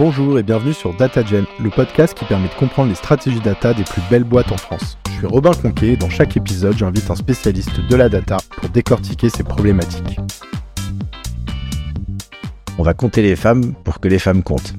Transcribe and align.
Bonjour 0.00 0.38
et 0.38 0.42
bienvenue 0.42 0.72
sur 0.72 0.94
DataGen, 0.94 1.44
le 1.62 1.68
podcast 1.68 2.16
qui 2.16 2.24
permet 2.24 2.48
de 2.48 2.54
comprendre 2.54 2.88
les 2.88 2.94
stratégies 2.94 3.38
data 3.40 3.74
des 3.74 3.84
plus 3.84 4.00
belles 4.08 4.24
boîtes 4.24 4.50
en 4.50 4.56
France. 4.56 4.96
Je 5.04 5.18
suis 5.18 5.26
Robin 5.26 5.52
Conquet 5.52 5.88
et 5.88 5.96
dans 5.98 6.08
chaque 6.08 6.38
épisode, 6.38 6.74
j'invite 6.74 7.10
un 7.10 7.14
spécialiste 7.14 7.80
de 7.86 7.96
la 7.96 8.08
data 8.08 8.38
pour 8.56 8.70
décortiquer 8.70 9.28
ces 9.28 9.42
problématiques. 9.42 10.18
On 12.78 12.82
va 12.82 12.94
compter 12.94 13.20
les 13.20 13.36
femmes 13.36 13.74
pour 13.84 14.00
que 14.00 14.08
les 14.08 14.18
femmes 14.18 14.42
comptent. 14.42 14.72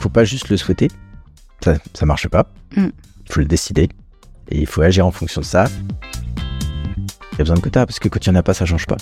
Faut 0.00 0.08
pas 0.08 0.24
juste 0.24 0.48
le 0.48 0.56
souhaiter, 0.56 0.88
ça, 1.62 1.76
ça 1.94 2.04
marche 2.04 2.26
pas. 2.26 2.48
Mm. 2.74 2.88
Faut 3.30 3.38
le 3.38 3.46
décider 3.46 3.88
et 4.48 4.58
il 4.58 4.66
faut 4.66 4.82
agir 4.82 5.06
en 5.06 5.12
fonction 5.12 5.40
de 5.40 5.46
ça. 5.46 5.66
Il 6.96 7.38
y 7.38 7.42
a 7.42 7.44
besoin 7.44 7.54
de 7.54 7.60
quotas 7.60 7.86
parce 7.86 8.00
que 8.00 8.08
quand 8.08 8.26
il 8.26 8.30
n'y 8.30 8.36
en 8.36 8.40
a 8.40 8.42
pas, 8.42 8.54
ça 8.54 8.66
change 8.66 8.88
pas. 8.88 8.96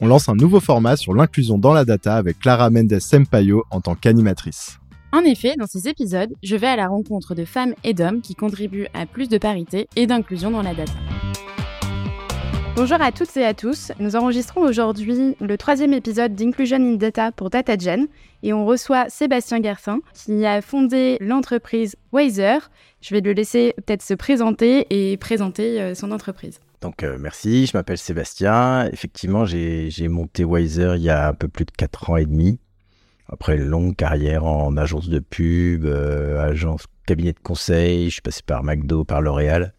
On 0.00 0.06
lance 0.06 0.28
un 0.28 0.36
nouveau 0.36 0.60
format 0.60 0.96
sur 0.96 1.12
l'inclusion 1.12 1.58
dans 1.58 1.72
la 1.72 1.84
data 1.84 2.14
avec 2.14 2.38
Clara 2.38 2.70
Mendes 2.70 3.00
Sempayo 3.00 3.64
en 3.70 3.80
tant 3.80 3.96
qu'animatrice. 3.96 4.78
En 5.10 5.20
effet, 5.20 5.54
dans 5.58 5.66
ces 5.66 5.88
épisodes, 5.88 6.32
je 6.40 6.54
vais 6.54 6.68
à 6.68 6.76
la 6.76 6.86
rencontre 6.86 7.34
de 7.34 7.44
femmes 7.44 7.74
et 7.82 7.94
d'hommes 7.94 8.20
qui 8.20 8.36
contribuent 8.36 8.86
à 8.94 9.06
plus 9.06 9.28
de 9.28 9.38
parité 9.38 9.88
et 9.96 10.06
d'inclusion 10.06 10.52
dans 10.52 10.62
la 10.62 10.74
data. 10.74 10.92
Bonjour 12.76 13.00
à 13.00 13.10
toutes 13.10 13.36
et 13.36 13.44
à 13.44 13.54
tous. 13.54 13.90
Nous 13.98 14.14
enregistrons 14.14 14.60
aujourd'hui 14.60 15.34
le 15.40 15.58
troisième 15.58 15.92
épisode 15.92 16.36
d'Inclusion 16.36 16.76
in 16.76 16.94
Data 16.94 17.32
pour 17.32 17.50
DataGen 17.50 18.06
et 18.44 18.52
on 18.52 18.66
reçoit 18.66 19.08
Sébastien 19.08 19.58
Garcin 19.58 19.98
qui 20.14 20.46
a 20.46 20.62
fondé 20.62 21.16
l'entreprise 21.20 21.96
Wiser. 22.12 22.58
Je 23.00 23.16
vais 23.16 23.20
le 23.20 23.32
laisser 23.32 23.74
peut-être 23.78 24.02
se 24.02 24.14
présenter 24.14 24.86
et 24.90 25.16
présenter 25.16 25.80
euh, 25.80 25.96
son 25.96 26.12
entreprise. 26.12 26.60
Donc 26.80 27.02
euh, 27.02 27.16
merci, 27.18 27.66
je 27.66 27.76
m'appelle 27.76 27.98
Sébastien. 27.98 28.88
Effectivement, 28.92 29.44
j'ai 29.44 30.08
monté 30.08 30.44
Wiser 30.44 30.94
il 30.96 31.02
y 31.02 31.10
a 31.10 31.28
un 31.28 31.34
peu 31.34 31.48
plus 31.48 31.64
de 31.64 31.72
4 31.72 32.10
ans 32.10 32.16
et 32.16 32.26
demi. 32.26 32.60
Après 33.30 33.56
une 33.56 33.64
longue 33.64 33.96
carrière 33.96 34.44
en 34.44 34.76
agence 34.76 35.08
de 35.08 35.18
pub, 35.18 35.84
euh, 35.84 36.40
agence 36.40 36.86
cabinet 37.06 37.32
de 37.32 37.40
conseil, 37.40 38.06
je 38.06 38.14
suis 38.14 38.22
passé 38.22 38.42
par 38.44 38.62
McDo, 38.62 39.04
par 39.04 39.20
L'Oréal. 39.20 39.74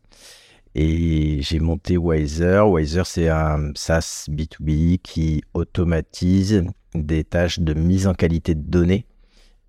Et 0.76 1.42
j'ai 1.42 1.60
monté 1.60 1.98
Wiser. 1.98 2.62
Wiser, 2.62 3.04
c'est 3.06 3.30
un 3.30 3.72
SaaS 3.76 4.28
B2B 4.30 5.00
qui 5.00 5.44
automatise 5.54 6.64
des 6.94 7.24
tâches 7.24 7.60
de 7.60 7.74
mise 7.74 8.08
en 8.08 8.14
qualité 8.14 8.56
de 8.56 8.62
données, 8.62 9.06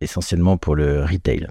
essentiellement 0.00 0.58
pour 0.58 0.74
le 0.74 1.04
retail. 1.04 1.48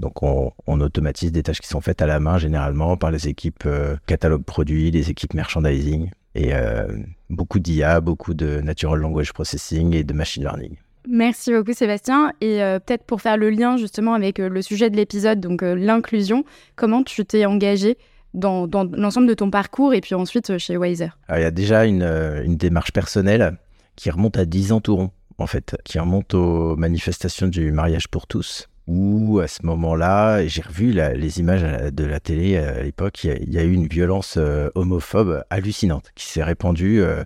Donc 0.00 0.22
on, 0.22 0.52
on 0.66 0.80
automatise 0.80 1.30
des 1.30 1.42
tâches 1.42 1.60
qui 1.60 1.68
sont 1.68 1.80
faites 1.80 2.02
à 2.02 2.06
la 2.06 2.18
main 2.18 2.38
généralement 2.38 2.96
par 2.96 3.10
les 3.10 3.28
équipes 3.28 3.64
euh, 3.66 3.96
catalogue 4.06 4.42
produits, 4.42 4.90
les 4.90 5.10
équipes 5.10 5.34
merchandising 5.34 6.10
et 6.34 6.54
euh, 6.54 6.86
beaucoup 7.28 7.58
d'IA, 7.58 8.00
beaucoup 8.00 8.34
de 8.34 8.60
natural 8.60 8.98
language 8.98 9.32
processing 9.32 9.94
et 9.94 10.02
de 10.02 10.14
machine 10.14 10.42
learning. 10.42 10.76
Merci 11.08 11.52
beaucoup 11.52 11.74
Sébastien. 11.74 12.32
Et 12.40 12.62
euh, 12.62 12.78
peut-être 12.78 13.04
pour 13.04 13.20
faire 13.20 13.36
le 13.36 13.50
lien 13.50 13.76
justement 13.76 14.14
avec 14.14 14.38
le 14.38 14.62
sujet 14.62 14.88
de 14.90 14.96
l'épisode, 14.96 15.38
donc 15.40 15.62
l'inclusion, 15.62 16.44
comment 16.76 17.02
tu 17.02 17.24
t'es 17.24 17.44
engagé 17.44 17.98
dans, 18.32 18.66
dans 18.66 18.84
l'ensemble 18.84 19.26
de 19.26 19.34
ton 19.34 19.50
parcours 19.50 19.92
et 19.92 20.00
puis 20.00 20.14
ensuite 20.14 20.56
chez 20.56 20.76
Wiser? 20.76 21.08
Alors, 21.28 21.40
il 21.40 21.42
y 21.42 21.46
a 21.46 21.50
déjà 21.50 21.84
une, 21.84 22.04
une 22.44 22.56
démarche 22.56 22.92
personnelle 22.92 23.58
qui 23.96 24.10
remonte 24.10 24.38
à 24.38 24.46
10 24.46 24.72
ans 24.72 24.80
tout 24.80 24.96
rond, 24.96 25.10
en 25.36 25.46
fait, 25.46 25.76
qui 25.84 25.98
remonte 25.98 26.32
aux 26.32 26.76
manifestations 26.76 27.48
du 27.48 27.72
mariage 27.72 28.08
pour 28.08 28.26
tous, 28.26 28.69
où 28.90 29.38
à 29.38 29.46
ce 29.46 29.64
moment-là, 29.64 30.44
j'ai 30.48 30.62
revu 30.62 30.92
les 30.92 31.38
images 31.38 31.62
de 31.92 32.04
la 32.04 32.18
télé 32.18 32.56
euh, 32.56 32.80
à 32.80 32.82
l'époque, 32.82 33.22
il 33.22 33.28
y 33.28 33.32
a- 33.32 33.36
il 33.36 33.52
y, 33.54 33.58
a 33.58 33.62
eu 33.62 33.72
une 33.72 33.86
violence 33.86 34.34
euh, 34.36 34.68
homophobe 34.74 35.44
hallucinante 35.48 36.10
qui 36.16 36.26
s'est 36.26 36.42
répandue 36.42 37.00
euh, 37.00 37.22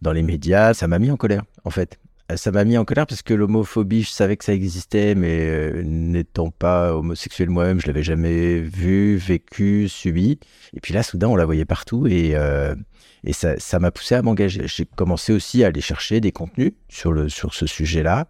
dans 0.00 0.12
les 0.12 0.22
médias. 0.22 0.74
Ça 0.74 0.86
m'a 0.86 0.98
mis 1.00 1.10
en 1.10 1.16
colère, 1.16 1.42
en 1.64 1.70
fait. 1.70 1.98
Ça 2.36 2.50
m'a 2.50 2.64
mis 2.64 2.76
en 2.76 2.84
colère 2.84 3.06
parce 3.06 3.22
que 3.22 3.32
l'homophobie, 3.32 4.02
je 4.02 4.10
savais 4.10 4.36
que 4.36 4.44
ça 4.44 4.52
existait, 4.52 5.14
mais 5.14 5.38
euh, 5.40 5.82
n'étant 5.82 6.50
pas 6.50 6.94
homosexuel 6.94 7.48
moi-même, 7.48 7.80
je 7.80 7.86
l'avais 7.86 8.02
jamais 8.02 8.60
vu, 8.60 9.16
vécu, 9.16 9.88
subi. 9.88 10.38
Et 10.76 10.80
puis 10.80 10.92
là, 10.92 11.02
soudain, 11.02 11.28
on 11.28 11.36
la 11.36 11.46
voyait 11.46 11.64
partout 11.64 12.06
et, 12.06 12.32
euh, 12.34 12.74
et 13.24 13.32
ça 13.32 13.58
ça 13.58 13.78
m'a 13.78 13.90
poussé 13.90 14.14
à 14.14 14.20
m'engager. 14.20 14.66
J'ai 14.66 14.84
commencé 14.84 15.32
aussi 15.32 15.64
à 15.64 15.68
aller 15.68 15.80
chercher 15.80 16.20
des 16.20 16.30
contenus 16.30 16.72
sur, 16.90 17.12
le, 17.12 17.30
sur 17.30 17.54
ce 17.54 17.66
sujet-là. 17.66 18.28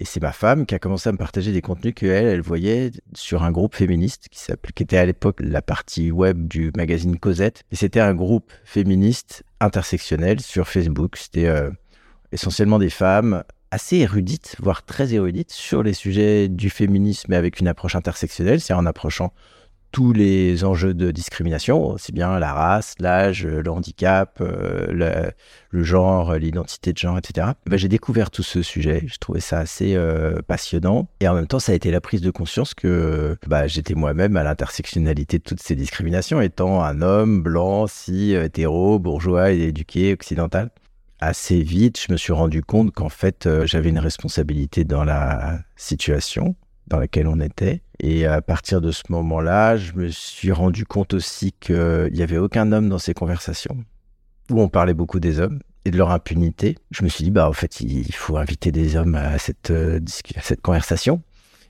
Et 0.00 0.04
c'est 0.04 0.20
ma 0.20 0.32
femme 0.32 0.66
qui 0.66 0.74
a 0.74 0.80
commencé 0.80 1.08
à 1.08 1.12
me 1.12 1.16
partager 1.16 1.52
des 1.52 1.62
contenus 1.62 1.94
qu'elle, 1.94 2.26
elle 2.26 2.40
voyait 2.40 2.90
sur 3.14 3.44
un 3.44 3.52
groupe 3.52 3.76
féministe 3.76 4.26
qui, 4.28 4.40
qui 4.74 4.82
était 4.82 4.98
à 4.98 5.06
l'époque 5.06 5.38
la 5.38 5.62
partie 5.62 6.10
web 6.10 6.48
du 6.48 6.72
magazine 6.76 7.16
Cosette. 7.16 7.62
Et 7.70 7.76
c'était 7.76 8.00
un 8.00 8.14
groupe 8.14 8.52
féministe 8.64 9.44
intersectionnel 9.60 10.40
sur 10.40 10.66
Facebook. 10.66 11.16
C'était 11.16 11.46
euh, 11.46 11.70
essentiellement 12.32 12.78
des 12.78 12.90
femmes 12.90 13.44
assez 13.70 13.96
érudites, 13.96 14.56
voire 14.60 14.84
très 14.84 15.14
érudites, 15.14 15.52
sur 15.52 15.82
les 15.82 15.92
sujets 15.92 16.48
du 16.48 16.70
féminisme, 16.70 17.32
avec 17.32 17.60
une 17.60 17.68
approche 17.68 17.96
intersectionnelle, 17.96 18.60
c'est-à-dire 18.60 18.82
en 18.82 18.86
approchant 18.86 19.32
tous 19.92 20.12
les 20.12 20.64
enjeux 20.64 20.92
de 20.92 21.10
discrimination, 21.10 21.92
aussi 21.92 22.12
bien 22.12 22.38
la 22.38 22.52
race, 22.52 22.96
l'âge, 22.98 23.46
le 23.46 23.70
handicap, 23.70 24.38
euh, 24.42 25.32
le, 25.70 25.82
genre, 25.82 26.34
l'identité 26.34 26.92
de 26.92 26.98
genre, 26.98 27.16
etc. 27.16 27.48
Ben, 27.66 27.78
j'ai 27.78 27.88
découvert 27.88 28.30
tout 28.30 28.42
ce 28.42 28.62
sujet, 28.62 29.04
je 29.06 29.16
trouvais 29.18 29.40
ça 29.40 29.58
assez 29.58 29.94
euh, 29.94 30.42
passionnant, 30.46 31.08
et 31.20 31.28
en 31.28 31.34
même 31.34 31.46
temps, 31.46 31.60
ça 31.60 31.72
a 31.72 31.74
été 31.74 31.90
la 31.90 32.00
prise 32.00 32.20
de 32.20 32.30
conscience 32.30 32.74
que 32.74 33.38
bah, 33.46 33.66
j'étais 33.68 33.94
moi-même 33.94 34.36
à 34.36 34.42
l'intersectionnalité 34.42 35.38
de 35.38 35.44
toutes 35.44 35.62
ces 35.62 35.76
discriminations, 35.76 36.40
étant 36.42 36.82
un 36.82 37.00
homme 37.00 37.42
blanc, 37.42 37.86
si 37.86 38.34
hétéro, 38.34 38.98
bourgeois 38.98 39.52
éduqué, 39.52 40.12
occidental 40.12 40.70
assez 41.20 41.62
vite, 41.62 42.00
je 42.00 42.12
me 42.12 42.16
suis 42.16 42.32
rendu 42.32 42.62
compte 42.62 42.92
qu'en 42.92 43.08
fait, 43.08 43.46
euh, 43.46 43.66
j'avais 43.66 43.90
une 43.90 43.98
responsabilité 43.98 44.84
dans 44.84 45.04
la 45.04 45.60
situation 45.76 46.56
dans 46.86 46.98
laquelle 46.98 47.26
on 47.26 47.40
était. 47.40 47.82
Et 47.98 48.26
à 48.26 48.42
partir 48.42 48.80
de 48.80 48.92
ce 48.92 49.02
moment-là, 49.08 49.76
je 49.76 49.92
me 49.94 50.08
suis 50.08 50.52
rendu 50.52 50.84
compte 50.84 51.14
aussi 51.14 51.52
qu'il 51.52 52.10
n'y 52.12 52.22
avait 52.22 52.38
aucun 52.38 52.70
homme 52.72 52.88
dans 52.88 52.98
ces 52.98 53.14
conversations, 53.14 53.76
où 54.50 54.60
on 54.60 54.68
parlait 54.68 54.94
beaucoup 54.94 55.18
des 55.18 55.40
hommes 55.40 55.60
et 55.84 55.90
de 55.90 55.96
leur 55.96 56.10
impunité. 56.10 56.76
Je 56.90 57.04
me 57.04 57.08
suis 57.08 57.24
dit, 57.24 57.30
bah, 57.30 57.48
en 57.48 57.52
fait, 57.52 57.80
il 57.80 58.14
faut 58.14 58.36
inviter 58.36 58.70
des 58.72 58.96
hommes 58.96 59.14
à 59.14 59.38
cette, 59.38 59.70
euh, 59.70 60.00
à 60.36 60.40
cette 60.42 60.60
conversation. 60.60 61.22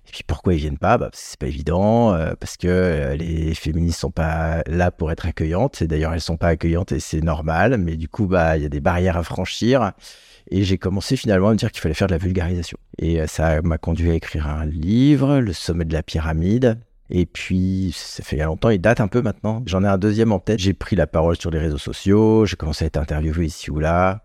Et 0.06 0.12
puis 0.12 0.22
pourquoi 0.24 0.54
ils 0.54 0.60
viennent 0.60 0.78
pas? 0.78 0.98
Bah, 0.98 1.10
C'est 1.12 1.38
pas 1.38 1.46
évident, 1.46 2.14
euh, 2.14 2.34
parce 2.38 2.56
que 2.56 2.68
euh, 2.68 3.16
les 3.16 3.54
féministes 3.54 4.00
sont 4.00 4.10
pas 4.10 4.62
là 4.66 4.90
pour 4.90 5.10
être 5.10 5.26
accueillantes. 5.26 5.82
Et 5.82 5.88
d'ailleurs, 5.88 6.12
elles 6.12 6.20
sont 6.20 6.36
pas 6.36 6.48
accueillantes 6.48 6.92
et 6.92 7.00
c'est 7.00 7.22
normal. 7.22 7.76
Mais 7.78 7.96
du 7.96 8.08
coup, 8.08 8.26
bah, 8.26 8.56
il 8.56 8.62
y 8.62 8.66
a 8.66 8.68
des 8.68 8.80
barrières 8.80 9.16
à 9.16 9.22
franchir. 9.22 9.92
Et 10.50 10.62
j'ai 10.62 10.78
commencé 10.78 11.16
finalement 11.16 11.48
à 11.48 11.52
me 11.52 11.56
dire 11.56 11.72
qu'il 11.72 11.80
fallait 11.80 11.94
faire 11.94 12.06
de 12.06 12.12
la 12.12 12.18
vulgarisation. 12.18 12.78
Et 12.98 13.20
euh, 13.20 13.26
ça 13.26 13.60
m'a 13.62 13.78
conduit 13.78 14.10
à 14.10 14.14
écrire 14.14 14.46
un 14.46 14.64
livre, 14.64 15.38
Le 15.40 15.52
sommet 15.52 15.84
de 15.84 15.92
la 15.92 16.02
pyramide. 16.02 16.78
Et 17.10 17.26
puis, 17.26 17.92
ça 17.96 18.22
fait 18.22 18.36
longtemps, 18.36 18.70
il 18.70 18.80
date 18.80 19.00
un 19.00 19.08
peu 19.08 19.22
maintenant. 19.22 19.62
J'en 19.66 19.84
ai 19.84 19.88
un 19.88 19.98
deuxième 19.98 20.32
en 20.32 20.40
tête. 20.40 20.58
J'ai 20.58 20.72
pris 20.72 20.96
la 20.96 21.06
parole 21.06 21.36
sur 21.36 21.50
les 21.50 21.58
réseaux 21.58 21.78
sociaux, 21.78 22.46
j'ai 22.46 22.56
commencé 22.56 22.84
à 22.84 22.86
être 22.88 22.96
interviewé 22.96 23.46
ici 23.46 23.70
ou 23.70 23.78
là. 23.78 24.24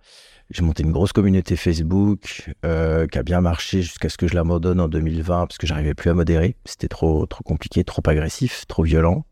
J'ai 0.51 0.63
monté 0.63 0.83
une 0.83 0.91
grosse 0.91 1.13
communauté 1.13 1.55
Facebook 1.55 2.51
euh, 2.65 3.07
qui 3.07 3.17
a 3.17 3.23
bien 3.23 3.39
marché 3.39 3.81
jusqu'à 3.81 4.09
ce 4.09 4.17
que 4.17 4.27
je 4.27 4.35
l'abandonne 4.35 4.81
en 4.81 4.89
2020 4.89 5.47
parce 5.47 5.57
que 5.57 5.65
j'arrivais 5.65 5.93
plus 5.93 6.09
à 6.09 6.13
modérer. 6.13 6.57
C'était 6.65 6.89
trop, 6.89 7.25
compliqué, 7.45 7.85
trop 7.85 8.01
agressif, 8.05 8.65
trop 8.67 8.83
violent. 8.83 9.25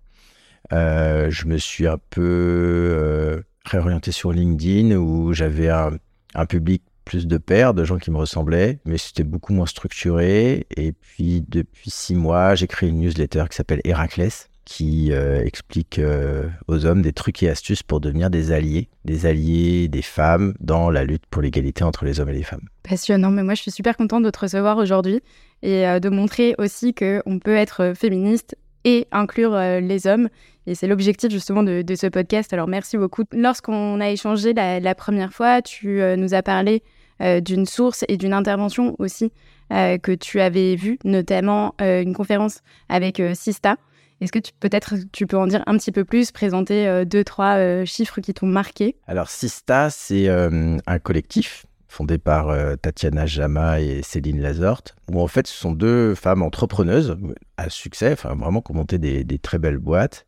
Euh, 0.72 1.30
je 1.30 1.46
me 1.48 1.58
suis 1.58 1.88
un 1.88 1.98
peu 2.10 2.22
euh, 2.22 3.42
réorienté 3.66 4.14
sur 4.14 4.32
LinkedIn 4.32 4.96
où 4.96 5.34
j'avais 5.34 5.70
un, 5.70 5.92
un 6.36 6.46
public 6.46 6.84
plus 7.04 7.28
de 7.28 7.38
pairs, 7.38 7.74
de 7.74 7.84
gens 7.84 7.98
qui 7.98 8.12
me 8.12 8.18
ressemblaient, 8.18 8.80
mais 8.86 8.98
c'était 8.98 9.24
beaucoup 9.24 9.52
moins 9.52 9.66
structuré. 9.66 10.68
Et 10.78 10.94
puis 10.94 11.44
depuis 11.50 11.90
six 11.90 12.16
mois, 12.16 12.56
j'ai 12.56 12.68
créé 12.68 12.88
une 12.88 13.00
newsletter 13.02 13.44
qui 13.50 13.58
s'appelle 13.58 13.82
Héraclès 13.84 14.48
qui 14.70 15.12
euh, 15.12 15.44
explique 15.44 15.98
euh, 15.98 16.48
aux 16.68 16.86
hommes 16.86 17.02
des 17.02 17.12
trucs 17.12 17.42
et 17.42 17.50
astuces 17.50 17.82
pour 17.82 18.00
devenir 18.00 18.30
des 18.30 18.52
alliés, 18.52 18.88
des 19.04 19.26
alliés 19.26 19.88
des 19.88 20.04
femmes 20.04 20.54
dans 20.60 20.92
la 20.92 21.06
lutte 21.06 21.24
pour 21.32 21.42
l'égalité 21.42 21.84
entre 21.84 22.06
les 22.06 22.20
hommes 22.20 22.30
et 22.30 22.34
les 22.34 22.44
femmes. 22.44 22.70
Passionnant, 22.88 23.32
mais 23.32 23.42
moi 23.42 23.56
je 23.56 23.64
suis 23.64 23.72
super 23.72 23.98
contente 23.98 24.22
de 24.22 24.30
te 24.30 24.40
recevoir 24.40 24.78
aujourd'hui 24.78 25.22
et 25.64 25.88
euh, 25.88 26.00
de 26.00 26.10
montrer 26.10 26.54
aussi 26.60 26.94
qu'on 26.94 27.40
peut 27.44 27.56
être 27.56 27.94
féministe 27.96 28.56
et 28.86 29.08
inclure 29.12 29.58
les 29.58 30.06
hommes. 30.06 30.30
Et 30.68 30.76
c'est 30.76 30.88
l'objectif 30.88 31.32
justement 31.32 31.64
de, 31.64 31.84
ce 31.96 32.06
podcast. 32.06 32.54
Alors 32.54 32.68
merci 32.68 32.96
beaucoup. 32.96 33.24
Lorsqu'on 33.34 34.00
a 34.00 34.10
échangé 34.12 34.54
la, 34.54 34.80
la 34.80 34.96
première 34.96 35.34
fois, 35.34 35.64
tu 35.64 36.00
nous 36.16 36.34
as 36.34 36.44
parlé 36.44 36.82
d'une 37.20 37.66
source 37.66 38.06
et 38.08 38.16
d'une 38.16 38.32
intervention 38.32 38.96
aussi 38.98 39.34
que 39.70 40.16
tu 40.16 40.40
avais 40.40 40.76
vue, 40.76 40.98
notamment 41.04 41.76
une 41.82 42.14
conférence 42.14 42.62
avec 42.88 43.22
Sista. 43.34 43.76
Est-ce 44.22 44.32
que 44.32 44.40
tu 44.40 44.52
peut-être 44.60 44.96
tu 45.12 45.28
peux 45.28 45.38
en 45.38 45.48
dire 45.48 45.64
un 45.66 45.78
petit 45.78 45.92
peu 45.92 46.04
plus, 46.06 46.32
présenter 46.32 46.88
euh, 46.88 47.06
deux 47.06 47.24
trois 47.24 47.56
euh, 47.58 47.86
chiffres 47.86 48.20
qui 48.22 48.34
t'ont 48.34 48.48
marqué? 48.48 48.96
Alors 49.08 49.30
Sista, 49.30 49.90
c'est 49.90 50.28
euh, 50.28 50.78
un 50.86 51.00
collectif 51.00 51.66
fondée 51.90 52.20
par 52.20 52.50
euh, 52.50 52.76
Tatiana 52.76 53.26
Jama 53.26 53.82
et 53.82 54.02
Céline 54.04 54.42
Lazorte, 54.42 54.96
où 55.12 55.20
en 55.20 55.28
fait 55.28 55.48
ce 55.48 55.54
sont 55.54 55.72
deux 55.72 56.14
femmes 56.14 56.44
entrepreneuses 56.44 57.18
à 57.58 57.70
succès, 57.70 58.14
enfin 58.14 58.36
vraiment 58.36 58.62
qui 58.62 58.72
ont 58.72 58.76
monté 58.76 59.00
des, 59.00 59.40
très 59.40 59.58
belles 59.58 59.80
boîtes, 59.80 60.26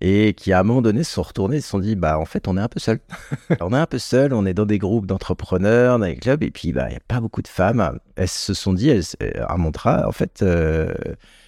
et 0.00 0.34
qui 0.34 0.52
à 0.52 0.60
un 0.60 0.62
moment 0.64 0.82
donné 0.82 1.04
se 1.04 1.12
sont 1.12 1.22
retournées 1.22 1.58
et 1.58 1.60
se 1.60 1.68
sont 1.68 1.78
dit, 1.78 1.94
bah 1.94 2.18
en 2.18 2.24
fait 2.24 2.48
on 2.48 2.56
est 2.56 2.60
un 2.60 2.68
peu 2.68 2.80
seul. 2.80 2.98
on 3.60 3.72
est 3.72 3.78
un 3.78 3.86
peu 3.86 3.98
seul, 3.98 4.34
on 4.34 4.44
est 4.44 4.54
dans 4.54 4.66
des 4.66 4.78
groupes 4.78 5.06
d'entrepreneurs, 5.06 5.98
dans 5.98 6.06
des 6.06 6.16
clubs, 6.16 6.42
et 6.42 6.50
puis 6.50 6.72
bah, 6.72 6.86
il 6.88 6.90
n'y 6.90 6.96
a 6.96 7.02
pas 7.06 7.20
beaucoup 7.20 7.42
de 7.42 7.48
femmes. 7.48 7.98
Elles 8.16 8.28
se 8.28 8.52
sont 8.52 8.72
dit, 8.72 8.90
elles, 8.90 9.04
un 9.48 9.56
mantra, 9.56 10.06
en 10.08 10.12
fait... 10.12 10.42
Euh, 10.42 10.92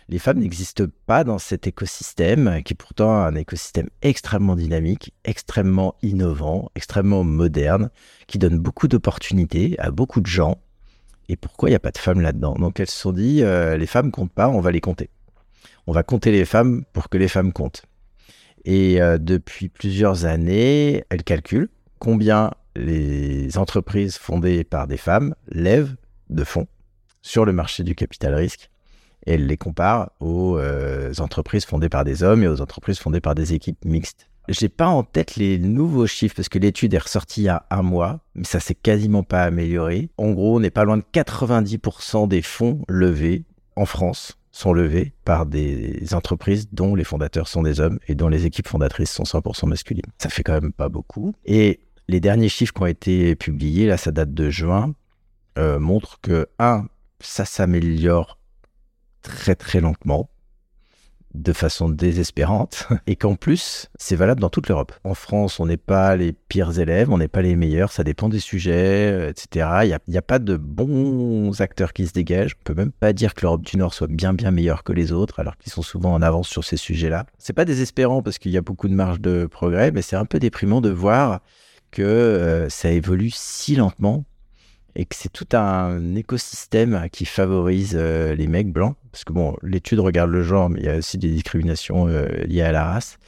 les 0.09 0.19
femmes 0.19 0.39
n'existent 0.39 0.85
pas 1.07 1.25
dans 1.25 1.39
cet 1.39 1.67
écosystème 1.67 2.63
qui 2.65 2.75
est 2.75 2.77
pourtant 2.77 3.13
un 3.13 3.35
écosystème 3.35 3.89
extrêmement 4.03 4.55
dynamique, 4.55 5.13
extrêmement 5.25 5.97
innovant, 6.03 6.71
extrêmement 6.77 7.25
moderne, 7.25 7.91
qui 8.29 8.39
donne 8.39 8.59
beaucoup 8.59 8.87
d'opportunités 8.87 9.75
à 9.79 9.91
beaucoup 9.91 10.21
de 10.21 10.27
gens. 10.27 10.59
Et 11.29 11.37
pourquoi 11.37 11.69
il 11.69 11.73
n'y 11.73 11.77
a 11.77 11.81
pas 11.81 11.91
de 11.91 11.99
femmes 11.99 12.21
là-dedans? 12.21 12.55
Donc 12.55 12.79
elles 12.79 12.91
se 12.91 12.99
sont 12.99 13.13
dit, 13.13 13.43
euh, 13.43 13.77
les 13.77 13.87
femmes 13.87 14.13
comptent 14.13 14.33
pas, 14.33 14.49
on 14.49 14.61
va 14.61 14.71
les 14.71 14.81
compter. 14.81 15.11
On 15.89 15.93
va 15.93 16.05
compter 16.05 16.31
les 16.31 16.45
femmes 16.45 16.85
pour 16.93 17.09
que 17.09 17.19
les 17.19 17.29
femmes 17.29 17.53
comptent. 17.53 17.83
Et 18.65 19.01
euh, 19.01 19.19
depuis 19.19 19.69
plusieurs 19.69 20.25
années, 20.25 21.05
elles 21.11 21.25
calculent 21.25 21.69
combien 21.99 22.53
les 22.77 23.59
entreprises 23.59 24.19
fondées 24.19 24.63
par 24.63 24.87
des 24.87 24.97
femmes 24.97 25.35
lèvent 25.49 25.97
de 26.31 26.45
fonds 26.45 26.69
sur 27.23 27.45
le 27.45 27.53
marché 27.53 27.83
du 27.83 27.97
capital 27.97 28.35
risque 28.35 28.71
elle 29.27 29.47
les 29.47 29.57
compare 29.57 30.11
aux 30.21 30.59
euh, 30.59 31.13
entreprises 31.19 31.65
fondées 31.65 31.89
par 31.89 32.05
des 32.05 32.23
hommes 32.23 32.43
et 32.43 32.49
aux 32.49 32.61
entreprises 32.61 32.99
fondées 32.99 33.21
par 33.21 33.35
des 33.35 33.55
équipes 33.55 33.85
mixtes. 33.85 34.29
J'ai 34.49 34.69
pas 34.69 34.87
en 34.87 35.03
tête 35.03 35.37
les 35.37 35.59
nouveaux 35.59 36.07
chiffres 36.07 36.37
parce 36.37 36.49
que 36.49 36.59
l'étude 36.59 36.95
est 36.95 36.99
ressortie 36.99 37.43
il 37.43 37.45
y 37.45 37.49
a 37.49 37.67
un 37.71 37.83
mois, 37.83 38.21
mais 38.37 38.45
ça 38.45 38.61
s'est 38.61 38.77
quasiment 38.77 39.25
pas 39.25 39.43
amélioré. 39.43 40.11
En 40.19 40.31
gros, 40.31 40.57
on 40.57 40.61
n'est 40.61 40.71
pas 40.71 40.85
loin 40.85 40.99
de 40.99 41.05
90% 41.13 42.29
des 42.29 42.43
fonds 42.43 42.83
levés 42.89 43.45
en 43.75 43.87
France 43.87 44.39
sont 44.57 44.73
levés 44.73 45.13
par 45.25 45.45
des 45.45 46.15
entreprises 46.15 46.69
dont 46.73 46.95
les 46.95 47.05
fondateurs 47.05 47.47
sont 47.47 47.63
des 47.63 47.81
hommes 47.81 47.99
et 48.09 48.15
dont 48.15 48.29
les 48.29 48.47
équipes 48.47 48.69
fondatrices 48.69 49.11
sont 49.11 49.25
100% 49.25 49.67
masculines. 49.69 50.07
Ça 50.19 50.31
fait 50.31 50.43
quand 50.43 50.55
même 50.55 50.73
pas 50.73 50.89
beaucoup. 50.89 51.35
Et 51.45 51.81
les 52.09 52.21
derniers 52.21 52.49
chiffres 52.49 52.73
qui 52.73 52.83
ont 52.83 52.87
été 52.87 53.37
publiés, 53.37 53.87
là 53.87 53.99
ça 53.99 54.13
date 54.13 54.33
de 54.33 54.49
juin, 54.49 54.95
euh, 55.59 55.79
montrent 55.79 56.21
que, 56.23 56.47
un, 56.59 56.87
ça 57.21 57.45
s'améliore 57.45 58.39
très 59.27 59.57
très 59.57 59.81
lentement, 59.81 60.31
de 61.35 61.53
façon 61.53 61.89
désespérante, 61.91 62.89
et 63.07 63.17
qu'en 63.17 63.35
plus, 63.35 63.89
c'est 63.99 64.17
valable 64.17 64.41
dans 64.41 64.49
toute 64.49 64.69
l'Europe. 64.69 64.93
En 65.05 65.15
France, 65.15 65.61
on 65.61 65.67
n'est 65.67 65.77
pas 65.77 66.17
les 66.17 66.33
pires 66.33 66.79
élèves, 66.79 67.11
on 67.11 67.19
n'est 67.19 67.29
pas 67.29 67.43
les 67.43 67.57
meilleurs, 67.57 67.93
ça 67.93 68.05
dépend 68.05 68.29
des 68.29 68.39
sujets, 68.39 69.13
euh, 69.13 69.31
etc. 69.31 69.69
Il 69.83 69.99
n'y 70.09 70.17
a, 70.17 70.23
pas 70.23 70.39
de 70.39 70.57
bons 70.57 71.61
acteurs 71.61 71.93
qui 71.93 72.07
se 72.07 72.13
dégagent. 72.13 72.55
On 72.61 72.65
peut 72.65 72.75
même 72.75 72.93
pas 72.93 73.13
dire 73.13 73.35
que 73.35 73.43
l'Europe 73.43 73.63
du 73.63 73.77
Nord 73.77 73.93
soit 73.93 74.07
bien 74.07 74.33
bien 74.33 74.51
meilleure 74.51 74.85
que 74.85 74.93
les 74.93 75.13
autres, 75.13 75.41
alors 75.41 75.57
qu'ils 75.59 75.73
sont 75.73 75.83
souvent 75.83 76.15
en 76.15 76.23
avance 76.23 76.49
sur 76.49 76.65
ces 76.65 76.77
sujets-là. 76.77 77.27
C'est 77.39 77.53
pas 77.53 77.65
désespérant 77.65 78.23
parce 78.23 78.39
qu'il 78.39 78.53
y 78.53 78.57
a 78.57 78.63
beaucoup 78.63 78.89
de 78.89 78.95
marge 78.95 79.21
de 79.21 79.47
progrès, 79.47 79.91
mais 79.91 80.03
c'est 80.03 80.17
un 80.17 80.25
peu 80.25 80.39
déprimant 80.39 80.81
de 80.81 80.91
voir 80.91 81.41
que 81.91 82.03
euh, 82.03 82.69
ça 82.69 82.91
évolue 82.91 83.31
si 83.31 83.77
lentement 83.77 84.25
et 84.97 85.05
que 85.05 85.15
c'est 85.15 85.33
tout 85.33 85.47
un 85.55 86.15
écosystème 86.15 87.09
qui 87.13 87.27
favorise 87.27 87.95
euh, 87.95 88.35
les 88.35 88.47
mecs 88.47 88.73
blancs. 88.73 88.97
Parce 89.13 89.25
que 89.25 89.33
bon, 89.33 89.55
l'étude 89.63 90.01
regarde 90.01 90.31
le 90.31 90.43
genre, 90.43 90.71
mais 90.71 90.81
il 90.81 90.87
y 90.87 90.89
a 90.89 90.97
aussi 90.97 91.19
des 91.19 91.29
discriminations 91.29 92.09
euh, 92.09 92.27
liées 92.47 92.63
à 92.63 92.73
la 92.73 92.85
race. 92.85 93.19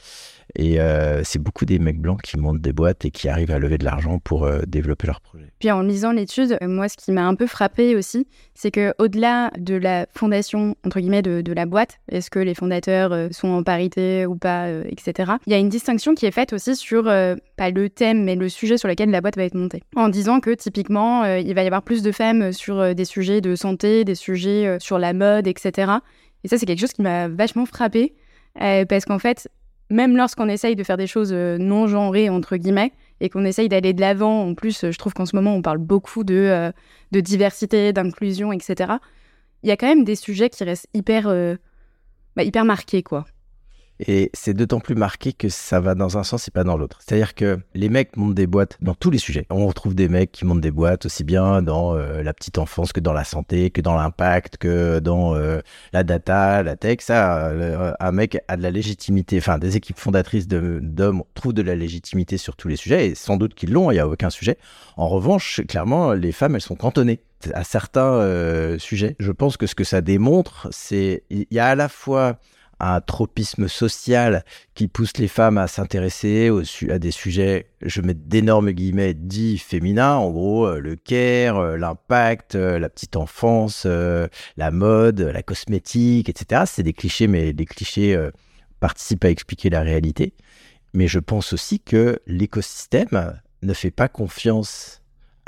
Et 0.55 0.79
euh, 0.79 1.21
c'est 1.23 1.39
beaucoup 1.39 1.65
des 1.65 1.79
mecs 1.79 1.99
blancs 1.99 2.21
qui 2.21 2.37
montent 2.37 2.61
des 2.61 2.73
boîtes 2.73 3.05
et 3.05 3.11
qui 3.11 3.29
arrivent 3.29 3.51
à 3.51 3.59
lever 3.59 3.77
de 3.77 3.85
l'argent 3.85 4.19
pour 4.19 4.45
euh, 4.45 4.61
développer 4.67 5.07
leur 5.07 5.21
projet. 5.21 5.51
Puis 5.59 5.71
en 5.71 5.81
lisant 5.81 6.11
l'étude, 6.11 6.57
euh, 6.61 6.67
moi, 6.67 6.89
ce 6.89 6.97
qui 6.97 7.11
m'a 7.11 7.25
un 7.25 7.35
peu 7.35 7.47
frappé 7.47 7.95
aussi, 7.95 8.27
c'est 8.55 8.71
que 8.71 8.93
au-delà 8.97 9.51
de 9.57 9.75
la 9.75 10.07
fondation 10.13 10.75
entre 10.85 10.99
guillemets 10.99 11.21
de, 11.21 11.53
la 11.53 11.65
boîte, 11.65 11.99
est-ce 12.11 12.29
que 12.29 12.39
les 12.39 12.53
fondateurs 12.53 13.33
sont 13.33 13.47
en 13.47 13.63
parité 13.63 14.25
ou 14.25 14.35
pas, 14.35 14.69
etc. 14.69 15.33
Il 15.47 15.51
y 15.51 15.55
a 15.55 15.57
une 15.57 15.69
distinction 15.69 16.13
qui 16.13 16.27
est 16.27 16.31
faite 16.31 16.53
aussi 16.53 16.75
sur 16.75 17.05
pas 17.05 17.69
le 17.71 17.89
thème, 17.89 18.23
mais 18.23 18.35
le 18.35 18.49
sujet 18.49 18.77
sur 18.77 18.87
lequel 18.87 19.09
la 19.09 19.19
boîte 19.19 19.35
va 19.35 19.43
être 19.43 19.55
montée, 19.55 19.81
en 19.95 20.09
disant 20.09 20.39
que 20.39 20.51
typiquement, 20.51 21.25
il 21.25 21.53
va 21.55 21.63
y 21.63 21.65
avoir 21.65 21.81
plus 21.81 22.03
de 22.03 22.11
femmes 22.11 22.51
sur 22.53 22.93
des 22.93 23.05
sujets 23.05 23.41
de 23.41 23.55
santé, 23.55 24.05
des 24.05 24.15
sujets 24.15 24.77
sur 24.79 24.99
la 24.99 25.13
mode, 25.13 25.47
etc. 25.47 25.91
Et 26.43 26.47
ça, 26.47 26.59
c'est 26.59 26.67
quelque 26.67 26.81
chose 26.81 26.93
qui 26.93 27.01
m'a 27.01 27.27
vachement 27.27 27.65
frappé. 27.65 28.13
parce 28.53 29.05
qu'en 29.05 29.19
fait, 29.19 29.49
même 29.89 30.15
lorsqu'on 30.15 30.47
essaye 30.47 30.75
de 30.75 30.83
faire 30.83 30.97
des 30.97 31.07
choses 31.07 31.31
euh, 31.33 31.57
non 31.57 31.87
genrées, 31.87 32.29
entre 32.29 32.57
guillemets, 32.57 32.93
et 33.21 33.29
qu'on 33.29 33.45
essaye 33.45 33.69
d'aller 33.69 33.93
de 33.93 34.01
l'avant, 34.01 34.47
en 34.47 34.53
plus, 34.53 34.85
je 34.91 34.97
trouve 34.97 35.13
qu'en 35.13 35.25
ce 35.25 35.35
moment, 35.35 35.55
on 35.55 35.61
parle 35.61 35.79
beaucoup 35.79 36.23
de, 36.23 36.35
euh, 36.35 36.71
diversité, 37.21 37.91
d'inclusion, 37.91 38.51
etc. 38.51 38.93
Il 39.63 39.69
y 39.69 39.71
a 39.71 39.77
quand 39.77 39.87
même 39.87 40.03
des 40.03 40.15
sujets 40.15 40.49
qui 40.49 40.63
restent 40.63 40.87
hyper, 40.93 41.27
euh, 41.27 41.55
bah, 42.35 42.43
hyper 42.43 42.65
marqués, 42.65 43.03
quoi. 43.03 43.25
Et 43.99 44.29
c'est 44.33 44.53
d'autant 44.53 44.79
plus 44.79 44.95
marqué 44.95 45.33
que 45.33 45.49
ça 45.49 45.81
va 45.81 45.93
dans 45.93 46.17
un 46.17 46.23
sens 46.23 46.47
et 46.47 46.51
pas 46.51 46.63
dans 46.63 46.77
l'autre. 46.77 46.99
C'est-à-dire 47.05 47.35
que 47.35 47.59
les 47.73 47.89
mecs 47.89 48.15
montent 48.15 48.35
des 48.35 48.47
boîtes 48.47 48.77
dans 48.81 48.93
tous 48.93 49.11
les 49.11 49.17
sujets. 49.17 49.45
On 49.49 49.67
retrouve 49.67 49.93
des 49.93 50.07
mecs 50.07 50.31
qui 50.31 50.45
montent 50.45 50.61
des 50.61 50.71
boîtes 50.71 51.05
aussi 51.05 51.25
bien 51.25 51.61
dans 51.61 51.95
euh, 51.95 52.23
la 52.23 52.33
petite 52.33 52.57
enfance 52.57 52.93
que 52.93 53.01
dans 53.01 53.11
la 53.11 53.25
santé, 53.25 53.71
que 53.71 53.81
dans 53.81 53.95
l'impact, 53.95 54.57
que 54.57 54.99
dans 54.99 55.35
euh, 55.35 55.59
la 55.91 56.03
data, 56.03 56.63
la 56.63 56.77
tech. 56.77 56.99
Ça, 57.01 57.47
euh, 57.47 57.93
un 57.99 58.11
mec 58.13 58.37
a 58.47 58.55
de 58.55 58.63
la 58.63 58.71
légitimité. 58.71 59.37
Enfin, 59.37 59.57
des 59.57 59.75
équipes 59.75 59.99
fondatrices 59.99 60.47
d'hommes 60.47 61.23
trouvent 61.33 61.53
de 61.53 61.61
la 61.61 61.75
légitimité 61.75 62.37
sur 62.37 62.55
tous 62.55 62.69
les 62.69 62.77
sujets 62.77 63.09
et 63.09 63.15
sans 63.15 63.35
doute 63.35 63.53
qu'ils 63.53 63.73
l'ont. 63.73 63.91
Il 63.91 63.95
n'y 63.95 63.99
a 63.99 64.07
aucun 64.07 64.29
sujet. 64.29 64.57
En 64.95 65.09
revanche, 65.09 65.61
clairement, 65.67 66.13
les 66.13 66.31
femmes, 66.31 66.55
elles 66.55 66.61
sont 66.61 66.75
cantonnées 66.75 67.19
à 67.53 67.63
certains 67.63 68.77
sujets. 68.79 69.15
Je 69.19 69.31
pense 69.31 69.55
que 69.57 69.65
ce 69.65 69.75
que 69.75 69.83
ça 69.85 70.01
démontre, 70.01 70.67
c'est 70.71 71.23
il 71.29 71.45
y 71.51 71.59
a 71.59 71.67
à 71.67 71.75
la 71.75 71.87
fois 71.87 72.37
un 72.79 73.01
tropisme 73.01 73.67
social 73.67 74.43
qui 74.73 74.87
pousse 74.87 75.17
les 75.17 75.27
femmes 75.27 75.57
à 75.57 75.67
s'intéresser 75.67 76.49
à 76.89 76.99
des 76.99 77.11
sujets, 77.11 77.67
je 77.81 78.01
mets 78.01 78.13
d'énormes 78.13 78.71
guillemets, 78.71 79.13
dits 79.13 79.57
féminins, 79.57 80.15
en 80.15 80.31
gros, 80.31 80.65
euh, 80.65 80.79
le 80.79 80.95
care, 80.95 81.57
euh, 81.57 81.77
l'impact, 81.77 82.55
euh, 82.55 82.79
la 82.79 82.89
petite 82.89 83.15
enfance, 83.15 83.85
la 83.85 84.71
mode, 84.71 85.21
la 85.21 85.43
cosmétique, 85.43 86.29
etc. 86.29 86.63
C'est 86.65 86.83
des 86.83 86.93
clichés, 86.93 87.27
mais 87.27 87.51
les 87.51 87.65
clichés 87.65 88.17
participent 88.79 89.25
à 89.25 89.29
expliquer 89.29 89.69
la 89.69 89.81
réalité. 89.81 90.33
Mais 90.93 91.07
je 91.07 91.19
pense 91.19 91.53
aussi 91.53 91.79
que 91.79 92.19
l'écosystème 92.25 93.39
ne 93.61 93.73
fait 93.73 93.91
pas 93.91 94.07
confiance 94.07 94.98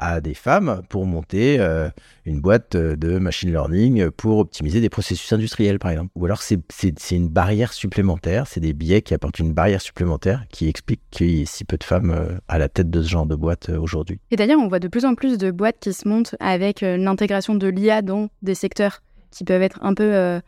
à 0.02 0.20
des 0.20 0.34
femmes 0.34 0.82
pour 0.90 1.06
monter 1.06 1.58
euh, 1.60 1.90
une 2.26 2.42
boîte 2.42 2.76
de 2.76 3.20
machine 3.20 3.52
learning 3.52 4.10
pour 4.10 4.40
optimiser 4.40 4.82
des 4.82 4.90
processus 4.90 5.32
industriels, 5.32 5.80
par 5.80 5.92
exemple. 5.92 6.10
Ou 6.16 6.26
alors 6.26 6.42
c'est 6.42 7.12
une 7.12 7.30
barrière 7.30 7.72
supplémentaire, 7.72 8.48
c'est 8.48 8.60
des 8.60 8.74
biais 8.74 9.02
qui 9.02 9.14
apportent 9.14 9.40
une 9.40 9.54
barrière 9.54 9.80
supplémentaire 9.80 10.44
qui 10.50 10.68
explique 10.68 11.02
qu'il 11.12 11.30
y 11.30 11.42
ait 11.44 11.46
si 11.46 11.64
peu 11.64 11.78
de 11.78 11.84
femmes 11.84 12.12
euh, 12.12 12.38
à 12.48 12.58
la 12.58 12.68
tête 12.68 12.90
de 12.90 13.02
ce 13.02 13.10
genre 13.10 13.28
de 13.28 13.36
boîte 13.36 13.70
euh, 13.70 13.80
aujourd'hui. 13.80 14.20
Et 14.32 14.36
d'ailleurs, 14.36 14.60
on 14.60 14.68
voit 14.68 14.80
de 14.80 14.88
plus 14.88 15.06
en 15.06 15.14
plus 15.14 15.38
de 15.38 15.52
boîtes 15.52 15.78
qui 15.80 15.94
se 15.94 16.08
montent 16.08 16.36
avec 16.40 16.82
l'intégration 16.82 17.54
de 17.54 17.68
l'IA 17.68 18.02
dans 18.02 18.30
des 18.42 18.56
secteurs 18.56 19.02
qui 19.30 19.44
peuvent 19.44 19.62
être 19.62 19.80
un 19.84 19.94
peu 19.94 20.42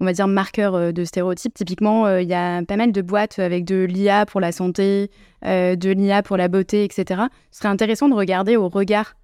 on 0.00 0.06
va 0.06 0.12
dire, 0.12 0.26
marqueurs 0.26 0.74
euh, 0.74 0.92
de 0.92 1.04
stéréotypes. 1.04 1.54
Typiquement, 1.54 2.06
euh, 2.06 2.22
il 2.22 2.28
y 2.28 2.34
a 2.34 2.62
pas 2.64 2.76
mal 2.76 2.92
de 2.92 3.02
boîtes 3.02 3.38
avec 3.38 3.64
de 3.64 3.84
l'IA 3.84 4.26
pour 4.26 4.40
la 4.40 4.50
santé, 4.50 5.10
euh, 5.44 5.76
de 5.76 5.90
l'IA 5.90 6.22
pour 6.22 6.36
la 6.36 6.48
beauté, 6.48 6.84
etc. 6.84 7.22
Ce 7.50 7.58
serait 7.58 7.68
intéressant 7.68 8.08
de 8.08 8.14
regarder 8.14 8.56
au 8.56 8.68
regard 8.68 9.14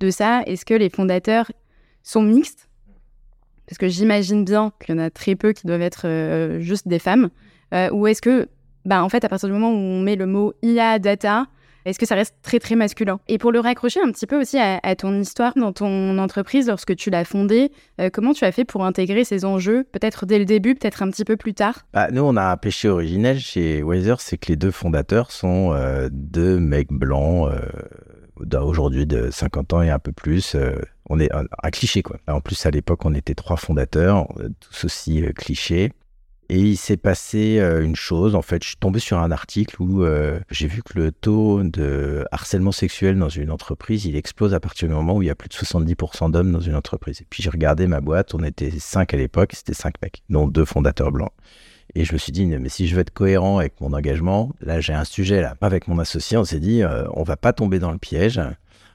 de 0.00 0.10
ça, 0.10 0.42
est-ce 0.46 0.64
que 0.64 0.74
les 0.74 0.90
fondateurs 0.90 1.50
sont 2.02 2.22
mixtes? 2.22 2.68
Parce 3.66 3.78
que 3.78 3.88
j'imagine 3.88 4.44
bien 4.44 4.72
qu'il 4.78 4.94
y 4.94 4.98
en 4.98 5.02
a 5.02 5.10
très 5.10 5.34
peu 5.34 5.52
qui 5.52 5.66
doivent 5.66 5.82
être 5.82 6.58
juste 6.60 6.86
des 6.86 7.00
femmes. 7.00 7.30
ou 7.90 8.06
est-ce 8.06 8.22
que, 8.22 8.48
bah, 8.84 9.02
en 9.02 9.08
fait, 9.08 9.24
à 9.24 9.28
partir 9.28 9.48
du 9.48 9.54
moment 9.54 9.70
où 9.70 9.76
on 9.76 10.02
met 10.02 10.14
le 10.14 10.26
mot 10.26 10.52
IA, 10.62 11.00
data, 11.00 11.46
est-ce 11.86 12.00
que 12.00 12.06
ça 12.06 12.16
reste 12.16 12.34
très 12.42 12.58
très 12.58 12.74
masculin? 12.74 13.20
Et 13.28 13.38
pour 13.38 13.52
le 13.52 13.60
raccrocher 13.60 14.00
un 14.02 14.10
petit 14.10 14.26
peu 14.26 14.40
aussi 14.40 14.58
à, 14.58 14.96
ton 14.96 15.20
histoire 15.20 15.52
dans 15.54 15.72
ton 15.72 16.18
entreprise 16.18 16.66
lorsque 16.66 16.96
tu 16.96 17.10
l'as 17.10 17.24
fondée, 17.24 17.70
euh, 18.00 18.10
comment 18.12 18.32
tu 18.32 18.44
as 18.44 18.50
fait 18.50 18.64
pour 18.64 18.84
intégrer 18.84 19.24
ces 19.24 19.44
enjeux, 19.44 19.84
peut-être 19.92 20.26
dès 20.26 20.40
le 20.40 20.44
début, 20.44 20.74
peut-être 20.74 21.04
un 21.04 21.10
petit 21.10 21.24
peu 21.24 21.36
plus 21.36 21.54
tard? 21.54 21.86
Bah, 21.94 22.08
Nous, 22.10 22.22
on 22.22 22.36
a 22.36 22.50
un 22.50 22.56
péché 22.56 22.88
originel 22.88 23.38
chez 23.38 23.84
Weather, 23.84 24.20
c'est 24.20 24.36
que 24.36 24.48
les 24.48 24.56
deux 24.56 24.72
fondateurs 24.72 25.30
sont 25.30 25.72
euh, 25.72 26.08
deux 26.10 26.58
mecs 26.58 26.92
blancs. 26.92 27.50
Euh, 27.52 27.60
aujourd'hui 28.60 29.06
de 29.06 29.30
50 29.30 29.72
ans 29.72 29.82
et 29.82 29.88
un 29.88 29.98
peu 29.98 30.12
plus. 30.12 30.56
on 31.08 31.18
est 31.18 31.30
un, 31.32 31.70
cliché 31.70 32.02
quoi. 32.02 32.18
En 32.28 32.42
plus 32.42 32.66
à 32.66 32.70
l'époque 32.70 33.06
on 33.06 33.14
était 33.14 33.34
trois 33.34 33.56
fondateurs, 33.56 34.28
tous 34.60 34.84
aussi 34.84 35.24
clichés. 35.34 35.90
Et 36.48 36.60
il 36.60 36.76
s'est 36.76 36.96
passé 36.96 37.58
euh, 37.58 37.84
une 37.84 37.96
chose, 37.96 38.36
en 38.36 38.42
fait, 38.42 38.62
je 38.62 38.68
suis 38.68 38.76
tombé 38.76 39.00
sur 39.00 39.18
un 39.18 39.32
article 39.32 39.82
où 39.82 40.04
euh, 40.04 40.38
j'ai 40.50 40.68
vu 40.68 40.82
que 40.82 40.96
le 40.96 41.10
taux 41.10 41.62
de 41.64 42.24
harcèlement 42.30 42.70
sexuel 42.70 43.18
dans 43.18 43.28
une 43.28 43.50
entreprise, 43.50 44.06
il 44.06 44.14
explose 44.14 44.54
à 44.54 44.60
partir 44.60 44.86
du 44.86 44.94
moment 44.94 45.16
où 45.16 45.22
il 45.22 45.26
y 45.26 45.30
a 45.30 45.34
plus 45.34 45.48
de 45.48 45.54
70% 45.54 46.30
d'hommes 46.30 46.52
dans 46.52 46.60
une 46.60 46.76
entreprise. 46.76 47.20
Et 47.20 47.26
puis 47.28 47.42
j'ai 47.42 47.50
regardé 47.50 47.88
ma 47.88 48.00
boîte, 48.00 48.32
on 48.34 48.44
était 48.44 48.70
cinq 48.78 49.12
à 49.12 49.16
l'époque, 49.16 49.54
c'était 49.54 49.74
cinq 49.74 49.94
mecs, 50.02 50.22
dont 50.30 50.46
deux 50.46 50.64
fondateurs 50.64 51.10
blancs. 51.10 51.32
Et 51.96 52.04
je 52.04 52.12
me 52.12 52.18
suis 52.18 52.32
dit, 52.32 52.46
mais 52.46 52.68
si 52.68 52.86
je 52.86 52.94
veux 52.94 53.00
être 53.00 53.12
cohérent 53.12 53.58
avec 53.58 53.80
mon 53.80 53.92
engagement, 53.92 54.54
là 54.60 54.80
j'ai 54.80 54.92
un 54.92 55.04
sujet 55.04 55.40
là. 55.40 55.56
Avec 55.60 55.88
mon 55.88 55.98
associé, 55.98 56.36
on 56.36 56.44
s'est 56.44 56.60
dit, 56.60 56.82
euh, 56.82 57.04
on 57.14 57.24
va 57.24 57.36
pas 57.36 57.52
tomber 57.52 57.80
dans 57.80 57.92
le 57.92 57.98
piège 57.98 58.40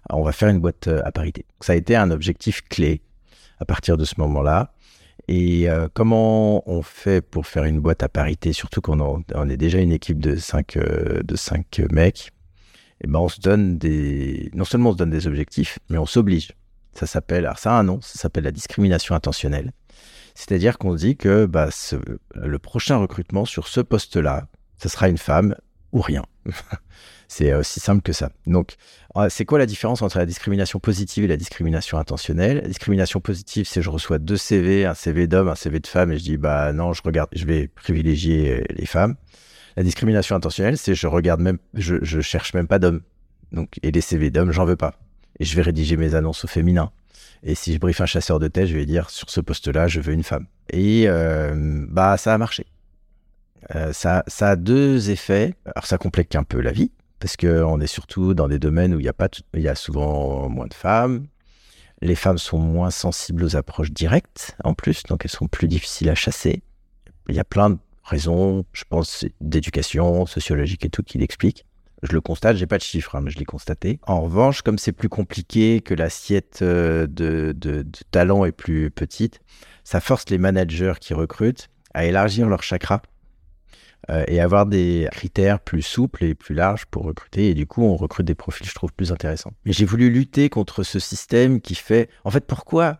on 0.10 0.24
va 0.24 0.31
faire 0.31 0.50
une 0.50 0.60
boîte 0.60 0.88
à 0.88 1.12
parité. 1.12 1.46
Ça 1.60 1.74
a 1.74 1.75
été 1.75 1.96
un 1.96 2.10
objectif 2.10 2.63
clé 2.67 3.01
à 3.60 3.65
partir 3.65 3.98
de 3.98 4.03
ce 4.03 4.15
moment-là. 4.17 4.74
Et 5.28 5.70
euh, 5.70 5.88
comment 5.94 6.70
on 6.70 6.82
fait 6.82 7.22
pour 7.22 7.48
faire 7.48 7.63
une 7.63 7.80
boîte 7.80 8.04
à 8.04 8.10
parité, 8.10 8.54
surtout 8.54 8.82
qu'on 8.82 9.24
on 9.34 9.50
est 9.50 9.58
déjà 9.58 9.80
une 9.80 9.92
équipe 9.92 10.20
de 10.20 10.36
5 10.36 10.78
de 11.24 11.36
cinq 11.36 11.82
mecs 11.92 12.32
et 13.01 13.08
eh 13.08 13.08
ben 13.08 13.18
on 13.18 13.30
se 13.30 13.40
donne 13.40 13.80
des, 13.80 14.51
non 14.54 14.63
seulement 14.63 14.92
on 14.92 14.94
se 14.94 14.98
donne 15.00 15.10
des 15.10 15.25
objectifs, 15.25 15.80
mais 15.90 15.98
on 15.98 16.06
s'oblige. 16.06 16.51
Ça 16.94 17.08
s'appelle, 17.08 17.46
alors 17.46 17.58
ça 17.58 17.75
a 17.75 17.80
un 17.80 17.84
nom, 17.84 18.00
ça 18.00 18.20
s'appelle 18.20 18.44
la 18.44 18.51
discrimination 18.51 19.16
intentionnelle. 19.16 19.72
C'est-à-dire 20.36 20.78
qu'on 20.78 20.94
dit 20.94 21.18
que 21.18 21.48
bah, 21.48 21.70
le 22.36 22.60
prochain 22.60 22.98
recrutement 22.98 23.46
sur 23.46 23.68
ce 23.68 23.82
poste-là, 23.82 24.46
ce 24.78 24.88
sera 24.88 25.10
une 25.10 25.18
femme 25.18 25.56
ou 25.94 26.01
rien. 26.01 26.24
c'est 27.32 27.54
aussi 27.54 27.80
simple 27.80 28.02
que 28.02 28.12
ça. 28.12 28.30
Donc, 28.46 28.76
ah, 29.16 29.30
c'est 29.30 29.46
quoi 29.46 29.58
la 29.58 29.66
différence 29.66 30.02
entre 30.02 30.18
la 30.18 30.26
discrimination 30.26 30.80
positive 30.80 31.24
et 31.24 31.28
la 31.28 31.38
discrimination 31.38 31.98
intentionnelle? 31.98 32.58
La 32.58 32.68
discrimination 32.68 33.22
positive, 33.22 33.66
c'est 33.66 33.82
je 33.82 33.90
reçois 33.90 34.20
deux 34.20 34.36
CV, 34.36 34.86
un 34.86 34.94
CV 34.94 35.28
d'homme, 35.28 35.48
un 35.48 35.56
CV 35.56 35.80
de 35.80 35.88
femme, 35.88 36.12
et 36.12 36.18
je 36.18 36.24
dis 36.24 36.36
bah 36.36 36.74
non, 36.74 36.92
je 36.92 37.02
regarde, 37.02 37.30
je 37.32 37.46
vais 37.46 37.70
privilégier 37.70 38.66
les 38.70 38.86
femmes. 38.86 39.16
La 39.78 39.84
discrimination 39.84 40.36
intentionnelle, 40.36 40.78
c'est 40.78 40.94
je 40.94 41.08
regarde 41.08 41.40
même, 41.40 41.58
je, 41.74 41.96
je 42.02 42.20
cherche 42.20 42.54
même 42.54 42.68
pas 42.68 42.80
d'hommes. 42.80 43.00
Donc, 43.54 43.80
et 43.82 43.92
les 43.92 44.02
CV 44.02 44.30
d'hommes, 44.30 44.52
j'en 44.52 44.66
veux 44.66 44.76
pas. 44.76 45.00
Et 45.40 45.46
je 45.46 45.56
vais 45.56 45.62
rédiger 45.62 45.96
mes 45.96 46.16
annonces 46.16 46.44
au 46.44 46.50
féminin. 46.50 46.92
Et 47.44 47.56
si 47.56 47.74
je 47.74 47.80
briefe 47.80 48.02
un 48.02 48.06
chasseur 48.06 48.40
de 48.40 48.50
tête, 48.50 48.68
je 48.68 48.76
vais 48.76 48.86
dire 48.86 49.10
sur 49.10 49.30
ce 49.30 49.40
poste-là, 49.40 49.88
je 49.88 50.02
veux 50.02 50.12
une 50.12 50.26
femme. 50.26 50.48
Et 50.70 51.06
euh, 51.08 51.86
bah 51.88 52.18
ça 52.18 52.34
a 52.34 52.38
marché. 52.38 52.66
Euh, 53.74 53.94
ça, 53.94 54.26
ça 54.28 54.50
a 54.50 54.56
deux 54.58 55.12
effets. 55.12 55.56
Alors 55.64 55.86
ça 55.86 55.98
complique 55.98 56.36
un 56.36 56.44
peu 56.44 56.60
la 56.60 56.74
vie 56.74 56.92
parce 57.22 57.38
qu'on 57.38 57.80
est 57.80 57.88
surtout 57.88 58.34
dans 58.34 58.48
des 58.48 58.60
domaines 58.60 58.96
où 58.96 59.00
il 59.00 59.06
y 59.62 59.68
a 59.68 59.75
souvent 59.75 60.50
moins 60.50 60.68
de 60.68 60.74
femmes. 60.74 61.28
Les 62.01 62.16
femmes 62.16 62.40
sont 62.40 62.58
moins 62.58 62.90
sensibles 62.90 63.44
aux 63.44 63.56
approches 63.56 63.92
directes 63.92 64.58
en 64.63 64.74
plus, 64.74 65.04
donc 65.04 65.24
elles 65.24 65.32
sont 65.32 65.48
plus 65.48 65.68
difficiles 65.68 66.10
à 66.10 66.16
chasser. 66.16 66.63
Il 67.30 67.36
y 67.36 67.40
a 67.40 67.44
plein 67.44 67.70
de 67.70 67.78
raisons, 68.04 68.66
je 68.74 68.84
pense, 68.90 69.24
d'éducation 69.40 70.25
sociologique 70.25 70.84
et 70.84 70.90
tout 70.90 71.04
qui 71.04 71.20
l'expliquent. 71.20 71.66
Je 72.01 72.13
le 72.13 72.22
constate, 72.22 72.58
j'ai 72.58 72.66
pas 72.66 72.80
de 72.80 72.84
chiffres, 72.84 73.16
hein, 73.16 73.22
mais 73.22 73.30
je 73.30 73.38
l'ai 73.38 73.46
constaté. 73.46 74.00
En 74.08 74.22
revanche, 74.22 74.63
comme 74.63 74.80
c'est 74.80 74.92
plus 74.92 75.10
compliqué, 75.10 75.82
que 75.82 75.94
l'assiette 75.94 76.63
euh, 76.63 77.06
de, 77.06 77.54
de, 77.56 77.86
talent 78.10 78.44
est 78.46 78.51
plus 78.51 78.90
petite, 78.90 79.40
ça 79.84 80.01
force 80.01 80.28
les 80.30 80.40
managers 80.40 80.94
qui 81.00 81.13
recrutent 81.13 81.70
à 81.94 82.06
élargir 82.06 82.50
leur 82.50 82.63
chakra 82.63 83.04
euh, 84.10 84.24
et 84.27 84.39
avoir 84.39 84.65
des 84.65 85.08
critères 85.12 85.60
plus 85.60 85.81
souples 85.81 86.24
et 86.24 86.36
plus 86.36 86.55
larges 86.55 86.86
pour 86.86 87.03
recruter. 87.03 87.50
Et 87.50 87.53
du 87.53 87.67
coup, 87.67 87.84
on 87.84 87.96
recrute 87.96 88.25
des 88.25 88.36
profils, 88.36 88.67
je 88.67 88.74
trouve, 88.74 88.91
plus 88.93 89.12
intéressants. 89.12 89.53
Mais 89.65 89.74
j'ai 89.74 89.86
voulu 89.86 90.10
lutter 90.10 90.50
contre 90.50 90.84
ce 90.84 91.00
système 91.00 91.62
qui 91.62 91.75
fait. 91.75 92.10
En 92.24 92.31
fait, 92.31 92.46
pourquoi 92.46 93.00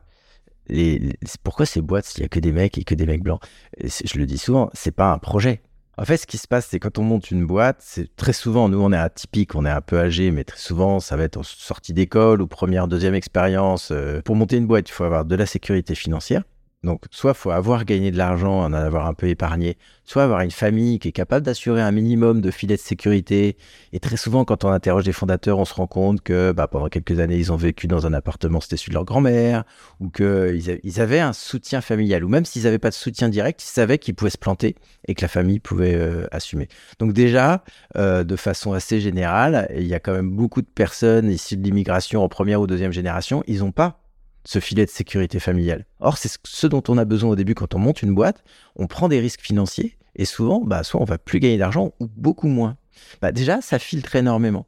les, 0.68 1.18
pourquoi 1.44 1.66
ces 1.66 1.82
boîtes, 1.82 2.06
s'il 2.06 2.22
y 2.22 2.26
a 2.26 2.30
que 2.30 2.40
des 2.40 2.52
mecs 2.52 2.78
et 2.78 2.84
que 2.84 2.96
des 2.96 3.06
mecs 3.06 3.24
blancs 3.24 3.42
Je 3.84 4.18
le 4.18 4.26
dis 4.26 4.38
souvent, 4.38 4.70
c'est 4.74 4.96
pas 4.96 5.12
un 5.12 5.18
projet. 5.18 5.62
En 5.98 6.06
fait, 6.06 6.18
ce 6.18 6.26
qui 6.26 6.38
se 6.38 6.48
passe, 6.48 6.68
c'est 6.70 6.80
quand 6.80 6.98
on 6.98 7.04
monte 7.04 7.32
une 7.32 7.46
boîte, 7.46 7.78
c'est 7.82 8.16
très 8.16 8.34
souvent, 8.34 8.70
nous, 8.70 8.82
on 8.82 8.92
est 8.92 8.98
atypique, 8.98 9.56
on 9.56 9.66
est 9.66 9.70
un 9.70 9.82
peu 9.82 10.00
âgé, 10.00 10.32
mais 10.32 10.44
très 10.44 10.58
souvent, 10.58 11.00
ça 11.00 11.18
va 11.18 11.24
être 11.24 11.38
en 11.38 11.44
sortie 11.44 11.94
d'école 11.94 12.42
ou 12.42 12.48
première, 12.48 12.88
deuxième 12.88 13.14
expérience. 13.14 13.92
Euh, 13.92 14.22
pour 14.22 14.36
monter 14.36 14.58
une 14.58 14.68
boîte, 14.68 14.90
il 14.90 14.94
faut 14.94 15.04
avoir 15.04 15.26
de 15.26 15.36
la 15.36 15.46
sécurité 15.46 15.94
financière. 15.94 16.44
Donc, 16.84 17.04
soit 17.12 17.36
faut 17.36 17.52
avoir 17.52 17.86
gagné 17.86 18.10
de 18.10 18.18
l'argent, 18.18 18.60
en 18.60 18.74
avoir 18.74 19.06
un 19.06 19.14
peu 19.14 19.28
épargné, 19.28 19.78
soit 20.04 20.24
avoir 20.24 20.42
une 20.42 20.50
famille 20.50 20.98
qui 20.98 21.10
est 21.10 21.12
capable 21.12 21.46
d'assurer 21.46 21.80
un 21.80 21.92
minimum 21.92 22.42
de 22.42 22.50
filet 22.50 22.76
de 22.76 22.82
sécurité. 22.82 23.56
Et 23.94 24.00
très 24.00 24.18
souvent, 24.18 24.46
quand 24.46 24.64
on 24.64 24.70
interroge 24.70 25.04
des 25.04 25.12
fondateurs, 25.12 25.60
on 25.60 25.66
se 25.66 25.76
rend 25.76 25.86
compte 25.86 26.22
que 26.22 26.52
bah, 26.54 26.68
pendant 26.68 26.90
quelques 26.90 27.20
années, 27.20 27.38
ils 27.38 27.52
ont 27.52 27.56
vécu 27.56 27.86
dans 27.86 28.08
un 28.08 28.14
appartement, 28.14 28.60
c'était 28.62 28.78
celui 28.78 28.90
de 28.90 28.96
leur 28.96 29.06
grand-mère, 29.06 29.64
ou 30.00 30.10
qu'ils 30.10 30.80
ils 30.84 31.00
avaient 31.00 31.20
un 31.20 31.34
soutien 31.34 31.82
familial, 31.82 32.24
ou 32.24 32.30
même 32.30 32.46
s'ils 32.46 32.64
n'avaient 32.64 32.80
pas 32.80 32.90
de 32.90 32.96
soutien 32.96 33.30
direct, 33.30 33.62
ils 33.62 33.68
savaient 33.68 34.00
qu'ils 34.00 34.16
pouvaient 34.16 34.32
se 34.32 34.40
planter 34.40 34.76
et 35.08 35.14
que 35.14 35.22
la 35.22 35.28
famille 35.28 35.60
pouvait 35.60 35.94
euh, 35.94 36.26
assumer. 36.32 36.68
Donc 36.98 37.14
déjà, 37.14 37.64
euh, 37.96 38.24
de 38.24 38.36
façon 38.36 38.74
assez 38.74 39.00
générale, 39.00 39.70
il 39.76 39.86
y 39.86 39.94
a 39.94 40.00
quand 40.00 40.14
même 40.14 40.32
beaucoup 40.32 40.64
de 40.64 40.68
personnes 40.68 41.30
issues 41.30 41.58
de 41.58 41.64
l'immigration 41.64 42.24
en 42.24 42.28
première 42.28 42.60
ou 42.60 42.66
deuxième 42.66 42.92
génération, 42.92 43.44
ils 43.46 43.60
n'ont 43.60 43.72
pas 43.72 44.01
ce 44.44 44.60
filet 44.60 44.86
de 44.86 44.92
sécurité 44.92 45.40
familiale. 45.40 45.86
Or, 46.00 46.18
c'est 46.18 46.32
ce 46.44 46.68
dont 46.68 46.84
on 46.88 46.98
a 46.98 47.06
besoin 47.06 47.32
au 47.32 47.36
début 47.36 47.56
quand 47.56 47.76
on 47.76 47.80
monte 47.80 48.02
une 48.02 48.14
boîte. 48.14 48.44
On 48.76 48.88
prend 48.88 49.08
des 49.08 49.20
risques 49.20 49.42
financiers 49.42 49.98
et 50.16 50.26
souvent, 50.26 50.62
bah, 50.62 50.84
soit 50.84 51.02
on 51.02 51.06
va 51.06 51.18
plus 51.18 51.40
gagner 51.40 51.58
d'argent 51.58 51.94
ou 52.00 52.08
beaucoup 52.08 52.48
moins. 52.48 52.78
Bah, 53.22 53.32
déjà, 53.32 53.62
ça 53.62 53.80
filtre 53.80 54.16
énormément. 54.16 54.66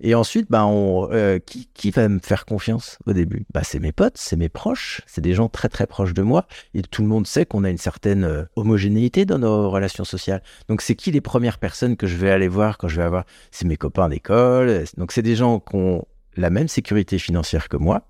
Et 0.00 0.14
ensuite, 0.14 0.46
bah, 0.48 0.64
on, 0.64 1.08
euh, 1.12 1.38
qui, 1.38 1.90
va 1.90 2.08
me 2.08 2.20
faire 2.20 2.46
confiance 2.46 2.98
au 3.06 3.12
début? 3.12 3.44
Bah, 3.52 3.62
C'est 3.64 3.80
mes 3.80 3.90
potes, 3.90 4.16
c'est 4.16 4.36
mes 4.36 4.48
proches, 4.48 5.00
c'est 5.06 5.20
des 5.20 5.34
gens 5.34 5.48
très 5.48 5.68
très 5.68 5.86
proches 5.86 6.14
de 6.14 6.22
moi. 6.22 6.46
Et 6.74 6.82
tout 6.82 7.02
le 7.02 7.08
monde 7.08 7.26
sait 7.26 7.46
qu'on 7.46 7.64
a 7.64 7.70
une 7.70 7.78
certaine 7.78 8.24
euh, 8.24 8.44
homogénéité 8.54 9.24
dans 9.24 9.38
nos 9.38 9.70
relations 9.70 10.04
sociales. 10.04 10.42
Donc, 10.68 10.82
c'est 10.82 10.94
qui 10.94 11.10
les 11.10 11.20
premières 11.20 11.58
personnes 11.58 11.96
que 11.96 12.06
je 12.06 12.16
vais 12.16 12.30
aller 12.30 12.48
voir 12.48 12.78
quand 12.78 12.88
je 12.88 12.96
vais 12.96 13.02
avoir 13.02 13.24
C'est 13.50 13.66
mes 13.66 13.76
copains 13.76 14.08
d'école. 14.08 14.84
Donc, 14.96 15.10
c'est 15.10 15.22
des 15.22 15.34
gens 15.34 15.58
qui 15.58 15.74
ont 15.74 16.06
la 16.36 16.50
même 16.50 16.68
sécurité 16.68 17.18
financière 17.18 17.68
que 17.68 17.76
moi, 17.76 18.07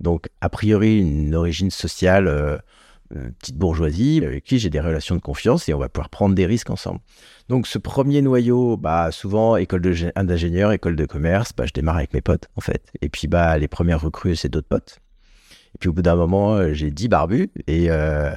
donc, 0.00 0.28
a 0.40 0.48
priori, 0.48 0.98
une 0.98 1.34
origine 1.34 1.70
sociale, 1.70 2.28
euh, 2.28 2.58
petite 3.38 3.56
bourgeoisie, 3.56 4.22
avec 4.24 4.44
qui 4.44 4.58
j'ai 4.58 4.70
des 4.70 4.80
relations 4.80 5.16
de 5.16 5.20
confiance 5.20 5.68
et 5.68 5.74
on 5.74 5.78
va 5.78 5.88
pouvoir 5.88 6.10
prendre 6.10 6.34
des 6.34 6.46
risques 6.46 6.70
ensemble. 6.70 7.00
Donc, 7.48 7.66
ce 7.66 7.78
premier 7.78 8.22
noyau, 8.22 8.76
bah, 8.76 9.10
souvent, 9.10 9.56
école 9.56 9.80
d'ingénieur, 9.80 10.72
école 10.72 10.96
de 10.96 11.06
commerce, 11.06 11.52
bah, 11.56 11.64
je 11.66 11.72
démarre 11.72 11.96
avec 11.96 12.12
mes 12.12 12.20
potes, 12.20 12.48
en 12.56 12.60
fait. 12.60 12.92
Et 13.00 13.08
puis, 13.08 13.26
bah, 13.26 13.58
les 13.58 13.68
premières 13.68 14.00
recrues, 14.00 14.36
c'est 14.36 14.48
d'autres 14.48 14.68
potes. 14.68 14.98
Et 15.74 15.78
puis, 15.78 15.88
au 15.88 15.92
bout 15.92 16.02
d'un 16.02 16.16
moment, 16.16 16.54
euh, 16.54 16.72
j'ai 16.72 16.90
10 16.90 17.08
barbus 17.08 17.50
et 17.66 17.90
euh, 17.90 18.30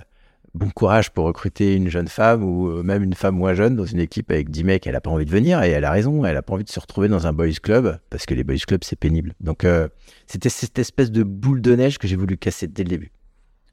bon 0.54 0.70
courage 0.70 1.12
pour 1.12 1.26
recruter 1.26 1.76
une 1.76 1.90
jeune 1.90 2.08
femme 2.08 2.44
ou 2.44 2.70
euh, 2.70 2.84
même 2.84 3.04
une 3.04 3.14
femme 3.14 3.36
moins 3.36 3.54
jeune 3.54 3.76
dans 3.76 3.86
une 3.86 4.00
équipe 4.00 4.32
avec 4.32 4.50
10 4.50 4.64
mecs, 4.64 4.88
elle 4.88 4.94
n'a 4.94 5.02
pas 5.02 5.10
envie 5.10 5.26
de 5.26 5.32
venir 5.32 5.62
et 5.64 5.70
elle 5.70 5.86
a 5.86 5.92
raison, 5.92 6.26
elle 6.26 6.34
n'a 6.34 6.42
pas 6.42 6.54
envie 6.54 6.64
de 6.64 6.70
se 6.70 6.80
retrouver 6.80 7.08
dans 7.08 7.28
un 7.28 7.34
boys 7.34 7.52
club 7.62 8.00
parce 8.10 8.26
que 8.26 8.34
les 8.34 8.44
boys 8.44 8.58
clubs 8.68 8.84
c'est 8.84 8.98
pénible. 9.00 9.34
Donc 9.40 9.64
euh, 9.64 9.88
c'était 10.28 10.50
cette 10.50 10.78
espèce 10.80 11.12
de 11.12 11.24
boule 11.24 11.62
de 11.62 11.76
neige 11.76 11.98
que 11.98 12.08
j'ai 12.08 12.16
voulu 12.16 12.38
casser 12.38 12.68
dès 12.68 12.84
le 12.84 12.90
début. 12.90 13.12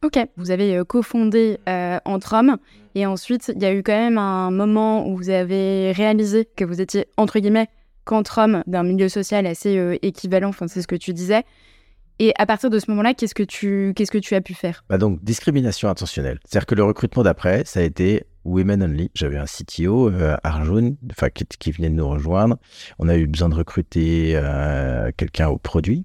Ok, 0.04 0.18
vous 0.36 0.52
avez 0.52 0.76
euh, 0.76 0.84
cofondé 0.84 1.58
Entre 2.04 2.34
Hommes 2.34 2.56
et 2.94 3.06
ensuite 3.06 3.52
il 3.54 3.62
y 3.62 3.66
a 3.66 3.74
eu 3.74 3.82
quand 3.82 3.98
même 3.98 4.18
un 4.18 4.50
moment 4.50 5.08
où 5.08 5.16
vous 5.16 5.30
avez 5.30 5.92
réalisé 5.92 6.48
que 6.56 6.64
vous 6.64 6.80
étiez 6.80 7.06
entre 7.16 7.40
guillemets 7.40 7.68
qu'entre 8.04 8.38
hommes 8.38 8.62
d'un 8.66 8.84
milieu 8.84 9.10
social 9.10 9.44
assez 9.46 9.98
équivalent, 10.00 10.48
enfin 10.48 10.66
c'est 10.66 10.80
ce 10.80 10.86
que 10.86 10.96
tu 10.96 11.12
disais. 11.12 11.44
Et 12.20 12.32
à 12.36 12.46
partir 12.46 12.68
de 12.68 12.78
ce 12.78 12.90
moment-là, 12.90 13.14
qu'est-ce 13.14 13.34
que 13.34 13.44
tu 13.44 13.92
qu'est-ce 13.94 14.10
que 14.10 14.18
tu 14.18 14.34
as 14.34 14.40
pu 14.40 14.54
faire? 14.54 14.84
Bah 14.88 14.98
Donc 14.98 15.22
discrimination 15.22 15.88
intentionnelle. 15.88 16.40
C'est-à-dire 16.44 16.66
que 16.66 16.74
le 16.74 16.84
recrutement 16.84 17.22
d'après, 17.22 17.64
ça 17.64 17.80
a 17.80 17.82
été 17.84 18.24
women 18.44 18.82
only. 18.82 19.10
J'avais 19.14 19.36
un 19.36 19.44
CTO, 19.44 20.10
euh, 20.10 20.36
Arjun, 20.42 20.94
enfin 21.10 21.28
qui, 21.30 21.70
venait 21.70 21.90
de 21.90 21.94
nous 21.94 22.08
rejoindre. 22.08 22.56
On 22.98 23.08
a 23.08 23.16
eu 23.16 23.26
besoin 23.26 23.48
de 23.48 23.54
recruter 23.54 24.32
euh, 24.34 25.12
quelqu'un 25.16 25.48
au 25.48 25.58
produit. 25.58 26.04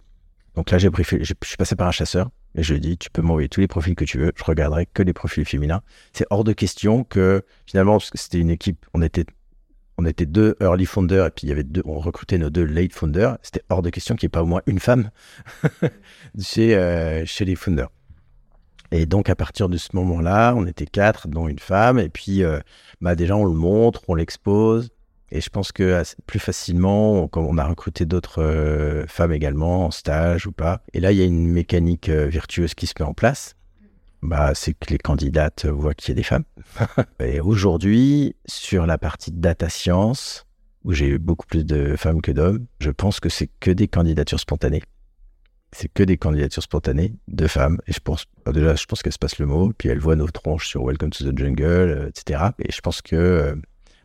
Donc 0.56 0.70
là, 0.70 0.78
j'ai 0.78 0.90
je 0.94 1.34
suis 1.44 1.58
passé 1.58 1.76
par 1.76 1.88
un 1.88 1.92
chasseur 1.92 2.30
et 2.56 2.62
je 2.62 2.74
lui 2.74 2.78
ai 2.78 2.80
dit, 2.82 2.98
tu 2.98 3.10
peux 3.10 3.24
m'envoyer 3.24 3.50
tous 3.50 3.62
les 3.62 3.68
profils 3.68 3.96
que 3.96 4.06
tu 4.06 4.20
veux. 4.20 4.32
Je 4.36 4.44
regarderai 4.44 4.86
que 4.86 5.02
les 5.02 5.14
profils 5.14 5.46
féminins. 5.46 5.82
C'est 6.12 6.28
hors 6.30 6.44
de 6.44 6.54
question 6.54 7.04
que 7.04 7.44
finalement, 7.66 7.94
parce 7.94 8.12
que 8.12 8.20
c'était 8.20 8.40
une 8.40 8.52
équipe, 8.52 8.86
on 8.94 9.02
était 9.02 9.26
on 10.04 10.06
était 10.06 10.26
deux 10.26 10.56
early 10.60 10.86
founders 10.86 11.28
et 11.28 11.32
puis 11.32 11.48
il 11.48 11.50
y 11.50 11.52
avait 11.54 11.64
deux, 11.64 11.82
on 11.86 12.00
recrutait 12.00 12.38
nos 12.38 12.50
deux 12.50 12.66
late 12.66 12.92
founders. 12.92 13.38
C'était 13.42 13.64
hors 13.70 13.82
de 13.82 13.90
question 13.90 14.16
qu'il 14.16 14.28
n'y 14.28 14.32
ait 14.32 14.38
pas 14.38 14.44
au 14.44 14.46
moins 14.46 14.62
une 14.66 14.80
femme 14.80 15.10
chez, 16.40 16.76
euh, 16.76 17.26
chez 17.26 17.46
les 17.46 17.56
founders. 17.56 17.90
Et 18.92 19.06
donc 19.06 19.30
à 19.30 19.36
partir 19.36 19.70
de 19.70 19.78
ce 19.78 19.90
moment-là, 19.94 20.54
on 20.58 20.68
était 20.68 20.86
quatre, 20.86 21.28
dont 21.28 21.48
une 21.48 21.60
femme. 21.60 22.00
Et 22.00 22.10
puis 22.10 22.44
euh, 22.44 22.60
bah 23.00 23.16
déjà 23.16 23.38
on 23.38 23.46
le 23.46 23.54
montre, 23.54 24.02
on 24.10 24.16
l'expose. 24.16 24.90
Et 25.32 25.42
je 25.42 25.50
pense 25.50 25.72
que 25.72 26.04
plus 26.28 26.40
facilement, 26.40 27.28
comme 27.28 27.46
on 27.46 27.58
a 27.58 27.66
recruté 27.66 28.06
d'autres 28.06 28.44
euh, 28.44 29.08
femmes 29.08 29.32
également 29.32 29.86
en 29.86 29.92
stage 29.92 30.46
ou 30.46 30.52
pas. 30.52 30.82
Et 30.94 31.00
là, 31.00 31.12
il 31.12 31.18
y 31.18 31.22
a 31.24 31.26
une 31.26 31.48
mécanique 31.48 32.10
virtueuse 32.10 32.76
qui 32.76 32.86
se 32.86 32.94
met 33.00 33.06
en 33.06 33.16
place 33.16 33.56
bah, 34.24 34.54
c'est 34.56 34.74
que 34.74 34.90
les 34.90 34.98
candidates 34.98 35.66
voient 35.66 35.94
qu'il 35.94 36.10
y 36.10 36.12
a 36.14 36.16
des 36.16 36.24
femmes. 36.24 36.46
et 37.20 37.42
aujourd'hui, 37.42 38.36
sur 38.46 38.86
la 38.86 38.98
partie 38.98 39.32
data 39.32 39.70
science, 39.70 40.48
où 40.84 40.94
j'ai 40.94 41.08
eu 41.08 41.20
beaucoup 41.20 41.46
plus 41.46 41.66
de 41.66 41.96
femmes 41.96 42.22
que 42.22 42.32
d'hommes, 42.32 42.66
je 42.80 42.90
pense 42.90 43.20
que 43.20 43.30
c'est 43.30 43.50
que 43.60 43.72
des 43.72 43.88
candidatures 43.88 44.40
spontanées. 44.40 44.82
C'est 45.72 45.92
que 45.92 46.04
des 46.04 46.18
candidatures 46.18 46.64
spontanées 46.64 47.16
de 47.28 47.48
femmes. 47.48 47.80
Et 47.88 47.94
je 47.94 48.00
pense, 48.00 48.26
bah, 48.46 48.52
déjà, 48.52 48.76
je 48.76 48.86
pense 48.86 49.02
qu'elles 49.02 49.14
se 49.14 49.20
passent 49.20 49.40
le 49.40 49.46
mot, 49.46 49.74
puis 49.78 49.90
elles 49.90 50.00
voient 50.00 50.16
nos 50.16 50.30
tronches 50.30 50.68
sur 50.68 50.86
Welcome 50.86 51.10
to 51.10 51.30
the 51.30 51.38
Jungle, 51.38 51.64
euh, 51.64 52.08
etc. 52.08 52.44
Et 52.60 52.72
je 52.72 52.80
pense 52.82 53.02
que 53.02 53.16
euh, 53.16 53.56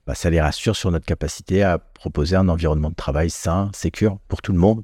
bah, 0.06 0.14
ça 0.14 0.30
les 0.30 0.40
rassure 0.40 0.75
sur 0.75 0.90
notre 0.90 1.06
capacité 1.06 1.62
à 1.62 1.78
proposer 1.78 2.37
un 2.37 2.48
environnement 2.48 2.90
de 2.90 2.94
travail 2.94 3.30
sain, 3.30 3.70
sécure 3.75 4.18
pour 4.28 4.40
tout 4.40 4.52
le 4.52 4.58
monde, 4.58 4.82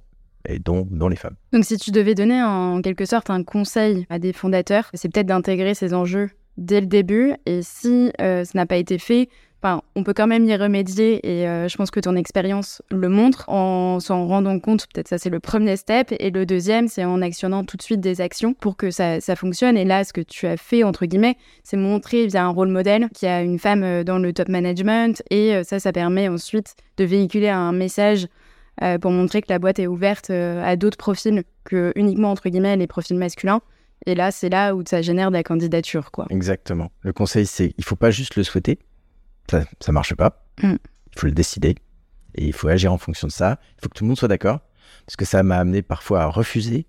et 0.48 0.58
dont, 0.58 0.86
les 1.08 1.16
femmes. 1.16 1.36
Donc 1.52 1.64
si 1.64 1.76
tu 1.76 1.90
devais 1.90 2.14
donner 2.14 2.42
en 2.42 2.80
quelque 2.82 3.04
sorte 3.04 3.30
un 3.30 3.42
conseil 3.42 4.06
à 4.10 4.18
des 4.18 4.32
fondateurs, 4.32 4.90
c'est 4.94 5.12
peut-être 5.12 5.26
d'intégrer 5.26 5.74
ces 5.74 5.94
enjeux 5.94 6.30
dès 6.56 6.80
le 6.80 6.86
début. 6.86 7.34
Et 7.46 7.62
si 7.62 8.12
euh, 8.20 8.44
ça 8.44 8.52
n'a 8.54 8.66
pas 8.66 8.76
été 8.76 8.98
fait 8.98 9.28
Enfin, 9.64 9.80
on 9.96 10.04
peut 10.04 10.12
quand 10.12 10.26
même 10.26 10.44
y 10.44 10.54
remédier 10.54 11.26
et 11.26 11.48
euh, 11.48 11.68
je 11.68 11.76
pense 11.78 11.90
que 11.90 11.98
ton 11.98 12.16
expérience 12.16 12.82
le 12.90 13.08
montre 13.08 13.48
en 13.48 13.98
s'en 13.98 14.26
rendant 14.26 14.60
compte. 14.60 14.86
Peut-être 14.92 15.08
ça 15.08 15.16
c'est 15.16 15.30
le 15.30 15.40
premier 15.40 15.78
step 15.78 16.12
et 16.18 16.30
le 16.30 16.44
deuxième 16.44 16.86
c'est 16.86 17.06
en 17.06 17.22
actionnant 17.22 17.64
tout 17.64 17.78
de 17.78 17.82
suite 17.82 18.00
des 18.02 18.20
actions 18.20 18.52
pour 18.52 18.76
que 18.76 18.90
ça, 18.90 19.22
ça 19.22 19.36
fonctionne. 19.36 19.78
Et 19.78 19.86
là, 19.86 20.04
ce 20.04 20.12
que 20.12 20.20
tu 20.20 20.46
as 20.46 20.58
fait 20.58 20.84
entre 20.84 21.06
guillemets, 21.06 21.38
c'est 21.62 21.78
montrer 21.78 22.26
via 22.26 22.44
un 22.44 22.50
rôle 22.50 22.68
modèle 22.68 23.08
qu'il 23.14 23.26
y 23.26 23.30
a 23.30 23.40
une 23.40 23.58
femme 23.58 23.84
euh, 23.84 24.04
dans 24.04 24.18
le 24.18 24.34
top 24.34 24.50
management 24.50 25.22
et 25.30 25.54
euh, 25.54 25.62
ça, 25.62 25.80
ça 25.80 25.92
permet 25.92 26.28
ensuite 26.28 26.76
de 26.98 27.04
véhiculer 27.04 27.48
un 27.48 27.72
message 27.72 28.26
pour 29.00 29.10
montrer 29.10 29.40
que 29.40 29.46
la 29.48 29.58
boîte 29.58 29.78
est 29.78 29.86
ouverte 29.86 30.30
à 30.30 30.76
d'autres 30.76 30.96
profils 30.96 31.44
que 31.64 31.92
uniquement 31.96 32.30
entre 32.30 32.48
guillemets 32.48 32.76
les 32.76 32.86
profils 32.86 33.16
masculins. 33.16 33.60
Et 34.06 34.14
là, 34.14 34.30
c'est 34.30 34.48
là 34.48 34.74
où 34.74 34.82
ça 34.86 35.00
génère 35.02 35.30
de 35.30 35.36
la 35.36 35.42
candidature, 35.42 36.10
quoi. 36.10 36.26
Exactement. 36.30 36.90
Le 37.00 37.12
conseil, 37.12 37.46
c'est 37.46 37.74
il 37.78 37.84
faut 37.84 37.96
pas 37.96 38.10
juste 38.10 38.36
le 38.36 38.42
souhaiter, 38.42 38.78
ça, 39.50 39.64
ça 39.80 39.92
marche 39.92 40.14
pas. 40.14 40.44
Mm. 40.62 40.74
Il 40.74 41.20
faut 41.20 41.26
le 41.26 41.32
décider 41.32 41.76
et 42.34 42.46
il 42.46 42.52
faut 42.52 42.68
agir 42.68 42.92
en 42.92 42.98
fonction 42.98 43.26
de 43.26 43.32
ça. 43.32 43.58
Il 43.78 43.82
faut 43.82 43.88
que 43.88 43.94
tout 43.94 44.04
le 44.04 44.08
monde 44.08 44.18
soit 44.18 44.28
d'accord 44.28 44.60
parce 45.06 45.16
que 45.16 45.24
ça 45.24 45.42
m'a 45.42 45.58
amené 45.58 45.82
parfois 45.82 46.22
à 46.22 46.26
refuser. 46.26 46.86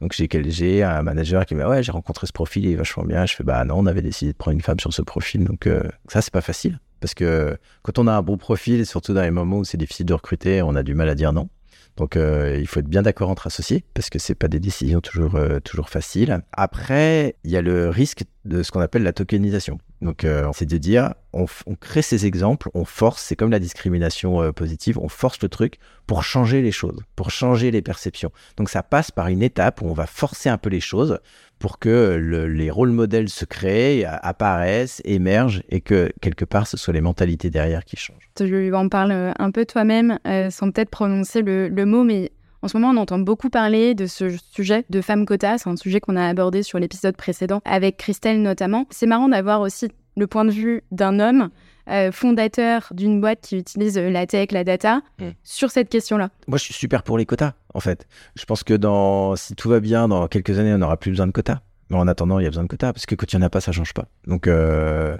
Donc 0.00 0.12
j'ai 0.12 0.28
j'ai 0.50 0.82
un 0.82 1.02
manager 1.02 1.46
qui 1.46 1.54
m'a 1.54 1.64
dit 1.64 1.70
ouais 1.70 1.82
j'ai 1.82 1.92
rencontré 1.92 2.26
ce 2.26 2.32
profil 2.32 2.66
il 2.66 2.72
est 2.72 2.76
vachement 2.76 3.04
bien. 3.04 3.24
Je 3.26 3.34
fais 3.34 3.44
bah 3.44 3.64
non 3.64 3.76
on 3.78 3.86
avait 3.86 4.02
décidé 4.02 4.32
de 4.32 4.36
prendre 4.36 4.54
une 4.54 4.62
femme 4.62 4.78
sur 4.78 4.92
ce 4.92 5.02
profil 5.02 5.44
donc 5.44 5.66
euh, 5.66 5.82
ça 6.08 6.20
c'est 6.20 6.32
pas 6.32 6.42
facile 6.42 6.80
parce 7.06 7.14
que 7.14 7.56
quand 7.82 8.00
on 8.00 8.08
a 8.08 8.12
un 8.12 8.22
bon 8.22 8.36
profil 8.36 8.84
surtout 8.84 9.14
dans 9.14 9.22
les 9.22 9.30
moments 9.30 9.58
où 9.58 9.64
c'est 9.64 9.76
difficile 9.76 10.06
de 10.06 10.14
recruter 10.14 10.60
on 10.60 10.74
a 10.74 10.82
du 10.82 10.96
mal 10.96 11.08
à 11.08 11.14
dire 11.14 11.32
non. 11.32 11.48
Donc 11.96 12.16
euh, 12.16 12.58
il 12.58 12.66
faut 12.66 12.80
être 12.80 12.88
bien 12.88 13.02
d'accord 13.02 13.30
entre 13.30 13.46
associés 13.46 13.84
parce 13.94 14.10
que 14.10 14.18
c'est 14.18 14.34
pas 14.34 14.48
des 14.48 14.58
décisions 14.58 15.00
toujours 15.00 15.36
euh, 15.36 15.60
toujours 15.60 15.88
faciles. 15.88 16.42
Après, 16.52 17.36
il 17.44 17.52
y 17.52 17.56
a 17.56 17.62
le 17.62 17.90
risque 17.90 18.24
de 18.44 18.64
ce 18.64 18.72
qu'on 18.72 18.80
appelle 18.80 19.04
la 19.04 19.12
tokenisation. 19.12 19.78
Donc 20.06 20.24
euh, 20.24 20.48
c'est 20.54 20.66
de 20.66 20.78
dire 20.78 21.14
on, 21.32 21.46
crée 21.78 22.00
ces 22.00 22.24
exemples, 22.24 22.70
on 22.72 22.84
force, 22.86 23.22
c'est 23.22 23.36
comme 23.36 23.50
la 23.50 23.58
discrimination 23.58 24.52
positive, 24.52 24.98
on 24.98 25.08
force 25.08 25.42
le 25.42 25.50
truc 25.50 25.78
pour 26.06 26.22
changer 26.22 26.62
les 26.62 26.72
choses, 26.72 26.98
pour 27.14 27.30
changer 27.30 27.70
les 27.70 27.82
perceptions. 27.82 28.30
Donc 28.56 28.70
ça 28.70 28.82
passe 28.82 29.10
par 29.10 29.26
une 29.26 29.42
étape 29.42 29.82
où 29.82 29.86
on 29.86 29.92
va 29.92 30.06
forcer 30.06 30.48
un 30.48 30.56
peu 30.56 30.70
les 30.70 30.80
choses 30.80 31.18
pour 31.58 31.78
que 31.78 32.16
les 32.48 32.70
rôles 32.70 32.90
modèles 32.90 33.28
se 33.28 33.44
créent, 33.44 34.04
apparaissent, 34.04 35.02
émergent 35.04 35.62
et 35.68 35.80
que 35.80 36.10
quelque 36.20 36.44
part 36.44 36.66
ce 36.66 36.76
soit 36.76 36.94
les 36.94 37.00
mentalités 37.00 37.50
derrière 37.50 37.84
qui 37.84 37.96
changent. 37.96 38.30
Tu 38.34 38.74
en 38.74 38.88
parles 38.88 39.34
un 39.38 39.50
peu 39.50 39.66
toi-même 39.66 40.18
euh, 40.26 40.50
sans 40.50 40.70
peut-être 40.70 40.90
prononcer 40.90 41.42
le, 41.42 41.84
mot, 41.84 42.04
mais 42.04 42.30
en 42.62 42.68
ce 42.68 42.76
moment 42.76 42.92
on 42.92 43.02
entend 43.02 43.18
beaucoup 43.18 43.50
parler 43.50 43.94
de 43.94 44.06
ce 44.06 44.36
sujet 44.52 44.84
de 44.90 45.00
femmes 45.00 45.26
quotas. 45.26 45.58
C'est 45.58 45.70
un 45.70 45.76
sujet 45.76 46.00
qu'on 46.00 46.16
a 46.16 46.26
abordé 46.26 46.62
sur 46.62 46.78
l'épisode 46.78 47.16
précédent 47.16 47.60
avec 47.64 47.96
Christelle 47.96 48.42
notamment. 48.42 48.86
C'est 48.90 49.06
marrant 49.06 49.28
d'avoir 49.28 49.60
aussi 49.60 49.88
le 50.16 50.26
point 50.26 50.44
de 50.44 50.50
vue 50.50 50.82
d'un 50.90 51.20
homme 51.20 51.50
euh, 51.88 52.10
fondateur 52.10 52.88
d'une 52.90 53.20
boîte 53.20 53.42
qui 53.42 53.58
utilise 53.58 53.96
euh, 53.96 54.10
la 54.10 54.26
tech, 54.26 54.50
la 54.50 54.64
data, 54.64 55.02
mm. 55.20 55.28
sur 55.44 55.70
cette 55.70 55.88
question-là 55.88 56.30
Moi, 56.48 56.58
je 56.58 56.64
suis 56.64 56.74
super 56.74 57.04
pour 57.04 57.16
les 57.16 57.26
quotas, 57.26 57.52
en 57.74 57.80
fait. 57.80 58.08
Je 58.34 58.44
pense 58.44 58.64
que 58.64 58.74
dans, 58.74 59.36
si 59.36 59.54
tout 59.54 59.68
va 59.68 59.78
bien, 59.78 60.08
dans 60.08 60.26
quelques 60.26 60.58
années, 60.58 60.74
on 60.74 60.78
n'aura 60.78 60.96
plus 60.96 61.12
besoin 61.12 61.28
de 61.28 61.32
quotas. 61.32 61.60
Mais 61.88 61.96
en 61.96 62.08
attendant, 62.08 62.40
il 62.40 62.42
y 62.42 62.46
a 62.46 62.50
besoin 62.50 62.64
de 62.64 62.68
quotas, 62.68 62.92
parce 62.92 63.06
que 63.06 63.14
quand 63.14 63.32
il 63.32 63.36
n'y 63.36 63.44
en 63.44 63.46
a 63.46 63.50
pas, 63.50 63.60
ça 63.60 63.70
change 63.70 63.94
pas. 63.94 64.06
Donc, 64.26 64.48
euh, 64.48 65.16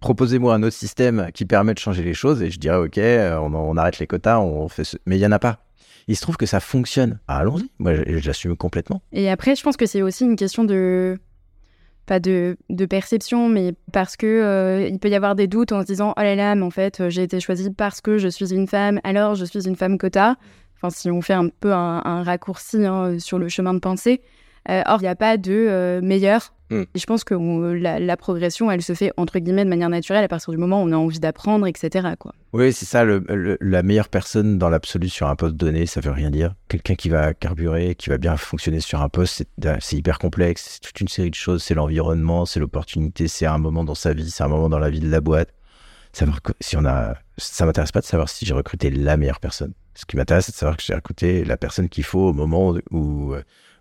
proposez-moi 0.00 0.52
un 0.54 0.64
autre 0.64 0.74
système 0.74 1.28
qui 1.32 1.44
permet 1.44 1.72
de 1.72 1.78
changer 1.78 2.02
les 2.02 2.14
choses, 2.14 2.42
et 2.42 2.50
je 2.50 2.58
dirais, 2.58 2.78
OK, 2.78 2.98
on, 2.98 3.76
arrête 3.76 4.00
les 4.00 4.08
quotas, 4.08 4.40
on 4.40 4.66
fait 4.66 4.82
ce... 4.82 4.96
mais 5.06 5.16
il 5.16 5.20
n'y 5.20 5.26
en 5.26 5.32
a 5.32 5.38
pas. 5.38 5.60
Il 6.08 6.16
se 6.16 6.22
trouve 6.22 6.36
que 6.36 6.46
ça 6.46 6.60
fonctionne. 6.60 7.18
Ah, 7.26 7.38
allons-y. 7.38 7.70
Moi, 7.78 7.94
j'assume 8.18 8.56
complètement. 8.56 9.02
Et 9.12 9.28
après, 9.28 9.56
je 9.56 9.62
pense 9.62 9.76
que 9.76 9.86
c'est 9.86 10.02
aussi 10.02 10.24
une 10.24 10.36
question 10.36 10.64
de 10.64 11.18
pas 12.06 12.20
de, 12.20 12.56
perception, 12.88 13.48
mais 13.48 13.74
parce 13.92 14.16
que 14.16 14.26
euh, 14.26 14.88
il 14.88 14.98
peut 15.00 15.08
y 15.08 15.14
avoir 15.16 15.34
des 15.34 15.48
doutes 15.48 15.72
en 15.72 15.82
se 15.82 15.86
disant 15.86 16.14
oh 16.16 16.20
là 16.20 16.36
là, 16.36 16.54
mais 16.54 16.62
en 16.62 16.70
fait 16.70 17.00
euh, 17.00 17.10
j'ai 17.10 17.24
été 17.24 17.40
choisie 17.40 17.70
parce 17.70 18.00
que 18.00 18.16
je 18.16 18.28
suis 18.28 18.54
une 18.54 18.68
femme, 18.68 19.00
alors 19.02 19.34
je 19.34 19.44
suis 19.44 19.66
une 19.66 19.74
femme 19.74 19.98
quota. 19.98 20.36
Enfin, 20.76 20.90
si 20.90 21.10
on 21.10 21.20
fait 21.20 21.34
un 21.34 21.48
peu 21.48 21.72
un, 21.72 22.22
raccourci 22.22 22.84
hein, 22.84 23.18
sur 23.18 23.38
le 23.38 23.48
chemin 23.48 23.74
de 23.74 23.80
pensée. 23.80 24.22
Euh, 24.68 24.82
or, 24.86 24.98
il 25.00 25.02
n'y 25.02 25.08
a 25.08 25.16
pas 25.16 25.36
de 25.36 26.00
meilleur 26.02 26.52
Mm. 26.70 26.82
Et 26.94 26.98
je 26.98 27.06
pense 27.06 27.24
que 27.24 27.34
la, 27.34 28.16
progression, 28.16 28.70
elle 28.70 28.82
se 28.82 28.94
fait 28.94 29.12
entre 29.16 29.38
guillemets 29.38 29.64
de 29.64 29.70
manière 29.70 29.88
naturelle 29.88 30.24
à 30.24 30.28
partir 30.28 30.52
du 30.52 30.58
moment 30.58 30.82
où 30.82 30.88
on 30.88 30.92
a 30.92 30.96
envie 30.96 31.20
d'apprendre, 31.20 31.66
etc. 31.66 32.08
Quoi. 32.18 32.32
Oui, 32.52 32.72
c'est 32.72 32.86
ça. 32.86 33.04
la 33.04 33.82
meilleure 33.82 34.08
personne 34.08 34.58
dans 34.58 34.68
l'absolu 34.68 35.08
sur 35.08 35.28
un 35.28 35.36
poste 35.36 35.56
donné, 35.56 35.86
ça 35.86 36.00
veut 36.00 36.10
rien 36.10 36.30
dire. 36.30 36.54
Quelqu'un 36.68 36.94
qui 36.94 37.08
va 37.08 37.34
carburer, 37.34 37.94
qui 37.94 38.10
va 38.10 38.18
bien 38.18 38.36
fonctionner 38.36 38.80
sur 38.80 39.00
un 39.00 39.08
poste, 39.08 39.44
c'est 39.80 39.96
hyper 39.96 40.18
complexe. 40.18 40.68
C'est 40.72 40.80
toute 40.80 41.00
une 41.00 41.08
série 41.08 41.30
de 41.30 41.34
choses. 41.34 41.62
C'est 41.62 41.74
l'environnement, 41.74 42.46
c'est 42.46 42.60
l'opportunité, 42.60 43.28
c'est 43.28 43.46
un 43.46 43.58
moment 43.58 43.84
dans 43.84 43.94
sa 43.94 44.12
vie, 44.12 44.30
c'est 44.30 44.42
un 44.42 44.48
moment 44.48 44.68
dans 44.68 44.78
la 44.78 44.90
vie 44.90 45.00
de 45.00 45.10
la 45.10 45.20
boîte. 45.20 45.50
Savoir 46.12 46.40
si 46.60 46.76
on 46.78 46.84
a, 46.86 47.14
ça 47.36 47.66
m'intéresse 47.66 47.92
pas 47.92 48.00
de 48.00 48.06
savoir 48.06 48.28
si 48.30 48.46
j'ai 48.46 48.54
recruté 48.54 48.90
la 48.90 49.18
meilleure 49.18 49.40
personne. 49.40 49.74
Ce 49.94 50.06
qui 50.06 50.16
m'intéresse, 50.16 50.46
c'est 50.46 50.52
de 50.52 50.56
savoir 50.56 50.76
que 50.76 50.82
j'ai 50.82 50.94
recruté 50.94 51.44
la 51.44 51.56
personne 51.56 51.88
qu'il 51.88 52.04
faut 52.04 52.28
au 52.28 52.32
moment 52.32 52.74
où 52.90 53.34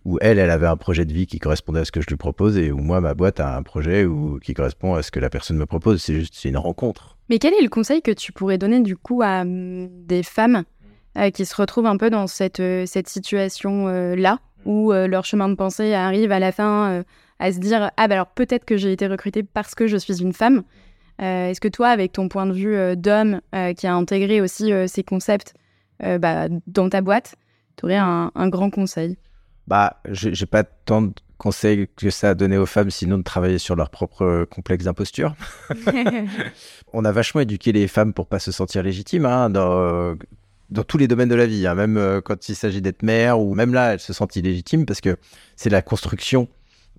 où 0.05 0.19
elle, 0.21 0.37
elle 0.37 0.51
avait 0.51 0.67
un 0.67 0.77
projet 0.77 1.03
de 1.03 1.11
vie 1.11 1.25
qui 1.25 1.39
correspondait 1.39 1.79
à 1.79 1.85
ce 1.85 1.91
que 1.91 1.99
je 1.99 2.07
lui 2.07 2.15
propose 2.15 2.57
et 2.57 2.71
où 2.71 2.77
moi, 2.77 3.01
ma 3.01 3.15
boîte 3.15 3.39
a 3.39 3.57
un 3.57 3.63
projet 3.63 4.05
où, 4.05 4.39
qui 4.39 4.53
correspond 4.53 4.93
à 4.93 5.01
ce 5.01 5.09
que 5.09 5.19
la 5.19 5.31
personne 5.31 5.57
me 5.57 5.65
propose. 5.65 6.01
C'est 6.01 6.13
juste 6.13 6.45
une 6.45 6.57
rencontre. 6.57 7.17
Mais 7.29 7.39
quel 7.39 7.55
est 7.55 7.61
le 7.61 7.69
conseil 7.69 8.03
que 8.03 8.11
tu 8.11 8.31
pourrais 8.31 8.59
donner 8.59 8.81
du 8.81 8.95
coup 8.95 9.23
à 9.23 9.41
hum, 9.41 9.89
des 10.05 10.21
femmes 10.21 10.63
euh, 11.17 11.31
qui 11.31 11.45
se 11.45 11.55
retrouvent 11.55 11.87
un 11.87 11.97
peu 11.97 12.11
dans 12.11 12.27
cette, 12.27 12.59
euh, 12.59 12.85
cette 12.85 13.09
situation-là, 13.09 14.39
où 14.65 14.93
euh, 14.93 15.07
leur 15.07 15.25
chemin 15.25 15.49
de 15.49 15.55
pensée 15.55 15.93
arrive 15.95 16.31
à 16.31 16.39
la 16.39 16.51
fin 16.51 17.03
à 17.39 17.51
se 17.51 17.59
dire 17.59 17.89
Ah, 17.97 18.07
ben 18.07 18.15
alors 18.15 18.27
peut-être 18.27 18.63
que 18.63 18.77
j'ai 18.77 18.91
été 18.91 19.07
recrutée 19.07 19.41
parce 19.41 19.73
que 19.73 19.87
je 19.87 19.97
suis 19.97 20.21
une 20.21 20.33
femme. 20.33 20.63
Est-ce 21.17 21.61
que 21.61 21.69
toi, 21.69 21.87
avec 21.87 22.11
ton 22.11 22.27
point 22.27 22.45
de 22.45 22.51
vue 22.51 22.97
d'homme 22.97 23.39
qui 23.77 23.87
a 23.87 23.95
intégré 23.95 24.41
aussi 24.41 24.73
ces 24.87 25.01
concepts 25.03 25.53
bah, 26.01 26.49
dans 26.67 26.89
ta 26.89 26.99
boîte, 26.99 27.35
tu 27.77 27.85
aurais 27.85 27.95
un 27.95 28.49
grand 28.49 28.69
conseil? 28.69 29.17
Bah, 29.67 29.99
j'ai 30.09 30.45
pas 30.45 30.63
tant 30.63 31.01
de 31.01 31.13
conseils 31.37 31.87
que 31.95 32.09
ça 32.09 32.29
à 32.29 32.33
donner 32.33 32.57
aux 32.57 32.65
femmes, 32.65 32.89
sinon 32.89 33.17
de 33.17 33.23
travailler 33.23 33.57
sur 33.57 33.75
leur 33.75 33.89
propre 33.89 34.45
complexe 34.49 34.85
d'imposture. 34.85 35.35
on 36.93 37.03
a 37.05 37.11
vachement 37.11 37.41
éduqué 37.41 37.71
les 37.71 37.87
femmes 37.87 38.13
pour 38.13 38.27
pas 38.27 38.39
se 38.39 38.51
sentir 38.51 38.83
légitimes 38.83 39.25
hein, 39.25 39.49
dans, 39.49 40.15
dans 40.69 40.83
tous 40.83 40.97
les 40.97 41.07
domaines 41.07 41.29
de 41.29 41.35
la 41.35 41.45
vie, 41.45 41.67
hein, 41.67 41.75
même 41.75 41.97
euh, 41.97 42.21
quand 42.21 42.49
il 42.49 42.55
s'agit 42.55 42.81
d'être 42.81 43.03
mère 43.03 43.39
ou 43.39 43.53
même 43.53 43.73
là, 43.73 43.93
elles 43.93 43.99
se 43.99 44.13
sentent 44.13 44.35
illégitimes 44.35 44.85
parce 44.85 45.01
que 45.01 45.17
c'est 45.55 45.69
la 45.69 45.81
construction 45.81 46.47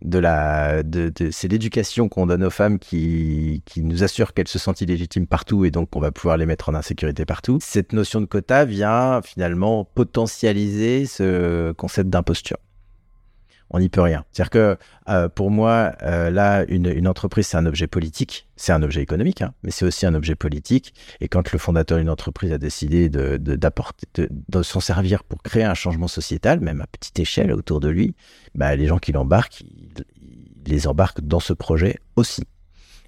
de 0.02 0.18
la, 0.18 0.82
de, 0.82 1.12
c'est 1.30 1.48
l'éducation 1.48 2.08
qu'on 2.08 2.26
donne 2.26 2.44
aux 2.44 2.50
femmes 2.50 2.78
qui, 2.78 3.62
qui 3.64 3.82
nous 3.82 4.04
assure 4.04 4.34
qu'elles 4.34 4.48
se 4.48 4.58
sentent 4.58 4.80
illégitimes 4.80 5.26
partout 5.26 5.64
et 5.64 5.70
donc 5.70 5.94
on 5.96 6.00
va 6.00 6.12
pouvoir 6.12 6.36
les 6.36 6.46
mettre 6.46 6.68
en 6.68 6.74
insécurité 6.74 7.24
partout. 7.24 7.58
Cette 7.62 7.92
notion 7.92 8.20
de 8.20 8.26
quota 8.26 8.64
vient 8.64 9.22
finalement 9.22 9.84
potentialiser 9.84 11.06
ce 11.06 11.72
concept 11.72 12.10
d'imposture. 12.10 12.58
On 13.70 13.80
n'y 13.80 13.88
peut 13.88 14.00
rien. 14.00 14.24
C'est-à-dire 14.32 14.50
que 14.50 14.78
euh, 15.08 15.28
pour 15.28 15.50
moi, 15.50 15.92
euh, 16.02 16.30
là, 16.30 16.64
une, 16.68 17.08
entreprise, 17.08 17.48
c'est 17.48 17.56
un 17.56 17.66
objet 17.66 17.86
politique, 17.86 18.48
c'est 18.56 18.72
un 18.72 18.82
objet 18.82 19.02
économique, 19.02 19.42
hein, 19.42 19.54
mais 19.62 19.70
c'est 19.70 19.84
aussi 19.84 20.06
un 20.06 20.14
objet 20.14 20.36
politique. 20.36 20.94
Et 21.20 21.28
quand 21.28 21.50
le 21.52 21.58
fondateur 21.58 21.98
d'une 21.98 22.10
entreprise 22.10 22.52
a 22.52 22.58
décidé 22.58 23.08
de, 23.08 23.38
s'en 24.62 24.80
servir 24.80 25.24
pour 25.24 25.42
créer 25.42 25.64
un 25.64 25.74
changement 25.74 26.08
sociétal, 26.08 26.60
même 26.60 26.80
à 26.80 26.86
petite 26.86 27.18
échelle 27.18 27.52
autour 27.52 27.80
de 27.80 27.88
lui, 27.88 28.14
bah, 28.54 28.74
les 28.76 28.86
gens 28.86 28.98
qui 28.98 29.12
l'embarquent, 29.12 29.64
les 30.66 30.86
embarquent 30.86 31.20
dans 31.20 31.40
ce 31.40 31.52
projet 31.52 31.96
aussi. 32.14 32.44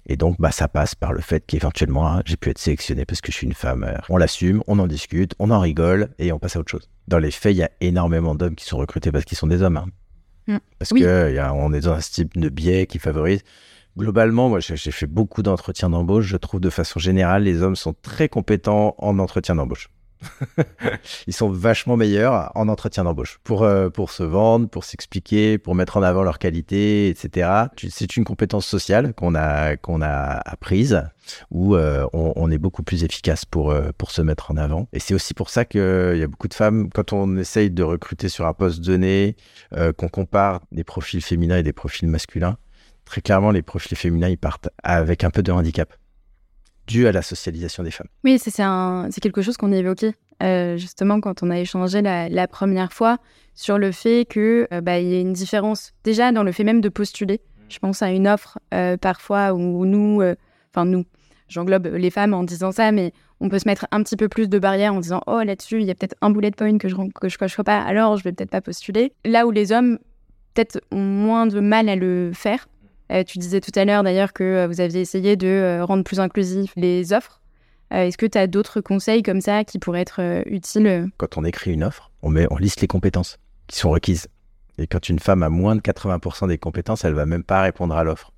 Et 0.05 0.17
donc, 0.17 0.37
bah, 0.39 0.51
ça 0.51 0.67
passe 0.67 0.95
par 0.95 1.13
le 1.13 1.21
fait 1.21 1.45
qu'éventuellement, 1.45 2.07
hein, 2.07 2.21
j'ai 2.25 2.35
pu 2.35 2.49
être 2.49 2.57
sélectionné 2.57 3.05
parce 3.05 3.21
que 3.21 3.31
je 3.31 3.37
suis 3.37 3.47
une 3.47 3.53
femme. 3.53 3.83
Euh, 3.83 3.95
on 4.09 4.17
l'assume, 4.17 4.63
on 4.67 4.79
en 4.79 4.87
discute, 4.87 5.35
on 5.39 5.51
en 5.51 5.59
rigole 5.59 6.09
et 6.17 6.31
on 6.31 6.39
passe 6.39 6.55
à 6.55 6.59
autre 6.59 6.71
chose. 6.71 6.89
Dans 7.07 7.19
les 7.19 7.31
faits, 7.31 7.53
il 7.53 7.59
y 7.59 7.63
a 7.63 7.69
énormément 7.79 8.35
d'hommes 8.35 8.55
qui 8.55 8.65
sont 8.65 8.77
recrutés 8.77 9.11
parce 9.11 9.25
qu'ils 9.25 9.37
sont 9.37 9.47
des 9.47 9.61
hommes. 9.61 9.77
Hein. 9.77 9.85
Mm. 10.49 10.57
Parce 10.79 10.89
qu'on 10.89 10.97
on 10.99 11.73
est 11.73 11.81
dans 11.81 11.93
un 11.93 11.99
type 11.99 12.37
de 12.37 12.49
biais 12.49 12.87
qui 12.87 12.99
favorise. 12.99 13.41
Globalement, 13.97 14.49
moi, 14.49 14.59
j'ai 14.59 14.91
fait 14.91 15.07
beaucoup 15.07 15.43
d'entretiens 15.43 15.89
d'embauche. 15.89 16.25
Je 16.25 16.37
trouve 16.37 16.59
de 16.59 16.69
façon 16.69 16.99
générale, 16.99 17.43
les 17.43 17.61
hommes 17.61 17.75
sont 17.75 17.93
très 18.01 18.29
compétents 18.29 18.95
en 18.97 19.19
entretien 19.19 19.55
d'embauche. 19.55 19.89
ils 21.27 21.33
sont 21.33 21.49
vachement 21.49 21.97
meilleurs 21.97 22.51
en 22.55 22.67
entretien 22.67 23.03
d'embauche 23.03 23.39
pour, 23.43 23.63
euh, 23.63 23.89
pour 23.89 24.11
se 24.11 24.23
vendre, 24.23 24.67
pour 24.69 24.83
s'expliquer, 24.83 25.57
pour 25.57 25.75
mettre 25.75 25.97
en 25.97 26.03
avant 26.03 26.23
leur 26.23 26.39
qualité, 26.39 27.09
etc. 27.09 27.49
C'est 27.89 28.17
une 28.17 28.23
compétence 28.23 28.65
sociale 28.65 29.13
qu'on 29.13 29.35
a, 29.35 29.75
a 29.75 30.49
apprise 30.49 31.03
où 31.51 31.75
euh, 31.75 32.07
on, 32.13 32.49
est 32.49 32.57
beaucoup 32.57 32.83
plus 32.83 33.03
efficace 33.03 33.45
pour, 33.45 33.71
euh, 33.71 33.91
pour 33.97 34.11
se 34.11 34.21
mettre 34.21 34.51
en 34.51 34.57
avant. 34.57 34.87
Et 34.93 34.99
c'est 34.99 35.13
aussi 35.13 35.33
pour 35.33 35.49
ça 35.49 35.65
qu'il 35.65 35.81
y 36.17 36.23
a 36.23 36.27
beaucoup 36.27 36.47
de 36.47 36.53
femmes, 36.53 36.89
quand 36.93 37.13
on 37.13 37.37
essaye 37.37 37.69
de 37.69 37.83
recruter 37.83 38.29
sur 38.29 38.45
un 38.47 38.53
poste 38.53 38.81
donné, 38.81 39.35
qu'on 39.97 40.07
compare 40.07 40.61
des 40.71 40.83
profils 40.83 41.21
féminins 41.21 41.57
et 41.57 41.63
des 41.63 41.73
profils 41.73 42.07
masculins, 42.07 42.57
très 43.05 43.21
clairement, 43.21 43.51
les 43.51 43.61
profils 43.61 43.97
féminins, 43.97 44.29
ils 44.29 44.37
partent 44.37 44.69
avec 44.83 45.23
un 45.23 45.29
peu 45.29 45.43
de 45.43 45.51
handicap 45.51 45.93
dû 46.89 47.07
à 47.07 47.11
la 47.11 47.21
socialisation 47.21 47.83
des 47.83 47.91
femmes. 47.91 48.07
Oui, 48.23 48.39
c'est 48.39 49.21
quelque 49.21 49.41
chose 49.41 49.57
qu'on 49.57 49.71
a 49.71 49.77
évoqué 49.77 50.13
euh, 50.41 50.77
justement 50.77 51.19
quand 51.19 51.43
on 51.43 51.51
a 51.51 51.59
échangé 51.59 52.01
la, 52.01 52.47
première 52.47 52.91
fois 52.91 53.17
sur 53.55 53.77
le 53.77 53.91
fait 53.91 54.25
qu'il 54.29 54.67
euh, 54.73 54.81
bah, 54.81 54.99
y 54.99 55.15
a 55.15 55.19
une 55.19 55.33
différence 55.33 55.93
déjà 56.03 56.31
dans 56.31 56.43
le 56.43 56.51
fait 56.51 56.63
même 56.63 56.81
de 56.81 56.89
postuler. 56.89 57.41
Je 57.69 57.77
pense 57.77 58.01
à 58.01 58.09
une 58.09 58.27
offre 58.27 58.57
euh, 58.73 58.97
parfois 58.97 59.53
où 59.53 59.85
nous, 59.85 60.21
enfin 60.73 60.85
nous, 60.85 61.05
j'englobe 61.47 61.87
les 61.87 62.09
femmes 62.09 62.33
en 62.33 62.43
disant 62.43 62.71
ça, 62.71 62.91
mais 62.91 63.13
on 63.39 63.49
peut 63.49 63.59
se 63.59 63.67
mettre 63.67 63.85
un 63.91 64.01
petit 64.01 64.15
peu 64.15 64.27
plus 64.27 64.49
de 64.49 64.57
barrières 64.57 64.93
en 64.93 64.99
disant 64.99 65.21
oh 65.27 65.41
là-dessus 65.43 65.81
il 65.81 65.85
y 65.85 65.91
a 65.91 65.95
peut-être 65.95 66.15
un 66.21 66.31
bullet 66.31 66.51
point 66.51 66.77
que 66.77 66.89
je 66.89 66.95
que 66.95 67.29
je 67.29 67.37
cocherai 67.37 67.63
pas, 67.63 67.79
alors 67.79 68.17
je 68.17 68.23
vais 68.23 68.31
peut-être 68.31 68.49
pas 68.49 68.61
postuler. 68.61 69.13
Là 69.25 69.45
où 69.45 69.51
les 69.51 69.71
hommes 69.71 69.99
peut-être 70.53 70.81
ont 70.91 70.97
moins 70.97 71.45
de 71.45 71.59
mal 71.59 71.89
à 71.89 71.95
le 71.95 72.31
faire. 72.33 72.67
Euh, 73.11 73.23
tu 73.23 73.39
disais 73.39 73.59
tout 73.59 73.71
à 73.75 73.85
l'heure 73.85 74.03
d'ailleurs 74.03 74.33
que 74.33 74.43
euh, 74.43 74.67
vous 74.67 74.81
aviez 74.81 75.01
essayé 75.01 75.35
de 75.35 75.47
euh, 75.47 75.85
rendre 75.85 76.03
plus 76.03 76.19
inclusif 76.19 76.71
les 76.75 77.13
offres. 77.13 77.41
Est-ce 77.91 78.19
que 78.19 78.27
tu 78.27 78.37
as 78.37 78.45
d'autres 78.45 78.81
conseils 78.81 79.23
comme 79.23 79.41
ça 79.41 79.63
qui 79.63 79.79
pourraient 79.79 80.01
être 80.01 80.43
utiles 80.45 81.09
Quand 81.17 81.37
on 81.37 81.43
écrit 81.43 81.73
une 81.73 81.83
offre, 81.83 82.11
on, 82.21 82.29
met, 82.29 82.45
on 82.51 82.57
liste 82.57 82.81
les 82.81 82.87
compétences 82.87 83.39
qui 83.65 83.79
sont 83.79 83.89
requises. 83.89 84.27
Et 84.77 84.85
quand 84.85 85.09
une 85.09 85.17
femme 85.17 85.41
a 85.41 85.49
moins 85.49 85.75
de 85.75 85.81
80% 85.81 86.49
des 86.49 86.59
compétences, 86.59 87.03
elle 87.03 87.15
va 87.15 87.25
même 87.25 87.43
pas 87.43 87.63
répondre 87.63 87.95
à 87.95 88.03
l'offre. 88.03 88.31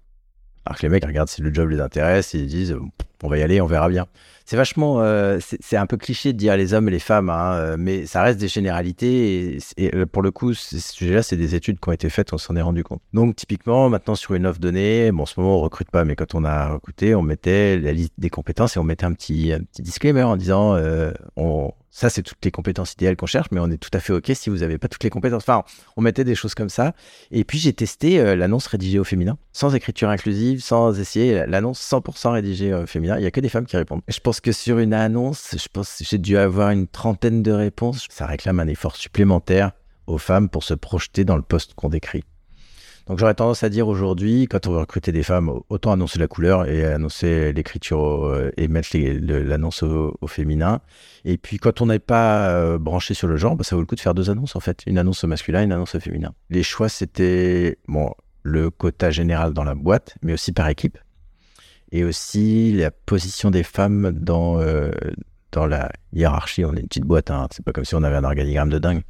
Alors 0.66 0.78
que 0.78 0.84
les 0.84 0.90
mecs 0.90 1.04
regardent 1.04 1.28
si 1.28 1.42
le 1.42 1.54
job 1.54 1.70
les 1.70 1.82
intéresse, 1.82 2.34
ils 2.34 2.48
disent 2.48 2.78
on 3.24 3.30
va 3.30 3.38
y 3.38 3.44
aller, 3.44 3.62
on 3.62 3.66
verra 3.66 3.90
bien. 3.90 4.08
C'est 4.46 4.58
vachement, 4.58 5.02
euh, 5.02 5.40
c'est 5.40 5.78
un 5.78 5.86
peu 5.86 5.98
cliché 5.98 6.34
de 6.34 6.38
dire 6.38 6.58
les 6.58 6.74
hommes 6.74 6.88
et 6.90 6.92
les 6.92 7.00
femmes, 7.00 7.30
hein, 7.30 7.54
euh, 7.54 7.76
mais 7.80 8.06
ça 8.06 8.22
reste 8.22 8.40
des 8.40 8.48
généralités. 8.48 9.60
Et, 9.78 9.96
euh, 9.96 10.06
pour 10.06 10.22
le 10.22 10.32
coup, 10.32 10.54
ce 10.54 10.78
sujet-là, 10.80 11.24
c'est 11.24 11.38
des 11.38 11.56
études 11.56 11.80
qui 11.80 11.88
ont 11.88 11.94
été 11.94 12.10
faites, 12.10 12.34
on 12.34 12.38
s'en 12.38 12.56
est 12.56 12.62
rendu 12.62 12.84
compte. 12.84 13.02
Donc 13.14 13.36
typiquement, 13.36 13.90
maintenant 13.90 14.16
sur 14.16 14.34
une 14.34 14.46
offre 14.46 14.60
donnée, 14.60 15.12
bon, 15.12 15.24
en 15.24 15.26
ce 15.26 15.40
moment 15.40 15.58
on 15.58 15.62
recrute 15.62 15.90
pas, 15.90 16.04
mais 16.04 16.16
quand 16.16 16.36
on 16.36 16.44
a 16.44 16.74
recruté, 16.74 17.16
on 17.16 17.22
mettait 17.22 17.78
la 17.78 17.94
liste 17.94 18.14
des 18.18 18.30
compétences 18.30 18.76
et 18.76 18.80
on 18.80 18.84
mettait 18.84 19.06
un 19.06 19.14
petit, 19.14 19.54
un 19.54 19.62
petit 19.62 19.84
disclaimer 19.84 20.24
en 20.24 20.36
disant 20.36 20.78
ça, 21.94 22.10
c'est 22.10 22.24
toutes 22.24 22.44
les 22.46 22.52
compétences 22.52 22.94
idéales 22.94 23.18
qu'on 23.18 23.26
cherche, 23.26 23.48
mais 23.52 23.60
on 23.60 23.70
est 23.70 23.78
tout 23.78 23.90
à 23.92 24.00
fait 24.00 24.14
OK 24.14 24.32
si 24.34 24.50
vous 24.50 24.60
n'avez 24.60 24.78
pas 24.78 24.88
toutes 24.88 25.04
les 25.04 25.10
compétences. 25.10 25.44
Enfin, 25.44 25.64
on 25.98 26.02
mettait 26.02 26.24
des 26.24 26.36
choses 26.36 26.56
comme 26.56 26.70
ça. 26.70 26.94
Et 27.32 27.44
puis, 27.44 27.60
j'ai 27.60 27.74
testé 27.74 28.36
l'annonce 28.38 28.68
rédigée 28.68 28.98
au 28.98 29.04
féminin, 29.04 29.38
sans 29.52 29.76
écriture 29.76 30.08
inclusive, 30.08 30.62
sans 30.62 30.98
essayer 30.98 31.46
l'annonce 31.48 31.82
100% 31.82 32.32
rédigée 32.32 32.74
au 32.74 32.88
féminin. 32.88 33.11
Il 33.17 33.21
n'y 33.21 33.28
a 33.28 33.32
que 33.32 33.39
des 33.39 33.50
femmes 33.50 33.65
qui 33.65 33.78
répondent. 33.78 34.02
Je 34.08 34.19
pense 34.19 34.39
que 34.39 34.52
sur 34.52 34.80
une 34.80 34.93
annonce, 34.93 35.56
je 35.58 35.67
pense 35.71 36.02
j'ai 36.02 36.17
dû 36.17 36.38
avoir 36.38 36.71
une 36.71 36.88
trentaine 36.88 37.43
de 37.43 37.52
réponses. 37.52 38.08
Ça 38.10 38.26
réclame 38.26 38.60
un 38.60 38.67
effort 38.67 38.95
supplémentaire 38.95 39.71
aux 40.08 40.17
femmes 40.17 40.50
pour 40.50 40.63
se 40.63 40.74
projeter 40.74 41.26
dans 41.26 41.36
le 41.36 41.41
poste 41.41 41.74
qu'on 41.74 41.89
décrit. 41.89 42.24
Donc 43.08 43.17
j'aurais 43.17 43.34
tendance 43.34 43.63
à 43.63 43.69
dire 43.69 43.88
aujourd'hui, 43.88 44.47
quand 44.47 44.67
on 44.67 44.71
veut 44.71 44.80
recruter 44.80 45.12
des 45.12 45.24
femmes, 45.24 45.52
autant 45.69 45.91
annoncer 45.91 46.19
la 46.19 46.28
couleur 46.28 46.67
et 46.69 46.86
annoncer 46.86 47.52
l'écriture 47.52 48.26
euh, 48.26 48.52
et 48.58 48.67
mettre 48.67 48.89
l'annonce 48.93 49.84
au, 49.84 50.15
féminin. 50.28 50.82
Et 51.26 51.38
puis 51.38 51.58
quand 51.58 51.82
on 51.82 51.88
n'est 51.88 52.00
pas 52.00 52.50
euh, 52.50 52.78
branché 52.78 53.13
sur 53.13 53.28
le 53.28 53.38
genre, 53.38 53.56
bah, 53.56 53.63
ça 53.63 53.76
vaut 53.76 53.82
le 53.82 53.86
coup 53.86 53.95
de 53.95 54.00
faire 54.00 54.13
deux 54.13 54.30
annonces 54.30 54.56
en 54.56 54.60
fait, 54.60 54.84
une 54.86 54.97
annonce 54.97 55.24
au 55.24 55.28
masculin, 55.28 55.63
une 55.63 55.71
annonce 55.71 55.95
au 55.95 56.00
féminin. 56.00 56.34
Les 56.50 56.63
choix 56.63 56.89
c'était 56.89 57.80
le 58.43 58.69
quota 58.69 59.12
général 59.12 59.54
dans 59.54 59.63
la 59.63 59.76
boîte, 59.76 60.15
mais 60.21 60.34
aussi 60.34 60.52
par 60.52 60.69
équipe, 60.69 60.97
et 61.91 62.04
aussi 62.04 62.71
la 62.73 62.91
position 62.91 63.51
des 63.51 63.63
femmes 63.63 64.12
dans 64.12 64.60
euh, 64.60 64.91
dans 65.51 65.65
la 65.65 65.91
hiérarchie. 66.13 66.65
On 66.65 66.73
est 66.73 66.80
une 66.80 66.88
petite 66.88 67.04
boîte, 67.04 67.32
hein. 67.32 67.47
c'est 67.51 67.63
pas 67.63 67.73
comme 67.73 67.86
si 67.86 67.95
on 67.95 68.04
avait 68.04 68.15
un 68.15 68.23
organigramme 68.23 68.69
de 68.69 68.80
dingue. 68.80 69.01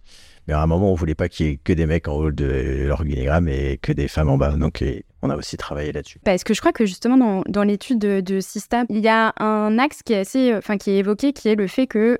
Mais 0.47 0.53
à 0.55 0.61
un 0.61 0.67
moment, 0.67 0.91
on 0.91 0.95
voulait 0.95 1.15
pas 1.15 1.29
qu'il 1.29 1.45
y 1.45 1.49
ait 1.49 1.57
que 1.57 1.71
des 1.71 1.85
mecs 1.85 2.07
en 2.07 2.13
haut 2.13 2.31
de 2.31 2.85
l'organigramme 2.87 3.47
et 3.47 3.77
que 3.79 3.91
des 3.91 4.07
femmes 4.07 4.29
en 4.29 4.37
bas. 4.37 4.49
Donc, 4.51 4.83
on 5.21 5.29
a 5.29 5.35
aussi 5.35 5.55
travaillé 5.55 5.91
là-dessus. 5.91 6.19
Parce 6.23 6.43
que 6.43 6.55
je 6.55 6.59
crois 6.59 6.71
que 6.71 6.85
justement, 6.87 7.15
dans, 7.15 7.43
dans 7.47 7.63
l'étude 7.63 7.99
de, 7.99 8.21
de 8.21 8.39
Sista, 8.39 8.85
il 8.89 8.99
y 8.99 9.07
a 9.07 9.33
un 9.37 9.77
axe 9.77 10.01
qui 10.01 10.13
est 10.13 10.19
assez, 10.19 10.55
enfin, 10.55 10.77
qui 10.77 10.91
est 10.91 10.97
évoqué, 10.97 11.31
qui 11.33 11.47
est 11.47 11.55
le 11.55 11.67
fait 11.67 11.85
qu'il 11.85 12.17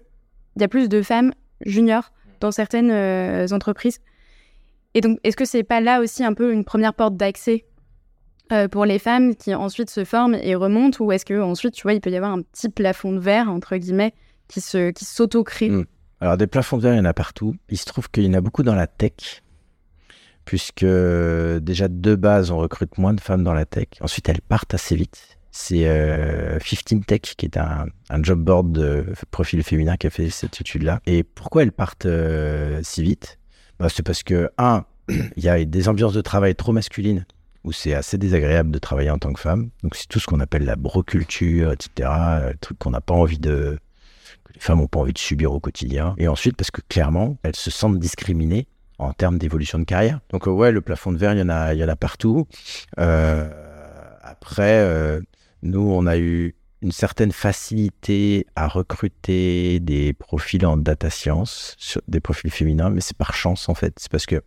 y 0.60 0.63
a 0.63 0.67
plus 0.67 0.88
de 0.88 1.02
femmes 1.02 1.34
juniors 1.65 2.12
dans 2.39 2.52
certaines 2.52 2.91
euh, 2.91 3.47
entreprises. 3.52 4.00
Et 4.93 5.02
donc, 5.02 5.19
est-ce 5.24 5.38
que 5.38 5.45
c'est 5.45 5.63
pas 5.63 5.82
là 5.82 6.00
aussi 6.02 6.24
un 6.24 6.34
peu 6.34 6.54
une 6.54 6.63
première 6.63 6.93
porte 6.93 7.15
d'accès 7.15 7.65
euh, 8.52 8.68
pour 8.68 8.86
les 8.86 9.00
femmes 9.00 9.36
qui 9.36 9.54
ensuite 9.54 9.90
se 9.90 10.04
forment 10.04 10.36
et 10.36 10.56
remontent, 10.56 11.04
ou 11.04 11.12
est-ce 11.12 11.26
que 11.26 11.40
ensuite, 11.42 11.74
tu 11.74 11.84
vois, 11.84 11.94
il 11.94 12.02
peut 12.02 12.10
y 12.10 12.16
avoir 12.16 12.32
un 12.32 12.42
petit 12.42 12.70
plafond 12.70 13.12
de 13.14 13.20
verre 13.20 13.50
entre 13.50 13.78
guillemets 13.78 14.14
qui 14.48 14.62
se 14.62 14.92
qui 14.92 15.06
s'auto-crée? 15.06 15.70
Hmm. 15.70 15.86
Alors, 16.20 16.38
des 16.38 16.48
plafonds 16.48 16.78
de 16.78 16.84
verre, 16.84 16.94
il 16.94 16.98
y 16.98 17.02
en 17.02 17.06
a 17.06 17.14
partout. 17.14 17.56
Il 17.70 17.78
se 17.78 17.86
trouve 17.86 18.10
qu'il 18.12 18.24
y 18.24 18.28
en 18.30 18.34
a 18.34 18.42
beaucoup 18.42 18.62
dans 18.62 18.76
la 18.76 18.86
tech, 18.86 19.42
puisque 20.46 20.86
déjà 20.86 21.88
de 21.88 22.16
base, 22.16 22.52
on 22.52 22.58
recrute 22.58 22.98
moins 22.98 23.14
de 23.14 23.22
femmes 23.22 23.44
dans 23.44 23.54
la 23.54 23.66
tech. 23.66 23.88
Ensuite, 24.02 24.30
elles 24.30 24.42
partent 24.42 24.74
assez 24.74 24.96
vite. 24.96 25.40
C'est 25.52 25.84
euh, 25.86 26.60
15 26.60 27.02
Tech 27.06 27.22
qui 27.22 27.46
est 27.46 27.58
un, 27.58 27.88
job 28.22 28.40
board 28.40 28.72
de 28.72 29.06
profil 29.32 29.64
féminin 29.64 29.98
qui 29.98 30.08
a 30.08 30.10
fait 30.10 30.30
cette 30.30 30.62
étude-là. 30.62 31.02
Et 31.06 31.24
pourquoi 31.24 31.64
elles 31.64 31.74
partent 31.74 32.06
euh, 32.06 32.80
si 32.84 33.04
vite? 33.04 33.38
Bah, 33.78 33.90
C'est 33.90 34.04
parce 34.04 34.24
que, 34.24 34.50
un, 34.58 34.86
il 35.10 35.44
y 35.44 35.50
a 35.50 35.64
des 35.66 35.90
ambiances 35.90 36.14
de 36.14 36.22
travail 36.22 36.56
trop 36.56 36.72
masculines 36.72 37.26
où 37.63 37.71
c'est 37.71 37.93
assez 37.93 38.17
désagréable 38.17 38.71
de 38.71 38.80
travailler 38.80 39.10
en 39.10 39.19
tant 39.19 39.34
que 39.34 39.39
femme. 39.39 39.69
Donc, 39.84 39.95
c'est 39.95 40.08
tout 40.08 40.19
ce 40.19 40.26
qu'on 40.26 40.39
appelle 40.39 40.65
la 40.65 40.76
broculture, 40.76 41.71
etc. 41.71 42.10
Le 42.52 42.58
truc 42.60 42.80
qu'on 42.80 42.91
n'a 42.91 43.02
pas 43.02 43.13
envie 43.13 43.39
de, 43.39 43.78
les 44.54 44.60
femmes 44.60 44.80
n'ont 44.80 44.88
pas 44.88 45.00
envie 45.00 45.13
de 45.13 45.17
subir 45.17 45.52
au 45.52 45.60
quotidien. 45.60 46.15
Et 46.17 46.28
ensuite, 46.28 46.56
parce 46.56 46.71
que 46.71 46.82
clairement, 46.88 47.38
elles 47.43 47.56
se 47.56 47.71
sentent 47.71 48.00
discriminées 48.00 48.67
en 48.97 49.13
termes 49.13 49.38
d'évolution 49.38 49.80
de 49.80 49.84
carrière. 49.84 50.19
Donc 50.30 50.47
euh, 50.47 50.52
ouais, 50.52 50.71
le 50.71 50.82
plafond 50.82 51.12
de 51.12 51.17
verre, 51.17 51.34
il 51.34 51.39
y 51.39 51.41
en 51.41 51.50
a, 51.50 51.74
y 51.74 51.84
en 51.84 51.89
a 51.89 51.95
partout. 51.95 52.47
Euh, 53.00 53.50
après, 54.21 54.80
euh, 54.80 55.21
nous, 55.63 55.82
on 55.82 56.06
a 56.06 56.17
eu 56.17 56.56
une 56.82 56.91
certaine 56.91 57.32
facilité 57.32 58.47
à 58.56 58.67
recruter 58.67 59.80
des 59.80 60.13
profils 60.13 60.65
en 60.65 60.78
data 60.78 61.10
science, 61.10 61.76
des 62.08 62.19
profils 62.19 62.50
féminins, 62.50 62.89
mais 62.89 63.02
c'est 63.02 63.17
par 63.17 63.34
chance 63.34 63.69
en 63.69 63.76
fait. 63.76 63.93
C'est 64.00 64.12
parce 64.12 64.26
que 64.26 64.41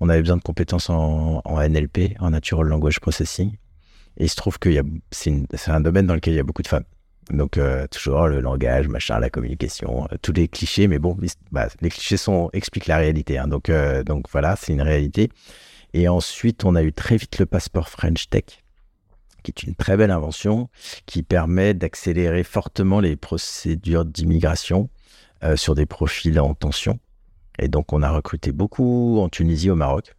on 0.00 0.08
avait 0.08 0.20
besoin 0.20 0.36
de 0.36 0.42
compétences 0.42 0.90
en, 0.90 1.42
NLP, 1.44 2.16
en 2.20 2.30
Natural 2.30 2.66
Language 2.66 3.00
Processing. 3.00 3.56
Et 4.16 4.24
il 4.24 4.28
se 4.28 4.36
trouve 4.36 4.58
que 4.58 4.70
c'est 5.10 5.44
un 5.68 5.80
domaine 5.80 6.06
dans 6.06 6.14
lequel 6.14 6.34
il 6.34 6.36
y 6.36 6.40
a 6.40 6.44
beaucoup 6.44 6.62
de 6.62 6.68
femmes. 6.68 6.84
Donc, 7.30 7.58
euh, 7.58 7.86
toujours 7.88 8.26
le 8.26 8.40
langage, 8.40 8.88
machin, 8.88 9.18
la 9.18 9.28
communication, 9.28 10.08
euh, 10.10 10.16
tous 10.22 10.32
les 10.32 10.48
clichés, 10.48 10.88
mais 10.88 10.98
bon, 10.98 11.16
bah, 11.52 11.68
les 11.82 11.90
clichés 11.90 12.16
sont, 12.16 12.48
expliquent 12.52 12.86
la 12.86 12.96
réalité. 12.96 13.38
Hein. 13.38 13.48
donc, 13.48 13.68
euh, 13.68 14.02
donc, 14.02 14.26
voilà, 14.30 14.56
c'est 14.56 14.72
une 14.72 14.82
réalité. 14.82 15.28
Et 15.92 16.08
ensuite, 16.08 16.64
on 16.64 16.74
a 16.74 16.82
eu 16.82 16.92
très 16.92 17.16
vite 17.16 17.38
le 17.38 17.46
passeport 17.46 17.88
French 17.88 18.28
Tech, 18.30 18.44
qui 19.42 19.50
est 19.50 19.62
une 19.62 19.74
très 19.74 19.96
belle 19.96 20.10
invention 20.10 20.68
qui 21.06 21.22
permet 21.22 21.74
d'accélérer 21.74 22.44
fortement 22.44 23.00
les 23.00 23.16
procédures 23.16 24.04
d'immigration 24.04 24.90
sur 25.54 25.76
des 25.76 25.86
profils 25.86 26.38
en 26.40 26.52
tension. 26.52 26.98
Et 27.58 27.68
donc, 27.68 27.92
on 27.92 28.02
a 28.02 28.10
recruté 28.10 28.52
beaucoup 28.52 29.18
en 29.20 29.28
Tunisie, 29.28 29.70
au 29.70 29.74
Maroc. 29.74 30.14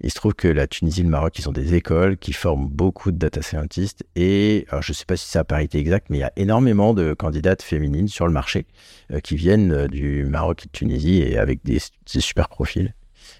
Il 0.00 0.10
se 0.10 0.16
trouve 0.16 0.34
que 0.34 0.48
la 0.48 0.66
Tunisie 0.66 1.00
et 1.00 1.04
le 1.04 1.08
Maroc, 1.08 1.38
ils 1.38 1.48
ont 1.48 1.52
des 1.52 1.74
écoles 1.74 2.18
qui 2.18 2.34
forment 2.34 2.68
beaucoup 2.68 3.12
de 3.12 3.16
data 3.16 3.40
scientists. 3.40 4.04
Et 4.14 4.66
je 4.70 4.90
ne 4.90 4.94
sais 4.94 5.06
pas 5.06 5.16
si 5.16 5.26
c'est 5.26 5.38
à 5.38 5.44
parité 5.44 5.78
exacte, 5.78 6.08
mais 6.10 6.18
il 6.18 6.20
y 6.20 6.24
a 6.24 6.32
énormément 6.36 6.92
de 6.92 7.14
candidates 7.14 7.62
féminines 7.62 8.08
sur 8.08 8.26
le 8.26 8.32
marché 8.32 8.66
euh, 9.10 9.20
qui 9.20 9.36
viennent 9.36 9.72
euh, 9.72 9.88
du 9.88 10.24
Maroc 10.26 10.64
et 10.64 10.66
de 10.66 10.72
Tunisie 10.72 11.22
et 11.22 11.38
avec 11.38 11.64
des 11.64 11.78
super 12.04 12.48
profils. 12.48 12.94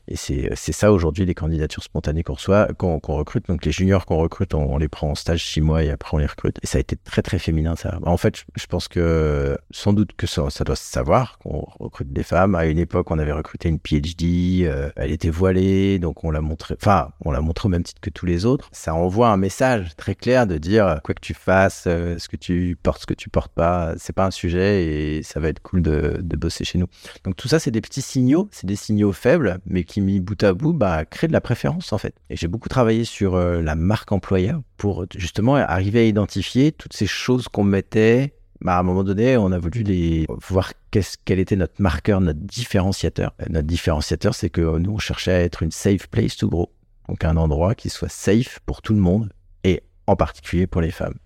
Et 0.08 0.16
c'est 0.16 0.72
ça 0.72 0.92
aujourd'hui 0.92 1.26
les 1.26 1.34
candidatures 1.34 1.82
spontanées 1.82 2.22
qu'on 2.22 2.34
reçoit, 2.34 2.68
qu'on 2.74 2.98
recrute. 2.98 3.48
Donc 3.48 3.64
les 3.64 3.72
juniors 3.72 4.06
qu'on 4.06 4.18
recrute, 4.18 4.54
on, 4.54 4.78
les 4.78 4.88
prend 4.88 5.10
en 5.10 5.14
stage 5.14 5.44
six 5.44 5.60
mois 5.60 5.82
et 5.82 5.90
après 5.90 6.14
on 6.14 6.18
les 6.18 6.26
recrute. 6.26 6.58
Et 6.62 6.66
ça 6.66 6.78
a 6.78 6.80
été 6.80 6.96
très 6.96 7.22
très 7.22 7.38
féminin 7.38 7.76
ça. 7.76 7.98
En 8.04 8.16
fait, 8.16 8.44
je, 8.54 8.66
pense 8.66 8.88
que 8.88 9.58
sans 9.70 9.92
doute 9.92 10.12
que 10.16 10.26
ça, 10.26 10.48
ça 10.50 10.64
doit 10.64 10.76
se 10.76 10.84
savoir 10.84 11.38
qu'on 11.38 11.66
recrute 11.78 12.12
des 12.12 12.22
femmes. 12.22 12.54
À 12.54 12.66
une 12.66 12.78
époque, 12.78 13.10
on 13.10 13.18
avait 13.18 13.32
recruté 13.32 13.68
une 13.68 13.78
PhD, 13.78 14.64
euh, 14.64 14.90
elle 14.96 15.10
était 15.10 15.30
voilée, 15.30 15.98
donc 15.98 16.24
on 16.24 16.30
l'a 16.30 16.40
montré. 16.40 16.76
Enfin, 16.80 17.10
on 17.24 17.32
l'a 17.32 17.40
montré 17.40 17.66
au 17.66 17.70
même 17.70 17.82
titre 17.82 18.00
que 18.00 18.10
tous 18.10 18.26
les 18.26 18.46
autres. 18.46 18.68
Ça 18.72 18.94
envoie 18.94 19.28
un 19.28 19.36
message 19.36 19.96
très 19.96 20.14
clair 20.14 20.46
de 20.46 20.58
dire 20.58 21.00
quoi 21.02 21.14
que 21.14 21.20
tu 21.20 21.34
fasses, 21.34 21.84
euh, 21.86 22.18
ce 22.18 22.28
que 22.28 22.36
tu 22.36 22.78
portes, 22.80 23.02
ce 23.02 23.06
que 23.06 23.14
tu 23.14 23.28
portes 23.28 23.52
pas, 23.52 23.94
c'est 23.98 24.14
pas 24.14 24.26
un 24.26 24.30
sujet 24.30 24.84
et 24.84 25.22
ça 25.22 25.40
va 25.40 25.48
être 25.48 25.60
cool 25.60 25.82
de, 25.82 26.18
de 26.20 26.36
bosser 26.36 26.64
chez 26.64 26.78
nous. 26.78 26.86
Donc 27.24 27.36
tout 27.36 27.48
ça, 27.48 27.58
c'est 27.58 27.70
des 27.70 27.80
petits 27.80 28.02
signaux, 28.02 28.48
c'est 28.52 28.66
des 28.66 28.76
signaux 28.76 29.12
faibles, 29.12 29.58
mais 29.66 29.84
qui 29.84 29.95
mis 30.00 30.20
bout 30.20 30.42
à 30.42 30.52
bout, 30.52 30.72
bah, 30.72 31.04
crée 31.04 31.28
de 31.28 31.32
la 31.32 31.40
préférence 31.40 31.92
en 31.92 31.98
fait. 31.98 32.14
Et 32.30 32.36
j'ai 32.36 32.48
beaucoup 32.48 32.68
travaillé 32.68 33.04
sur 33.04 33.34
euh, 33.34 33.62
la 33.62 33.74
marque 33.74 34.12
employeur 34.12 34.60
pour 34.76 35.06
justement 35.16 35.56
arriver 35.56 36.00
à 36.00 36.04
identifier 36.04 36.72
toutes 36.72 36.92
ces 36.92 37.06
choses 37.06 37.48
qu'on 37.48 37.64
mettait. 37.64 38.34
Bah, 38.60 38.76
à 38.76 38.80
un 38.80 38.82
moment 38.82 39.04
donné, 39.04 39.36
on 39.36 39.52
a 39.52 39.58
voulu 39.58 40.26
voir 40.48 40.72
qu'est-ce, 40.90 41.16
quel 41.24 41.38
était 41.38 41.56
notre 41.56 41.80
marqueur, 41.80 42.20
notre 42.20 42.40
différenciateur. 42.40 43.34
Notre 43.50 43.66
différenciateur, 43.66 44.34
c'est 44.34 44.50
que 44.50 44.78
nous, 44.78 44.92
on 44.92 44.98
cherchait 44.98 45.32
à 45.32 45.40
être 45.40 45.62
une 45.62 45.70
safe 45.70 46.08
place 46.08 46.36
to 46.36 46.48
grow. 46.48 46.72
Donc 47.08 47.24
un 47.24 47.36
endroit 47.36 47.74
qui 47.74 47.90
soit 47.90 48.08
safe 48.08 48.60
pour 48.66 48.82
tout 48.82 48.94
le 48.94 49.00
monde 49.00 49.32
et 49.62 49.82
en 50.06 50.16
particulier 50.16 50.66
pour 50.66 50.80
les 50.80 50.90
femmes. 50.90 51.16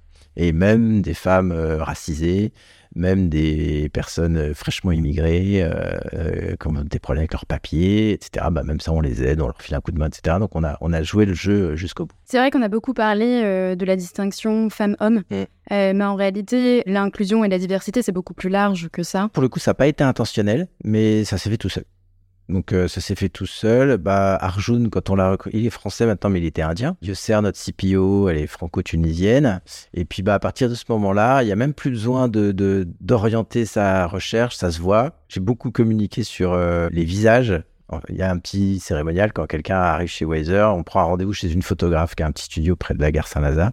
Et 0.42 0.53
même 0.53 1.03
des 1.03 1.12
femmes 1.12 1.53
euh, 1.53 1.83
racisées, 1.83 2.53
même 2.94 3.29
des 3.29 3.88
personnes 3.92 4.37
euh, 4.37 4.55
fraîchement 4.55 4.92
immigrées, 4.92 5.62
euh, 5.62 5.98
euh, 6.14 6.57
qui 6.57 6.68
ont 6.68 6.72
des 6.85 6.98
problèmes 6.98 7.20
avec 7.20 7.33
leurs 7.33 7.46
papiers, 7.46 8.12
etc. 8.12 8.46
Bah, 8.50 8.62
même 8.62 8.81
ça, 8.81 8.92
on 8.92 9.00
les 9.00 9.22
aide, 9.22 9.40
on 9.40 9.46
leur 9.46 9.61
file 9.61 9.74
un 9.74 9.81
coup 9.81 9.92
de 9.92 9.98
main, 9.98 10.09
etc. 10.09 10.37
Donc 10.40 10.55
on 10.55 10.64
a, 10.64 10.76
on 10.81 10.92
a 10.92 11.03
joué 11.03 11.24
le 11.24 11.35
jeu 11.35 11.76
jusqu'au 11.76 12.07
bout. 12.07 12.16
C'est 12.24 12.38
vrai 12.38 12.50
qu'on 12.50 12.62
a 12.62 12.68
beaucoup 12.68 12.94
parlé 12.94 13.42
de 13.76 13.85
la 13.85 13.96
distinction 13.96 14.70
femmes-hommes, 14.70 15.22
mm. 15.31 15.44
mais 15.70 16.05
en 16.05 16.14
réalité, 16.14 16.83
l'inclusion 16.87 17.44
et 17.44 17.48
la 17.48 17.59
diversité, 17.59 18.03
c'est 18.03 18.12
beaucoup 18.12 18.35
plus 18.35 18.48
large 18.48 18.88
que 18.90 19.03
ça. 19.03 19.29
Pour 19.33 19.42
le 19.42 19.48
coup, 19.48 19.59
ça 19.59 19.70
n'a 19.70 19.74
pas 19.74 19.87
été 19.87 20.05
intentionnel, 20.05 20.68
mais 20.85 21.24
ça 21.24 21.38
s'est 21.38 21.50
fait 21.50 21.59
tout 21.59 21.68
seul. 21.68 21.85
Donc 22.50 22.72
euh, 22.72 22.88
ça 22.88 23.00
s'est 23.00 23.14
fait 23.14 23.28
tout 23.28 23.46
seul. 23.46 23.96
Bah, 23.96 24.36
Arjun, 24.40 24.88
quand 24.90 25.10
on 25.10 25.14
l'a 25.14 25.36
il 25.52 25.66
est 25.66 25.70
français 25.70 26.06
maintenant, 26.06 26.30
mais 26.30 26.40
il 26.40 26.44
était 26.44 26.62
indien. 26.62 26.96
Yosser, 27.02 27.40
notre 27.40 27.58
CPO, 27.58 28.28
elle 28.28 28.38
est 28.38 28.46
franco-tunisienne. 28.46 29.60
Et 29.94 30.04
puis 30.04 30.22
bah, 30.22 30.34
à 30.34 30.38
partir 30.38 30.68
de 30.68 30.74
ce 30.74 30.84
moment-là, 30.88 31.42
il 31.42 31.46
n'y 31.46 31.52
a 31.52 31.56
même 31.56 31.74
plus 31.74 31.90
besoin 31.90 32.28
de, 32.28 32.52
d'orienter 33.00 33.64
sa 33.64 34.06
recherche, 34.06 34.56
ça 34.56 34.70
se 34.70 34.80
voit. 34.80 35.12
J'ai 35.28 35.40
beaucoup 35.40 35.70
communiqué 35.70 36.24
sur 36.24 36.52
euh, 36.52 36.88
les 36.92 37.04
visages. 37.04 37.62
Il 38.08 38.16
y 38.16 38.22
a 38.22 38.30
un 38.30 38.38
petit 38.38 38.78
cérémonial 38.78 39.32
quand 39.32 39.46
quelqu'un 39.46 39.78
arrive 39.78 40.08
chez 40.08 40.24
Weiser, 40.24 40.62
on 40.62 40.84
prend 40.84 41.00
un 41.00 41.04
rendez-vous 41.04 41.32
chez 41.32 41.52
une 41.52 41.62
photographe 41.62 42.14
qui 42.14 42.22
a 42.22 42.26
un 42.26 42.30
petit 42.30 42.44
studio 42.44 42.76
près 42.76 42.94
de 42.94 43.00
la 43.00 43.10
gare 43.10 43.26
Saint-Lazare 43.26 43.72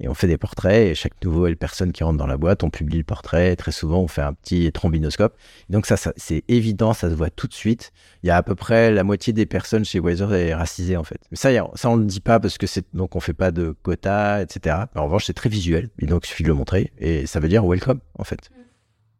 et 0.00 0.08
on 0.08 0.14
fait 0.14 0.26
des 0.26 0.38
portraits. 0.38 0.88
Et 0.88 0.94
chaque 0.94 1.12
nouvelle 1.24 1.56
personne 1.56 1.92
qui 1.92 2.02
rentre 2.02 2.18
dans 2.18 2.26
la 2.26 2.36
boîte, 2.36 2.64
on 2.64 2.70
publie 2.70 2.98
le 2.98 3.04
portrait. 3.04 3.54
très 3.56 3.72
souvent, 3.72 4.00
on 4.00 4.08
fait 4.08 4.22
un 4.22 4.32
petit 4.32 4.70
trombinoscope. 4.72 5.36
Donc 5.68 5.86
ça, 5.86 5.96
c'est 6.16 6.44
évident, 6.48 6.92
ça 6.92 7.10
se 7.10 7.14
voit 7.14 7.30
tout 7.30 7.46
de 7.46 7.54
suite. 7.54 7.92
Il 8.22 8.26
y 8.26 8.30
a 8.30 8.36
à 8.36 8.42
peu 8.42 8.54
près 8.54 8.90
la 8.90 9.04
moitié 9.04 9.32
des 9.32 9.46
personnes 9.46 9.84
chez 9.84 10.00
Weiser 10.00 10.26
est 10.32 10.54
racisée 10.54 10.96
en 10.96 11.04
fait. 11.04 11.20
Mais 11.30 11.36
ça, 11.36 11.50
ça 11.74 11.90
on 11.90 11.96
le 11.96 12.04
dit 12.04 12.20
pas 12.20 12.40
parce 12.40 12.58
que 12.58 12.66
c'est 12.66 12.86
donc 12.94 13.16
on 13.16 13.20
fait 13.20 13.34
pas 13.34 13.50
de 13.50 13.74
quotas, 13.82 14.42
etc. 14.42 14.76
en 14.94 15.04
revanche, 15.04 15.26
c'est 15.26 15.34
très 15.34 15.50
visuel. 15.50 15.90
Et 15.98 16.06
donc 16.06 16.26
il 16.26 16.28
suffit 16.28 16.42
de 16.42 16.48
le 16.48 16.54
montrer 16.54 16.92
et 16.98 17.26
ça 17.26 17.40
veut 17.40 17.48
dire 17.48 17.64
welcome 17.64 18.00
en 18.18 18.24
fait. 18.24 18.50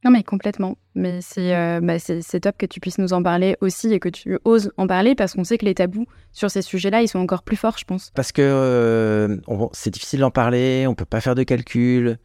Non, 0.05 0.11
mais 0.11 0.23
complètement. 0.23 0.79
Mais 0.95 1.21
euh, 1.39 1.81
bah, 1.81 1.99
c'est 1.99 2.41
top 2.41 2.57
que 2.57 2.67
tu 2.67 2.81
puisses 2.81 2.99
nous 2.99 3.13
en 3.13 3.23
parler 3.23 3.57
aussi 3.61 3.93
et 3.93 4.01
que 4.01 4.09
tu 4.09 4.39
oses 4.45 4.73
en 4.79 4.87
parler 4.87 5.15
parce 5.15 5.35
qu'on 5.35 5.45
sait 5.45 5.59
que 5.59 5.67
les 5.67 5.75
tabous 5.75 6.07
sur 6.33 6.51
ces 6.51 6.63
sujets-là, 6.63 7.03
ils 7.03 7.09
sont 7.09 7.19
encore 7.19 7.43
plus 7.43 7.57
forts, 7.57 7.77
je 7.79 7.85
pense. 7.85 8.11
Parce 8.15 8.33
que 8.33 8.41
euh, 8.43 9.37
c'est 9.73 9.91
difficile 9.91 10.21
d'en 10.21 10.31
parler, 10.31 10.87
on 10.87 10.95
peut 10.95 11.05
pas 11.05 11.21
faire 11.21 11.35
de 11.35 11.43
calcul. 11.43 12.19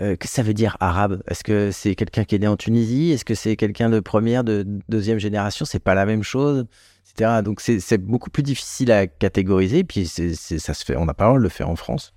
Euh, 0.00 0.16
que 0.16 0.28
ça 0.28 0.42
veut 0.42 0.54
dire 0.54 0.76
arabe? 0.80 1.20
Est-ce 1.26 1.42
que 1.42 1.70
c'est 1.72 1.94
quelqu'un 1.94 2.24
qui 2.24 2.36
est 2.36 2.38
né 2.38 2.46
en 2.46 2.56
Tunisie? 2.56 3.10
Est-ce 3.10 3.24
que 3.24 3.34
c'est 3.34 3.56
quelqu'un 3.56 3.90
de 3.90 4.00
première, 4.00 4.44
de 4.44 4.64
deuxième 4.88 5.18
génération? 5.18 5.64
C'est 5.64 5.82
pas 5.82 5.94
la 5.94 6.06
même 6.06 6.22
chose, 6.22 6.66
etc. 7.10 7.42
Donc 7.44 7.60
c'est 7.60 7.98
beaucoup 7.98 8.30
plus 8.30 8.44
difficile 8.44 8.92
à 8.92 9.06
catégoriser. 9.06 9.84
Puis 9.84 10.06
ça 10.06 10.74
se 10.74 10.84
fait, 10.84 10.96
on 10.96 11.06
n'a 11.06 11.14
pas 11.14 11.24
le 11.24 11.30
droit 11.30 11.38
de 11.38 11.42
le 11.42 11.48
faire 11.48 11.68
en 11.68 11.76
France. 11.76 12.14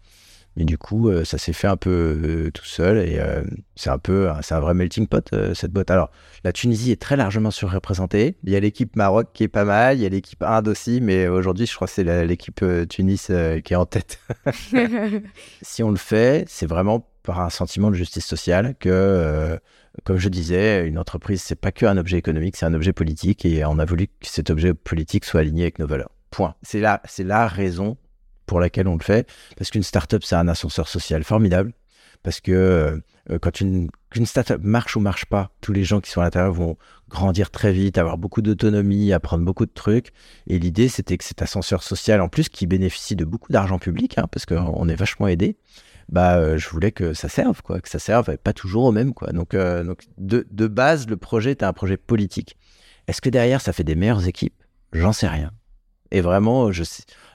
Mais 0.56 0.66
du 0.66 0.78
coup, 0.78 1.10
euh, 1.10 1.26
ça 1.26 1.38
s'est 1.38 1.54
fait 1.54 1.68
un 1.68 1.78
peu 1.78 1.90
euh, 1.90 2.52
tout 2.52 2.66
seul 2.66 2.98
et 2.98 3.18
euh, 3.20 3.44
c'est 3.76 3.90
un 3.90 3.98
peu, 3.98 4.30
c'est 4.42 4.54
un 4.54 4.60
vrai 4.60 4.74
melting 4.74 5.08
pot 5.08 5.34
cette 5.54 5.72
boîte. 5.72 5.90
Alors, 5.90 6.12
la 6.44 6.52
Tunisie 6.52 6.92
est 6.92 7.02
très 7.02 7.16
largement 7.16 7.50
surreprésentée. 7.50 8.38
Il 8.44 8.52
y 8.52 8.56
a 8.56 8.60
l'équipe 8.60 8.96
Maroc 8.96 9.30
qui 9.34 9.44
est 9.44 9.48
pas 9.48 9.66
mal, 9.66 9.98
il 9.98 10.04
y 10.04 10.06
a 10.06 10.10
l'équipe 10.10 10.44
Inde 10.44 10.68
aussi, 10.68 11.02
mais 11.02 11.28
aujourd'hui, 11.28 11.66
je 11.66 11.76
crois 11.76 11.88
que 11.88 11.94
c'est 11.94 12.26
l'équipe 12.26 12.64
Tunis 12.90 13.32
qui 13.64 13.74
est 13.74 13.76
en 13.76 13.86
tête. 13.86 14.20
si 15.62 15.82
on 15.82 15.90
le 15.90 15.98
fait, 15.98 16.46
c'est 16.48 16.68
vraiment 16.68 17.08
par 17.24 17.40
un 17.40 17.50
sentiment 17.50 17.90
de 17.90 17.96
justice 17.96 18.26
sociale 18.26 18.76
que, 18.80 19.58
comme 20.04 20.18
je 20.18 20.30
disais, 20.30 20.86
une 20.86 21.00
entreprise, 21.00 21.42
c'est 21.42 21.56
pas 21.56 21.72
que 21.72 21.86
un 21.86 21.98
objet 21.98 22.18
économique, 22.18 22.58
c'est 22.58 22.66
un 22.66 22.74
objet 22.74 22.94
politique 22.94 23.46
et 23.46 23.66
on 23.66 23.80
a 23.80 23.86
voulu 23.86 24.08
que 24.08 24.14
cet 24.22 24.50
objet 24.50 24.74
politique 24.74 25.26
soit 25.26 25.40
aligné 25.40 25.64
avec 25.64 25.80
nos 25.80 25.88
valeurs. 25.88 26.12
Point. 26.30 26.56
C'est 26.64 26.80
là, 26.80 27.02
c'est 27.06 27.24
la 27.24 27.48
raison 27.48 27.98
pour 28.46 28.60
laquelle 28.60 28.88
on 28.88 28.98
le 28.98 29.04
fait. 29.04 29.28
Parce 29.58 29.72
qu'une 29.72 29.84
startup, 29.84 30.24
c'est 30.24 30.36
un 30.36 30.48
ascenseur 30.48 30.88
social 30.88 31.24
formidable. 31.24 31.74
Parce 32.24 32.40
que 32.40 33.02
euh, 33.30 33.40
quand 33.40 33.62
une, 33.62 33.90
qu'une 34.10 34.26
startup 34.26 34.62
marche 34.64 34.96
ou 34.96 35.00
marche 35.00 35.26
pas, 35.26 35.52
tous 35.62 35.74
les 35.74 35.84
gens 35.84 36.02
qui 36.02 36.10
sont 36.10 36.22
à 36.22 36.26
l'intérieur 36.26 36.54
vont 36.54 36.78
grandir 37.10 37.52
très 37.52 37.72
vite, 37.72 37.98
avoir 37.98 38.18
beaucoup 38.18 38.42
d'autonomie, 38.42 39.12
apprendre 39.14 39.44
beaucoup 39.44 39.66
de 39.66 39.72
trucs. 39.74 40.12
Et 40.48 40.58
l'idée, 40.58 40.88
c'était 40.88 41.18
que 41.18 41.24
cet 41.24 41.42
ascenseur 41.42 41.84
social, 41.84 42.22
en 42.22 42.30
plus, 42.30 42.50
qui 42.50 42.66
bénéficie 42.66 43.16
de 43.16 43.26
beaucoup 43.26 43.52
d'argent 43.52 43.78
public, 43.78 44.18
hein, 44.18 44.28
parce 44.32 44.46
qu'on 44.46 44.88
est 44.88 44.96
vachement 44.96 45.28
aidé, 45.28 45.58
bah, 46.10 46.36
euh, 46.38 46.58
je 46.58 46.70
voulais 46.70 46.92
que 46.92 47.14
ça 47.14 47.30
serve, 47.30 47.62
quoi, 47.62 47.80
que 47.80 47.90
ça 47.90 48.00
serve, 48.00 48.38
pas 48.38 48.54
toujours 48.54 48.86
au 48.86 48.92
même, 48.92 49.14
quoi. 49.14 49.32
Donc, 49.32 49.54
euh, 49.54 49.94
de, 50.18 50.46
de 50.50 50.68
base, 50.68 51.08
le 51.08 51.18
projet 51.18 51.52
était 51.52 51.66
un 51.66 51.74
projet 51.74 51.98
politique. 51.98 52.58
Est-ce 53.08 53.22
que 53.22 53.30
derrière, 53.30 53.62
ça 53.62 53.74
fait 53.74 53.84
des 53.84 53.96
meilleures 53.96 54.28
équipes? 54.28 54.56
J'en 54.94 55.14
sais 55.14 55.28
rien. 55.28 55.52
Et 56.14 56.22
vraiment, 56.22 56.70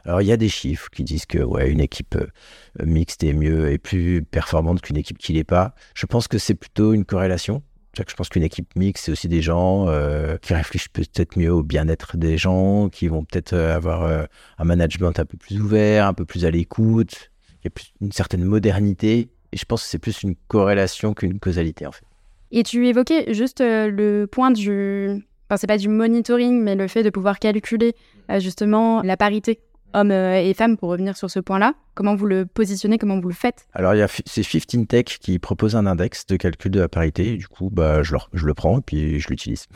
alors, 0.04 0.22
il 0.22 0.28
y 0.28 0.32
a 0.32 0.36
des 0.36 0.48
chiffres 0.48 0.88
qui 0.88 1.02
disent 1.02 1.26
que 1.26 1.38
ouais, 1.38 1.68
une 1.68 1.80
équipe 1.80 2.14
euh, 2.14 2.84
mixte 2.86 3.24
est 3.24 3.32
mieux 3.32 3.72
et 3.72 3.76
plus 3.76 4.22
performante 4.22 4.80
qu'une 4.80 4.96
équipe 4.96 5.18
qui 5.18 5.32
l'est 5.32 5.42
pas. 5.42 5.74
Je 5.94 6.06
pense 6.06 6.28
que 6.28 6.38
c'est 6.38 6.54
plutôt 6.54 6.94
une 6.94 7.04
corrélation. 7.04 7.62
Je 7.94 8.14
pense 8.14 8.28
qu'une 8.28 8.44
équipe 8.44 8.76
mixte, 8.76 9.06
c'est 9.06 9.12
aussi 9.12 9.26
des 9.26 9.42
gens 9.42 9.86
euh, 9.88 10.36
qui 10.36 10.54
réfléchissent 10.54 10.88
peut-être 10.88 11.36
mieux 11.36 11.52
au 11.52 11.64
bien-être 11.64 12.16
des 12.16 12.38
gens, 12.38 12.88
qui 12.88 13.08
vont 13.08 13.24
peut-être 13.24 13.54
euh, 13.54 13.74
avoir 13.74 14.28
un 14.58 14.64
management 14.64 15.18
un 15.18 15.24
peu 15.24 15.36
plus 15.36 15.60
ouvert, 15.60 16.06
un 16.06 16.14
peu 16.14 16.24
plus 16.24 16.44
à 16.44 16.50
l'écoute. 16.52 17.32
Il 17.64 17.66
y 17.66 17.68
a 17.68 17.82
une 18.00 18.12
certaine 18.12 18.44
modernité. 18.44 19.30
Et 19.50 19.56
je 19.56 19.64
pense 19.64 19.82
que 19.82 19.88
c'est 19.88 19.98
plus 19.98 20.22
une 20.22 20.36
corrélation 20.46 21.14
qu'une 21.14 21.40
causalité, 21.40 21.84
en 21.84 21.92
fait. 21.92 22.04
Et 22.52 22.62
tu 22.62 22.86
évoquais 22.86 23.34
juste 23.34 23.60
le 23.60 24.26
point 24.26 24.52
du. 24.52 25.26
Enfin, 25.48 25.56
c'est 25.56 25.66
pas 25.66 25.78
du 25.78 25.88
monitoring, 25.88 26.60
mais 26.62 26.74
le 26.74 26.88
fait 26.88 27.02
de 27.02 27.10
pouvoir 27.10 27.38
calculer 27.38 27.94
justement 28.38 29.02
la 29.02 29.16
parité 29.16 29.60
hommes 29.94 30.10
euh, 30.10 30.40
et 30.40 30.54
femmes, 30.54 30.76
pour 30.76 30.90
revenir 30.90 31.16
sur 31.16 31.30
ce 31.30 31.40
point-là 31.40 31.74
Comment 31.94 32.14
vous 32.14 32.26
le 32.26 32.46
positionnez 32.46 32.98
Comment 32.98 33.20
vous 33.20 33.28
le 33.28 33.34
faites? 33.34 33.66
Alors, 33.72 33.94
il 33.94 33.98
y 33.98 34.02
a 34.02 34.08
c'est 34.08 34.42
15 34.42 34.86
Tech 34.86 35.04
qui 35.20 35.38
propose 35.38 35.74
un 35.74 35.86
index 35.86 36.26
de 36.26 36.36
calcul 36.36 36.70
de 36.70 36.80
la 36.80 36.88
parité. 36.88 37.36
du 37.36 37.48
coup, 37.48 37.70
bah, 37.70 38.02
je, 38.02 38.14
je 38.34 38.46
le 38.46 38.54
prends 38.54 38.78
et 38.78 38.82
puis 38.82 39.18
je 39.18 39.28
l'utilise. 39.28 39.66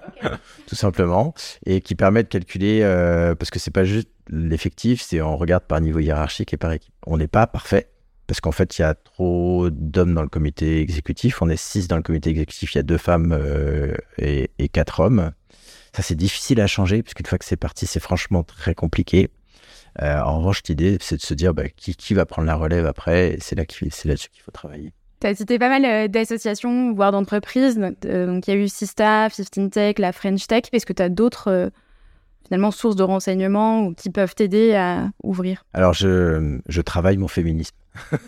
Tout 0.66 0.76
simplement. 0.76 1.34
Et 1.64 1.80
qui 1.80 1.94
permet 1.94 2.22
de 2.22 2.28
calculer, 2.28 2.82
euh, 2.82 3.34
parce 3.34 3.50
que 3.50 3.58
c'est 3.58 3.72
pas 3.72 3.84
juste 3.84 4.08
l'effectif, 4.28 5.02
c'est 5.02 5.20
on 5.20 5.36
regarde 5.36 5.64
par 5.64 5.80
niveau 5.80 5.98
hiérarchique 5.98 6.52
et 6.54 6.56
par 6.56 6.72
équipe. 6.72 6.94
On 7.06 7.16
n'est 7.16 7.28
pas 7.28 7.46
parfait. 7.46 7.88
Parce 8.26 8.40
qu'en 8.40 8.52
fait, 8.52 8.78
il 8.78 8.82
y 8.82 8.84
a 8.84 8.94
trop 8.94 9.70
d'hommes 9.70 10.14
dans 10.14 10.22
le 10.22 10.28
comité 10.28 10.80
exécutif. 10.80 11.42
On 11.42 11.48
est 11.48 11.56
six 11.56 11.86
dans 11.86 11.96
le 11.96 12.02
comité 12.02 12.30
exécutif. 12.30 12.74
Il 12.74 12.78
y 12.78 12.80
a 12.80 12.82
deux 12.82 12.98
femmes 12.98 13.32
euh, 13.32 13.94
et, 14.18 14.68
quatre 14.68 15.00
hommes. 15.00 15.32
Ça, 15.94 16.02
c'est 16.02 16.16
difficile 16.16 16.60
à 16.60 16.66
changer, 16.66 17.02
puisqu'une 17.02 17.26
fois 17.26 17.38
que 17.38 17.44
c'est 17.44 17.56
parti, 17.56 17.86
c'est 17.86 18.00
franchement 18.00 18.42
très 18.42 18.74
compliqué. 18.74 19.30
Euh, 20.02 20.20
en 20.20 20.38
revanche, 20.38 20.62
l'idée, 20.68 20.98
c'est 21.00 21.16
de 21.16 21.22
se 21.22 21.34
dire 21.34 21.54
bah, 21.54 21.68
qui, 21.68 22.14
va 22.14 22.26
prendre 22.26 22.46
la 22.46 22.56
relève 22.56 22.84
après, 22.84 23.38
c'est 23.40 23.56
là 23.56 23.64
c'est 23.68 24.08
là-dessus 24.08 24.28
qu'il 24.30 24.42
faut 24.42 24.50
travailler. 24.50 24.92
Tu 25.20 25.26
as 25.26 25.34
cité 25.34 25.58
pas 25.58 25.70
mal 25.70 25.84
euh, 25.84 26.08
d'associations, 26.08 26.92
voire 26.92 27.12
d'entreprises. 27.12 27.78
Donc, 27.78 27.96
il 28.48 28.50
y 28.50 28.56
a 28.56 28.56
eu 28.56 28.68
Sista, 28.68 29.28
15 29.30 29.70
Tech, 29.70 29.98
la 29.98 30.12
French 30.12 30.46
Tech. 30.46 30.64
Est-ce 30.72 30.84
que 30.84 30.92
tu 30.92 31.02
as 31.02 31.08
d'autres 31.08 31.70
finalement 32.46 32.70
sources 32.70 32.96
de 32.96 33.02
renseignements 33.02 33.92
qui 33.94 34.10
peuvent 34.10 34.34
t'aider 34.34 34.74
à 34.74 35.10
ouvrir 35.22 35.64
Alors, 35.72 35.92
je, 35.92 36.60
je 36.68 36.80
travaille 36.80 37.16
mon 37.16 37.28
féminisme. 37.28 37.74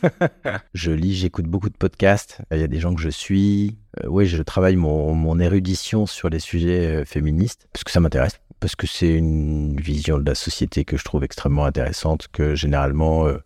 je 0.74 0.90
lis, 0.90 1.14
j'écoute 1.14 1.46
beaucoup 1.46 1.68
de 1.68 1.76
podcasts. 1.76 2.40
Il 2.50 2.59
y 2.59 2.62
a 2.62 2.68
des 2.68 2.81
gens 2.81 2.94
que 2.94 3.02
je 3.02 3.11
suis. 3.11 3.76
oui, 4.07 4.26
je 4.26 4.42
travaille 4.42 4.76
mon, 4.76 5.14
mon, 5.14 5.38
érudition 5.38 6.07
sur 6.07 6.31
les 6.31 6.40
sujets 6.40 7.04
féministes 7.04 7.68
parce 7.72 7.85
que 7.85 7.90
ça 7.90 8.00
m'intéresse 8.00 8.40
parce 8.61 8.76
que 8.76 8.87
c'est 8.87 9.14
une 9.14 9.81
vision 9.81 10.18
de 10.18 10.24
la 10.24 10.35
société 10.35 10.85
que 10.85 10.96
je 10.96 11.04
trouve 11.04 11.24
extrêmement 11.24 11.64
intéressante, 11.64 12.28
que 12.33 12.54
généralement, 12.54 13.26
euh, 13.26 13.38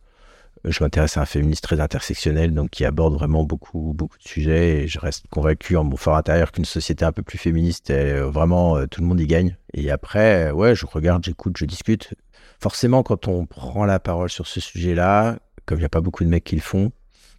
je 0.64 0.82
m'intéresse 0.82 1.16
à 1.16 1.22
un 1.22 1.26
féministe 1.26 1.64
très 1.64 1.80
intersectionnel, 1.80 2.54
donc 2.54 2.70
qui 2.70 2.84
aborde 2.84 3.14
vraiment 3.14 3.44
beaucoup, 3.44 3.92
beaucoup 3.94 4.18
de 4.18 4.28
sujets, 4.28 4.82
et 4.82 4.88
je 4.88 4.98
reste 4.98 5.26
convaincu 5.28 5.76
en 5.76 5.84
mon 5.84 5.96
fort 5.96 6.16
intérieur 6.16 6.52
qu'une 6.52 6.64
société 6.64 7.04
un 7.04 7.12
peu 7.12 7.22
plus 7.22 7.38
féministe, 7.38 7.90
euh, 7.90 8.30
vraiment, 8.30 8.76
euh, 8.76 8.86
tout 8.86 9.00
le 9.00 9.06
monde 9.06 9.20
y 9.20 9.26
gagne. 9.26 9.56
Et 9.74 9.90
après, 9.90 10.50
ouais, 10.50 10.74
je 10.74 10.86
regarde, 10.86 11.24
j'écoute, 11.24 11.56
je 11.56 11.64
discute. 11.64 12.14
Forcément, 12.60 13.02
quand 13.02 13.28
on 13.28 13.46
prend 13.46 13.84
la 13.84 13.98
parole 13.98 14.30
sur 14.30 14.46
ce 14.46 14.60
sujet-là, 14.60 15.38
comme 15.66 15.78
il 15.78 15.82
n'y 15.82 15.86
a 15.86 15.90
pas 15.90 16.00
beaucoup 16.00 16.24
de 16.24 16.28
mecs 16.28 16.44
qui 16.44 16.56
le 16.56 16.62
font, 16.62 16.92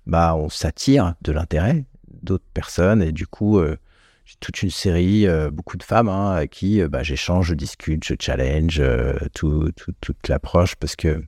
bah, 0.05 0.35
on 0.35 0.49
s'attire 0.49 1.15
de 1.21 1.31
l'intérêt 1.31 1.85
d'autres 2.21 2.45
personnes, 2.53 3.01
et 3.01 3.11
du 3.11 3.27
coup, 3.27 3.59
j'ai 4.25 4.35
toute 4.39 4.63
une 4.63 4.69
série, 4.69 5.27
euh, 5.27 5.49
beaucoup 5.51 5.77
de 5.77 5.83
femmes 5.83 6.07
hein, 6.07 6.31
à 6.31 6.47
qui 6.47 6.81
euh, 6.81 6.87
bah, 6.87 7.03
j'échange, 7.03 7.47
je 7.47 7.55
discute, 7.55 8.03
je 8.05 8.13
challenge 8.19 8.79
euh, 8.79 9.15
tout, 9.33 9.69
toute 9.99 10.27
l'approche 10.29 10.75
parce 10.75 10.95
que 10.95 11.21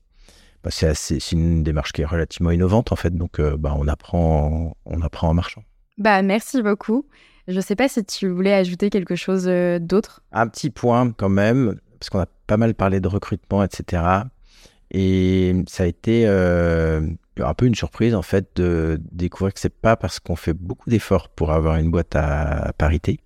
bah, 0.65 0.71
c'est 0.71 1.32
une 1.32 1.63
démarche 1.63 1.93
qui 1.93 2.01
est 2.01 2.06
relativement 2.06 2.51
innovante 2.51 2.91
en 2.91 2.95
fait. 2.95 3.15
Donc 3.15 3.39
bah, 3.39 3.73
on, 3.78 3.88
apprend, 3.88 4.75
on 4.86 5.01
apprend 5.01 5.30
en 5.30 5.34
marchant. 5.34 5.63
Bah, 5.97 6.21
merci 6.21 6.62
beaucoup. 6.62 7.06
Je 7.47 7.56
ne 7.56 7.62
sais 7.62 7.75
pas 7.75 7.88
si 7.88 8.04
tu 8.04 8.28
voulais 8.28 8.54
ajouter 8.54 8.89
quelque 8.89 9.15
chose 9.15 9.45
d'autre. 9.80 10.23
Un 10.32 10.47
petit 10.47 10.71
point 10.71 11.12
quand 11.12 11.30
même, 11.30 11.80
parce 11.99 12.10
qu'on 12.10 12.19
a 12.19 12.25
pas 12.47 12.58
mal 12.58 12.73
parlé 12.73 12.99
de 12.99 13.08
recrutement, 13.08 13.63
etc. 13.63 14.01
Et 14.91 15.54
ça 15.67 15.84
a 15.84 15.86
été 15.86 16.25
un 16.25 17.54
peu 17.54 17.65
une 17.65 17.75
surprise 17.75 18.15
en 18.15 18.21
fait 18.21 18.49
de 18.56 18.99
découvrir 19.12 19.54
que 19.54 19.60
c'est 19.60 19.73
pas 19.73 19.95
parce 19.95 20.19
qu'on 20.19 20.36
fait 20.36 20.54
beaucoup 20.54 20.89
d'efforts 20.89 21.30
pour 21.30 21.51
avoir 21.51 21.75
une 21.78 21.91
boîte 21.91 22.15
à 22.15 22.73
parité 22.78 23.19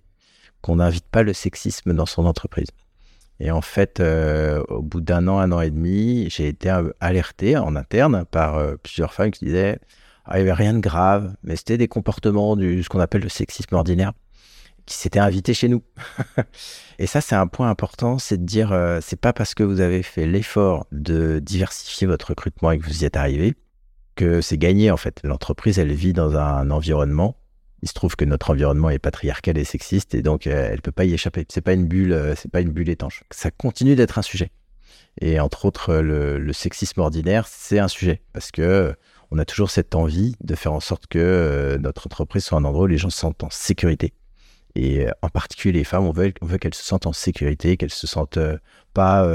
qu'on 0.60 0.76
n'invite 0.76 1.06
pas 1.06 1.22
le 1.22 1.32
sexisme 1.32 1.94
dans 1.94 2.06
son 2.06 2.26
entreprise. 2.26 2.68
Et 3.40 3.50
en 3.50 3.62
fait, 3.62 4.00
euh, 4.00 4.62
au 4.68 4.82
bout 4.82 5.00
d'un 5.00 5.26
an, 5.26 5.38
un 5.38 5.50
an 5.50 5.62
et 5.62 5.70
demi, 5.70 6.28
j'ai 6.28 6.48
été 6.48 6.70
alerté 7.00 7.56
en 7.56 7.74
interne 7.74 8.26
par 8.30 8.56
euh, 8.56 8.76
plusieurs 8.76 9.14
femmes 9.14 9.30
qui 9.30 9.46
disaient 9.46 9.78
ah, 10.26 10.38
il 10.38 10.44
n'y 10.44 10.50
avait 10.50 10.62
rien 10.62 10.74
de 10.74 10.80
grave, 10.80 11.34
mais 11.42 11.56
c'était 11.56 11.78
des 11.78 11.88
comportements 11.88 12.54
du 12.54 12.82
ce 12.82 12.88
qu'on 12.90 13.00
appelle 13.00 13.22
le 13.22 13.30
sexisme 13.30 13.74
ordinaire 13.74 14.12
qui 14.84 14.94
s'étaient 14.94 15.20
invités 15.20 15.54
chez 15.54 15.68
nous. 15.68 15.82
et 16.98 17.06
ça, 17.06 17.20
c'est 17.22 17.34
un 17.34 17.46
point 17.46 17.70
important, 17.70 18.18
c'est 18.18 18.36
de 18.36 18.44
dire 18.44 18.72
euh, 18.72 18.98
c'est 19.00 19.20
pas 19.20 19.32
parce 19.32 19.54
que 19.54 19.62
vous 19.62 19.80
avez 19.80 20.02
fait 20.02 20.26
l'effort 20.26 20.86
de 20.92 21.38
diversifier 21.38 22.06
votre 22.06 22.28
recrutement 22.28 22.70
et 22.72 22.78
que 22.78 22.84
vous 22.84 23.02
y 23.02 23.06
êtes 23.06 23.16
arrivé 23.16 23.54
que 24.16 24.42
c'est 24.42 24.58
gagné 24.58 24.90
en 24.90 24.98
fait. 24.98 25.20
L'entreprise, 25.24 25.78
elle 25.78 25.92
vit 25.92 26.12
dans 26.12 26.36
un 26.36 26.70
environnement 26.70 27.36
Il 27.82 27.88
se 27.88 27.94
trouve 27.94 28.16
que 28.16 28.24
notre 28.24 28.50
environnement 28.50 28.90
est 28.90 28.98
patriarcal 28.98 29.56
et 29.56 29.64
sexiste 29.64 30.14
et 30.14 30.22
donc 30.22 30.46
euh, 30.46 30.68
elle 30.70 30.82
peut 30.82 30.92
pas 30.92 31.04
y 31.04 31.14
échapper. 31.14 31.46
C'est 31.48 31.62
pas 31.62 31.72
une 31.72 31.86
bulle, 31.86 32.12
euh, 32.12 32.34
c'est 32.36 32.50
pas 32.50 32.60
une 32.60 32.70
bulle 32.70 32.88
étanche. 32.88 33.24
Ça 33.30 33.50
continue 33.50 33.96
d'être 33.96 34.18
un 34.18 34.22
sujet. 34.22 34.50
Et 35.20 35.40
entre 35.40 35.64
autres, 35.64 35.94
le, 35.94 36.52
sexisme 36.52 37.00
ordinaire, 37.00 37.46
c'est 37.48 37.78
un 37.78 37.88
sujet 37.88 38.22
parce 38.32 38.50
que 38.50 38.94
on 39.30 39.38
a 39.38 39.44
toujours 39.44 39.70
cette 39.70 39.94
envie 39.94 40.34
de 40.40 40.54
faire 40.54 40.72
en 40.72 40.80
sorte 40.80 41.06
que 41.06 41.78
notre 41.80 42.06
entreprise 42.06 42.44
soit 42.44 42.58
un 42.58 42.64
endroit 42.64 42.84
où 42.84 42.88
les 42.88 42.98
gens 42.98 43.10
se 43.10 43.18
sentent 43.18 43.44
en 43.44 43.50
sécurité. 43.50 44.12
Et 44.76 45.06
en 45.22 45.28
particulier 45.28 45.78
les 45.80 45.84
femmes, 45.84 46.06
on 46.06 46.12
veut, 46.12 46.30
qu'elles 46.30 46.74
se 46.74 46.84
sentent 46.84 47.06
en 47.06 47.12
sécurité, 47.12 47.76
qu'elles 47.76 47.90
se 47.90 48.06
sentent 48.06 48.38
pas 48.94 49.28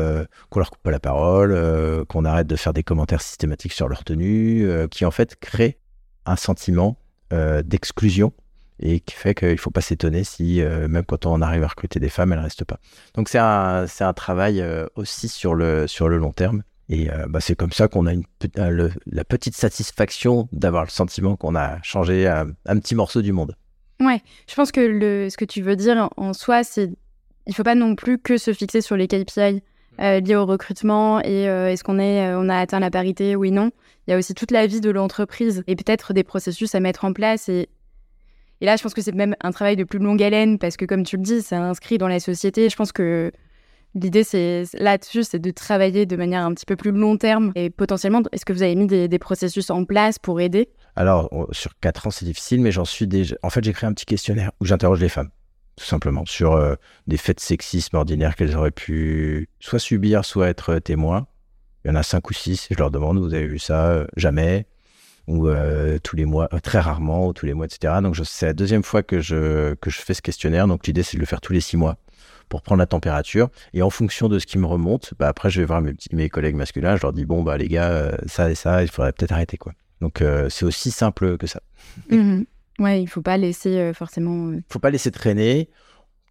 qu'on 0.50 0.60
leur 0.60 0.72
coupe 0.72 0.82
pas 0.82 0.92
la 0.92 1.00
parole, 1.00 2.06
qu'on 2.08 2.26
arrête 2.26 2.48
de 2.48 2.56
faire 2.56 2.74
des 2.74 2.84
commentaires 2.84 3.22
systématiques 3.22 3.74
sur 3.74 3.88
leur 3.88 4.04
tenue, 4.04 4.68
qui 4.90 5.06
en 5.06 5.12
fait 5.12 5.36
créent 5.36 5.78
un 6.26 6.36
sentiment 6.36 6.98
euh, 6.98 7.05
d'exclusion 7.32 8.34
et 8.80 9.00
qui 9.00 9.16
fait 9.16 9.34
qu'il 9.34 9.52
ne 9.52 9.58
faut 9.58 9.72
pas 9.72 9.82
s'étonner 9.82 10.24
si, 10.24 10.62
euh, 10.62 10.88
même 10.88 11.06
quand 11.06 11.26
on 11.26 11.42
arrive 11.42 11.64
à 11.64 11.68
recruter 11.68 12.00
des 12.00 12.10
femmes, 12.10 12.34
elles 12.34 12.40
ne 12.40 12.44
restent 12.44 12.66
pas. 12.66 12.80
Donc 13.14 13.30
c'est 13.30 13.40
un, 13.40 13.86
un, 14.00 14.14
travail 14.14 14.62
euh, 14.62 14.86
aussi 14.96 15.30
sur 15.30 15.56
le, 15.56 15.88
sur 15.88 16.10
le 16.10 16.18
long 16.18 16.34
terme. 16.34 16.64
Et 16.88 17.10
bah, 17.30 17.40
c'est 17.40 17.56
comme 17.56 17.72
ça 17.72 17.88
qu'on 17.88 18.06
a 18.06 18.14
une, 18.14 18.26
la 19.08 19.24
petite 19.24 19.56
satisfaction 19.56 20.48
d'avoir 20.52 20.84
le 20.84 20.92
sentiment 20.92 21.36
qu'on 21.36 21.56
a 21.56 21.82
changé 21.82 22.28
un, 22.28 22.54
petit 22.80 22.94
morceau 22.94 23.24
du 23.24 23.32
monde. 23.32 23.56
Ouais, 24.00 24.22
je 24.48 24.54
pense 24.54 24.72
que 24.72 24.82
le, 24.82 25.32
ce 25.32 25.36
que 25.36 25.46
tu 25.46 25.64
veux 25.64 25.76
dire 25.76 26.10
en 26.16 26.34
soi, 26.34 26.64
c'est 26.64 26.92
il 27.48 27.52
ne 27.52 27.54
faut 27.56 27.64
pas 27.64 27.74
non 27.74 27.96
plus 27.96 28.20
que 28.20 28.38
se 28.38 28.54
fixer 28.54 28.82
sur 28.82 28.98
les 28.98 29.08
KPI 29.08 29.64
liés 30.00 30.36
au 30.36 30.46
recrutement 30.46 31.22
et 31.24 31.44
est-ce 31.44 31.84
qu'on 31.84 32.00
est, 32.00 32.34
on 32.36 32.50
a 32.50 32.58
atteint 32.58 32.80
la 32.80 32.92
parité, 32.92 33.36
oui, 33.36 33.52
non. 33.52 33.72
Il 34.08 34.12
y 34.12 34.14
a 34.14 34.18
aussi 34.18 34.34
toute 34.34 34.52
la 34.52 34.68
vie 34.68 34.82
de 34.82 34.92
l'entreprise 34.92 35.64
et 35.68 35.76
peut-être 35.76 36.14
des 36.14 36.24
processus 36.24 36.76
à 36.76 36.80
mettre 36.80 37.06
en 37.06 37.14
place. 37.14 37.50
Et, 37.50 37.68
là, 38.62 38.76
je 38.76 38.84
pense 38.84 38.94
que 38.94 39.02
c'est 39.02 39.16
même 39.16 39.36
un 39.42 39.52
travail 39.52 39.76
de 39.76 39.84
plus 39.84 40.00
longue 40.00 40.22
haleine 40.22 40.60
parce 40.60 40.78
que, 40.78 40.86
comme 40.86 41.04
tu 41.04 41.18
le 41.18 41.24
dis, 41.24 41.42
c'est 41.42 41.56
inscrit 41.56 41.98
dans 41.98 42.08
la 42.08 42.20
société. 42.20 42.70
Je 42.70 42.76
pense 42.76 42.92
que 42.92 43.32
l'idée, 43.96 44.24
c'est 44.24 44.64
là-dessus, 44.74 45.24
c'est 45.24 45.40
de 45.40 45.52
travailler 45.52 46.06
de 46.06 46.16
manière 46.16 46.46
un 46.46 46.54
petit 46.54 46.66
peu 46.66 46.76
plus 46.76 46.92
long 46.92 47.18
terme. 47.18 47.52
Et 47.56 47.72
potentiellement, 47.72 48.22
est-ce 48.32 48.46
que 48.46 48.54
vous 48.54 48.62
avez 48.62 48.76
mis 48.76 48.88
des, 48.88 49.20
processus 49.20 49.72
en 49.72 49.86
place 49.86 50.20
pour 50.20 50.40
aider? 50.40 50.70
Alors, 50.96 51.30
sur 51.52 51.72
quatre 51.80 52.06
ans, 52.06 52.12
c'est 52.12 52.26
difficile, 52.26 52.62
mais 52.62 52.72
j'en 52.72 52.86
suis 52.86 53.08
déjà. 53.08 53.36
En 53.42 53.50
fait, 53.50 53.64
j'ai 53.64 53.74
créé 53.74 53.88
un 53.88 53.94
petit 53.94 54.06
questionnaire 54.06 54.52
où 54.62 54.66
j'interroge 54.66 55.02
les 55.02 55.10
femmes 55.10 55.30
tout 55.76 55.86
simplement, 55.86 56.26
sur 56.26 56.54
euh, 56.54 56.76
des 57.08 57.18
faits 57.18 57.38
de 57.38 57.42
sexisme 57.42 57.96
ordinaires 57.98 58.36
qu'elles 58.36 58.56
auraient 58.56 58.72
pu 58.72 59.50
soit 59.60 59.80
subir, 59.80 60.24
soit 60.24 60.48
être 60.48 60.80
témoins. 60.80 61.28
Il 61.86 61.90
y 61.90 61.92
en 61.92 61.96
a 61.96 62.04
cinq 62.04 62.30
ou 62.32 62.34
six. 62.34 62.68
Je 62.72 62.76
leur 62.78 62.90
demande, 62.90 63.20
vous 63.20 63.34
avez 63.34 63.46
vu 63.46 63.60
ça 63.60 63.90
euh, 63.90 64.08
Jamais? 64.18 64.66
Ou 65.28 65.48
euh, 65.48 65.98
tous 66.04 66.16
les 66.16 66.26
mois, 66.26 66.50
euh, 66.54 66.60
très 66.60 66.80
rarement, 66.80 67.28
ou 67.28 67.34
tous 67.34 67.46
les 67.46 67.54
mois, 67.54 67.66
etc. 67.66 67.96
Donc 68.02 68.16
c'est 68.24 68.48
la 68.48 68.54
deuxième 68.54 68.84
fois 68.84 69.04
que 69.04 69.20
je, 69.20 69.76
que 69.76 69.90
je 69.92 70.00
fais 70.02 70.16
ce 70.16 70.22
questionnaire. 70.22 70.68
Donc 70.68 70.88
l'idée, 70.88 71.04
c'est 71.04 71.18
de 71.18 71.20
le 71.20 71.28
faire 71.28 71.42
tous 71.42 71.54
les 71.54 71.62
six 71.62 71.78
mois 71.78 71.98
pour 72.50 72.64
prendre 72.64 72.80
la 72.80 72.88
température. 72.88 73.50
Et 73.74 73.84
en 73.84 73.92
fonction 73.92 74.30
de 74.30 74.40
ce 74.40 74.48
qui 74.48 74.58
me 74.58 74.66
remonte, 74.66 75.14
bah, 75.20 75.28
après, 75.28 75.52
je 75.52 75.62
vais 75.62 75.66
voir 75.66 75.82
mes, 75.82 75.94
mes 76.12 76.30
collègues 76.30 76.56
masculins. 76.56 76.96
Je 76.96 77.04
leur 77.04 77.14
dis, 77.14 77.26
bon, 77.26 77.44
bah, 77.44 77.58
les 77.58 77.68
gars, 77.68 78.18
ça 78.28 78.50
et 78.50 78.56
ça, 78.56 78.82
il 78.82 78.90
faudrait 78.90 79.14
peut-être 79.14 79.32
arrêter. 79.32 79.58
quoi. 79.58 79.74
Donc 80.02 80.24
c'est 80.50 80.66
aussi 80.66 80.92
simple 80.92 81.38
que 81.38 81.48
ça. 81.48 81.62
Mmh 82.10 82.44
ouais, 82.80 83.02
il 83.02 83.08
faut 83.08 83.22
pas 83.22 83.38
laisser 83.38 83.94
forcément. 83.94 84.52
Il 84.54 84.64
faut 84.70 84.80
pas 84.80 84.90
laisser 84.90 85.12
traîner 85.12 85.70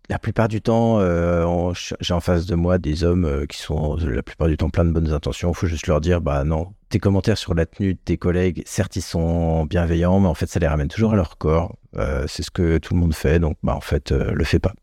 la 0.09 0.19
plupart 0.19 0.49
du 0.49 0.61
temps, 0.61 0.99
euh, 1.01 1.73
j'ai 2.01 2.15
en 2.15 2.21
face 2.21 2.47
de 2.47 2.55
moi 2.55 2.79
des 2.79 3.05
hommes 3.05 3.25
euh, 3.25 3.47
qui 3.47 3.59
sont 3.59 3.97
la 3.97 4.23
plupart 4.23 4.49
du 4.49 4.57
temps 4.57 4.69
plein 4.69 4.85
de 4.85 4.91
bonnes 4.91 5.13
intentions. 5.13 5.51
Il 5.51 5.55
faut 5.55 5.67
juste 5.67 5.87
leur 5.87 6.01
dire, 6.01 6.21
bah 6.21 6.45
non, 6.45 6.75
tes 6.91 6.99
commentaires 6.99 7.39
sur 7.39 7.55
la 7.55 7.65
tenue 7.65 7.95
de 7.95 7.99
tes 7.99 8.19
collègues, 8.19 8.63
certes 8.67 8.97
ils 8.97 9.03
sont 9.03 9.65
bienveillants, 9.65 10.21
mais 10.21 10.29
en 10.29 10.35
fait 10.35 10.47
ça 10.47 10.61
les 10.61 10.69
ramène 10.69 10.89
toujours 10.89 11.13
à 11.13 11.17
leur 11.17 11.39
corps. 11.39 11.77
Euh, 11.97 12.27
c'est 12.29 12.43
ce 12.43 12.51
que 12.51 12.79
tout 12.79 12.95
le 12.95 13.01
monde 13.01 13.15
fait, 13.15 13.39
donc 13.39 13.57
bah 13.63 13.75
en 13.75 13.81
fait 13.81 14.11
le 14.11 14.45
fais 14.45 14.59
pas. 14.59 14.75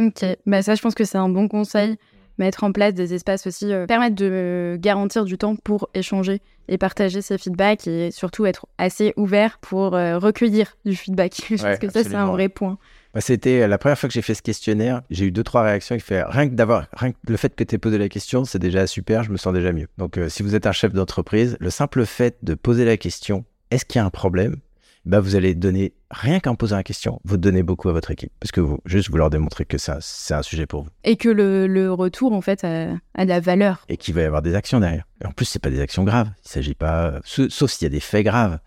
Ok, 0.00 0.24
bah 0.46 0.62
ça 0.62 0.74
je 0.74 0.82
pense 0.82 0.94
que 0.94 1.04
c'est 1.04 1.18
un 1.18 1.28
bon 1.28 1.46
conseil. 1.46 1.96
Mettre 2.40 2.64
en 2.64 2.72
place 2.72 2.94
des 2.94 3.14
espaces 3.14 3.46
aussi, 3.46 3.70
permettre 3.86 4.16
de 4.16 4.76
garantir 4.80 5.24
du 5.24 5.38
temps 5.38 5.54
pour 5.56 5.90
échanger 5.94 6.40
et 6.68 6.78
partager 6.78 7.20
ses 7.20 7.38
feedbacks 7.38 7.86
et 7.86 8.10
surtout 8.10 8.46
être 8.46 8.66
assez 8.78 9.12
ouvert 9.16 9.58
pour 9.58 9.92
recueillir 9.92 10.76
du 10.84 10.96
feedback. 10.96 11.34
je 11.50 11.62
pense 11.62 11.78
que 11.78 11.90
ça 11.90 12.02
c'est 12.02 12.14
un 12.14 12.26
vrai 12.26 12.48
point. 12.48 12.78
Bah, 13.12 13.20
c'était 13.20 13.66
la 13.66 13.78
première 13.78 13.98
fois 13.98 14.08
que 14.08 14.12
j'ai 14.12 14.22
fait 14.22 14.34
ce 14.34 14.42
questionnaire. 14.42 15.02
J'ai 15.10 15.26
eu 15.26 15.32
deux, 15.32 15.42
trois 15.42 15.62
réactions 15.62 15.96
qui 15.96 16.02
fait 16.02 16.22
rien 16.22 16.48
que 16.48 16.54
d'avoir, 16.54 16.86
rien 16.92 17.12
que 17.12 17.18
le 17.26 17.36
fait 17.36 17.54
que 17.54 17.64
tu 17.64 17.74
aies 17.74 17.78
posé 17.78 17.98
la 17.98 18.08
question, 18.08 18.44
c'est 18.44 18.60
déjà 18.60 18.86
super, 18.86 19.24
je 19.24 19.32
me 19.32 19.36
sens 19.36 19.52
déjà 19.52 19.72
mieux. 19.72 19.88
Donc, 19.98 20.16
euh, 20.16 20.28
si 20.28 20.42
vous 20.42 20.54
êtes 20.54 20.66
un 20.66 20.72
chef 20.72 20.92
d'entreprise, 20.92 21.56
le 21.60 21.70
simple 21.70 22.06
fait 22.06 22.36
de 22.42 22.54
poser 22.54 22.84
la 22.84 22.96
question, 22.96 23.44
est-ce 23.70 23.84
qu'il 23.84 23.98
y 23.98 24.02
a 24.02 24.04
un 24.04 24.10
problème? 24.10 24.56
Bah, 25.06 25.20
vous 25.20 25.34
allez 25.34 25.54
donner, 25.54 25.94
rien 26.10 26.40
qu'en 26.40 26.54
posant 26.54 26.76
la 26.76 26.82
question, 26.82 27.20
vous 27.24 27.36
donnez 27.36 27.62
beaucoup 27.62 27.88
à 27.88 27.92
votre 27.92 28.10
équipe. 28.10 28.32
Parce 28.38 28.52
que 28.52 28.60
vous, 28.60 28.78
juste 28.84 29.10
vous 29.10 29.16
leur 29.16 29.30
démontrez 29.30 29.64
que 29.64 29.78
c'est 29.78 29.92
un, 30.34 30.42
sujet 30.42 30.66
pour 30.66 30.82
vous. 30.82 30.90
Et 31.04 31.16
que 31.16 31.28
le, 31.28 31.92
retour, 31.92 32.32
en 32.32 32.40
fait, 32.40 32.64
a, 32.64 32.88
de 32.88 33.28
la 33.28 33.40
valeur. 33.40 33.84
Et 33.88 33.96
qu'il 33.96 34.14
va 34.14 34.22
y 34.22 34.24
avoir 34.24 34.42
des 34.42 34.54
actions 34.54 34.80
derrière. 34.80 35.06
Et 35.22 35.26
en 35.26 35.32
plus, 35.32 35.46
c'est 35.46 35.58
pas 35.58 35.70
des 35.70 35.80
actions 35.80 36.04
graves. 36.04 36.30
Il 36.44 36.48
s'agit 36.48 36.74
pas, 36.74 37.20
sauf 37.24 37.70
s'il 37.70 37.86
y 37.86 37.90
a 37.90 37.90
des 37.90 38.00
faits 38.00 38.24
graves. 38.24 38.58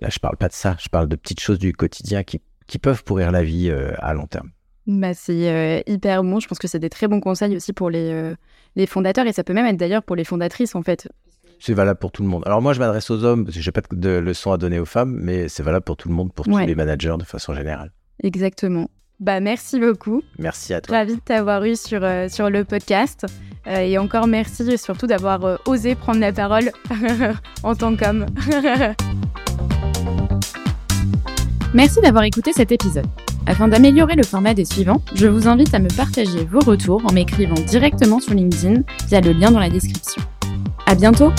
Là, 0.00 0.08
je 0.10 0.18
parle 0.18 0.36
pas 0.36 0.48
de 0.48 0.54
ça. 0.54 0.76
Je 0.80 0.88
parle 0.88 1.08
de 1.08 1.16
petites 1.16 1.40
choses 1.40 1.58
du 1.58 1.72
quotidien 1.72 2.24
qui 2.24 2.40
qui 2.66 2.78
peuvent 2.78 3.04
pourrir 3.04 3.32
la 3.32 3.42
vie 3.42 3.70
euh, 3.70 3.92
à 3.98 4.14
long 4.14 4.26
terme. 4.26 4.50
Bah, 4.86 5.14
c'est 5.14 5.50
euh, 5.50 5.80
hyper 5.86 6.22
bon. 6.22 6.40
Je 6.40 6.48
pense 6.48 6.58
que 6.58 6.68
c'est 6.68 6.78
des 6.78 6.90
très 6.90 7.08
bons 7.08 7.20
conseils 7.20 7.56
aussi 7.56 7.72
pour 7.72 7.90
les, 7.90 8.10
euh, 8.10 8.34
les 8.76 8.86
fondateurs 8.86 9.26
et 9.26 9.32
ça 9.32 9.44
peut 9.44 9.54
même 9.54 9.66
être 9.66 9.76
d'ailleurs 9.76 10.02
pour 10.02 10.16
les 10.16 10.24
fondatrices 10.24 10.74
en 10.74 10.82
fait. 10.82 11.08
C'est 11.60 11.74
valable 11.74 11.98
pour 11.98 12.12
tout 12.12 12.22
le 12.22 12.28
monde. 12.28 12.42
Alors 12.46 12.60
moi, 12.60 12.72
je 12.72 12.78
m'adresse 12.78 13.10
aux 13.10 13.24
hommes 13.24 13.44
parce 13.44 13.56
que 13.56 13.62
j'ai 13.62 13.72
pas 13.72 13.82
de 13.90 14.10
leçons 14.10 14.52
à 14.52 14.58
donner 14.58 14.78
aux 14.78 14.84
femmes, 14.84 15.18
mais 15.20 15.48
c'est 15.48 15.62
valable 15.62 15.84
pour 15.84 15.96
tout 15.96 16.08
le 16.08 16.14
monde, 16.14 16.32
pour 16.32 16.44
tous 16.44 16.58
les 16.58 16.74
managers 16.74 17.16
de 17.18 17.24
façon 17.24 17.54
générale. 17.54 17.92
Exactement. 18.22 18.88
Bah 19.20 19.40
merci 19.40 19.78
beaucoup. 19.78 20.22
Merci 20.38 20.74
à 20.74 20.80
toi. 20.80 20.98
Ravi 20.98 21.14
de 21.16 21.20
t'avoir 21.20 21.64
eu 21.64 21.76
sur, 21.76 22.02
sur 22.28 22.50
le 22.50 22.64
podcast. 22.64 23.26
et 23.66 23.96
encore 23.96 24.26
merci 24.26 24.76
surtout 24.76 25.06
d'avoir 25.06 25.60
osé 25.66 25.94
prendre 25.94 26.20
la 26.20 26.32
parole 26.32 26.70
en 27.62 27.74
tant 27.74 27.96
qu'homme. 27.96 28.26
Merci 31.74 32.00
d'avoir 32.00 32.22
écouté 32.22 32.52
cet 32.52 32.70
épisode. 32.70 33.06
Afin 33.46 33.66
d'améliorer 33.66 34.14
le 34.14 34.22
format 34.22 34.54
des 34.54 34.64
suivants, 34.64 35.02
je 35.16 35.26
vous 35.26 35.48
invite 35.48 35.74
à 35.74 35.80
me 35.80 35.88
partager 35.88 36.44
vos 36.44 36.60
retours 36.60 37.02
en 37.04 37.12
m'écrivant 37.12 37.60
directement 37.66 38.20
sur 38.20 38.32
LinkedIn 38.32 38.82
via 39.08 39.20
le 39.20 39.32
lien 39.32 39.50
dans 39.50 39.58
la 39.58 39.70
description. 39.70 40.22
À 40.86 40.94
bientôt! 40.94 41.32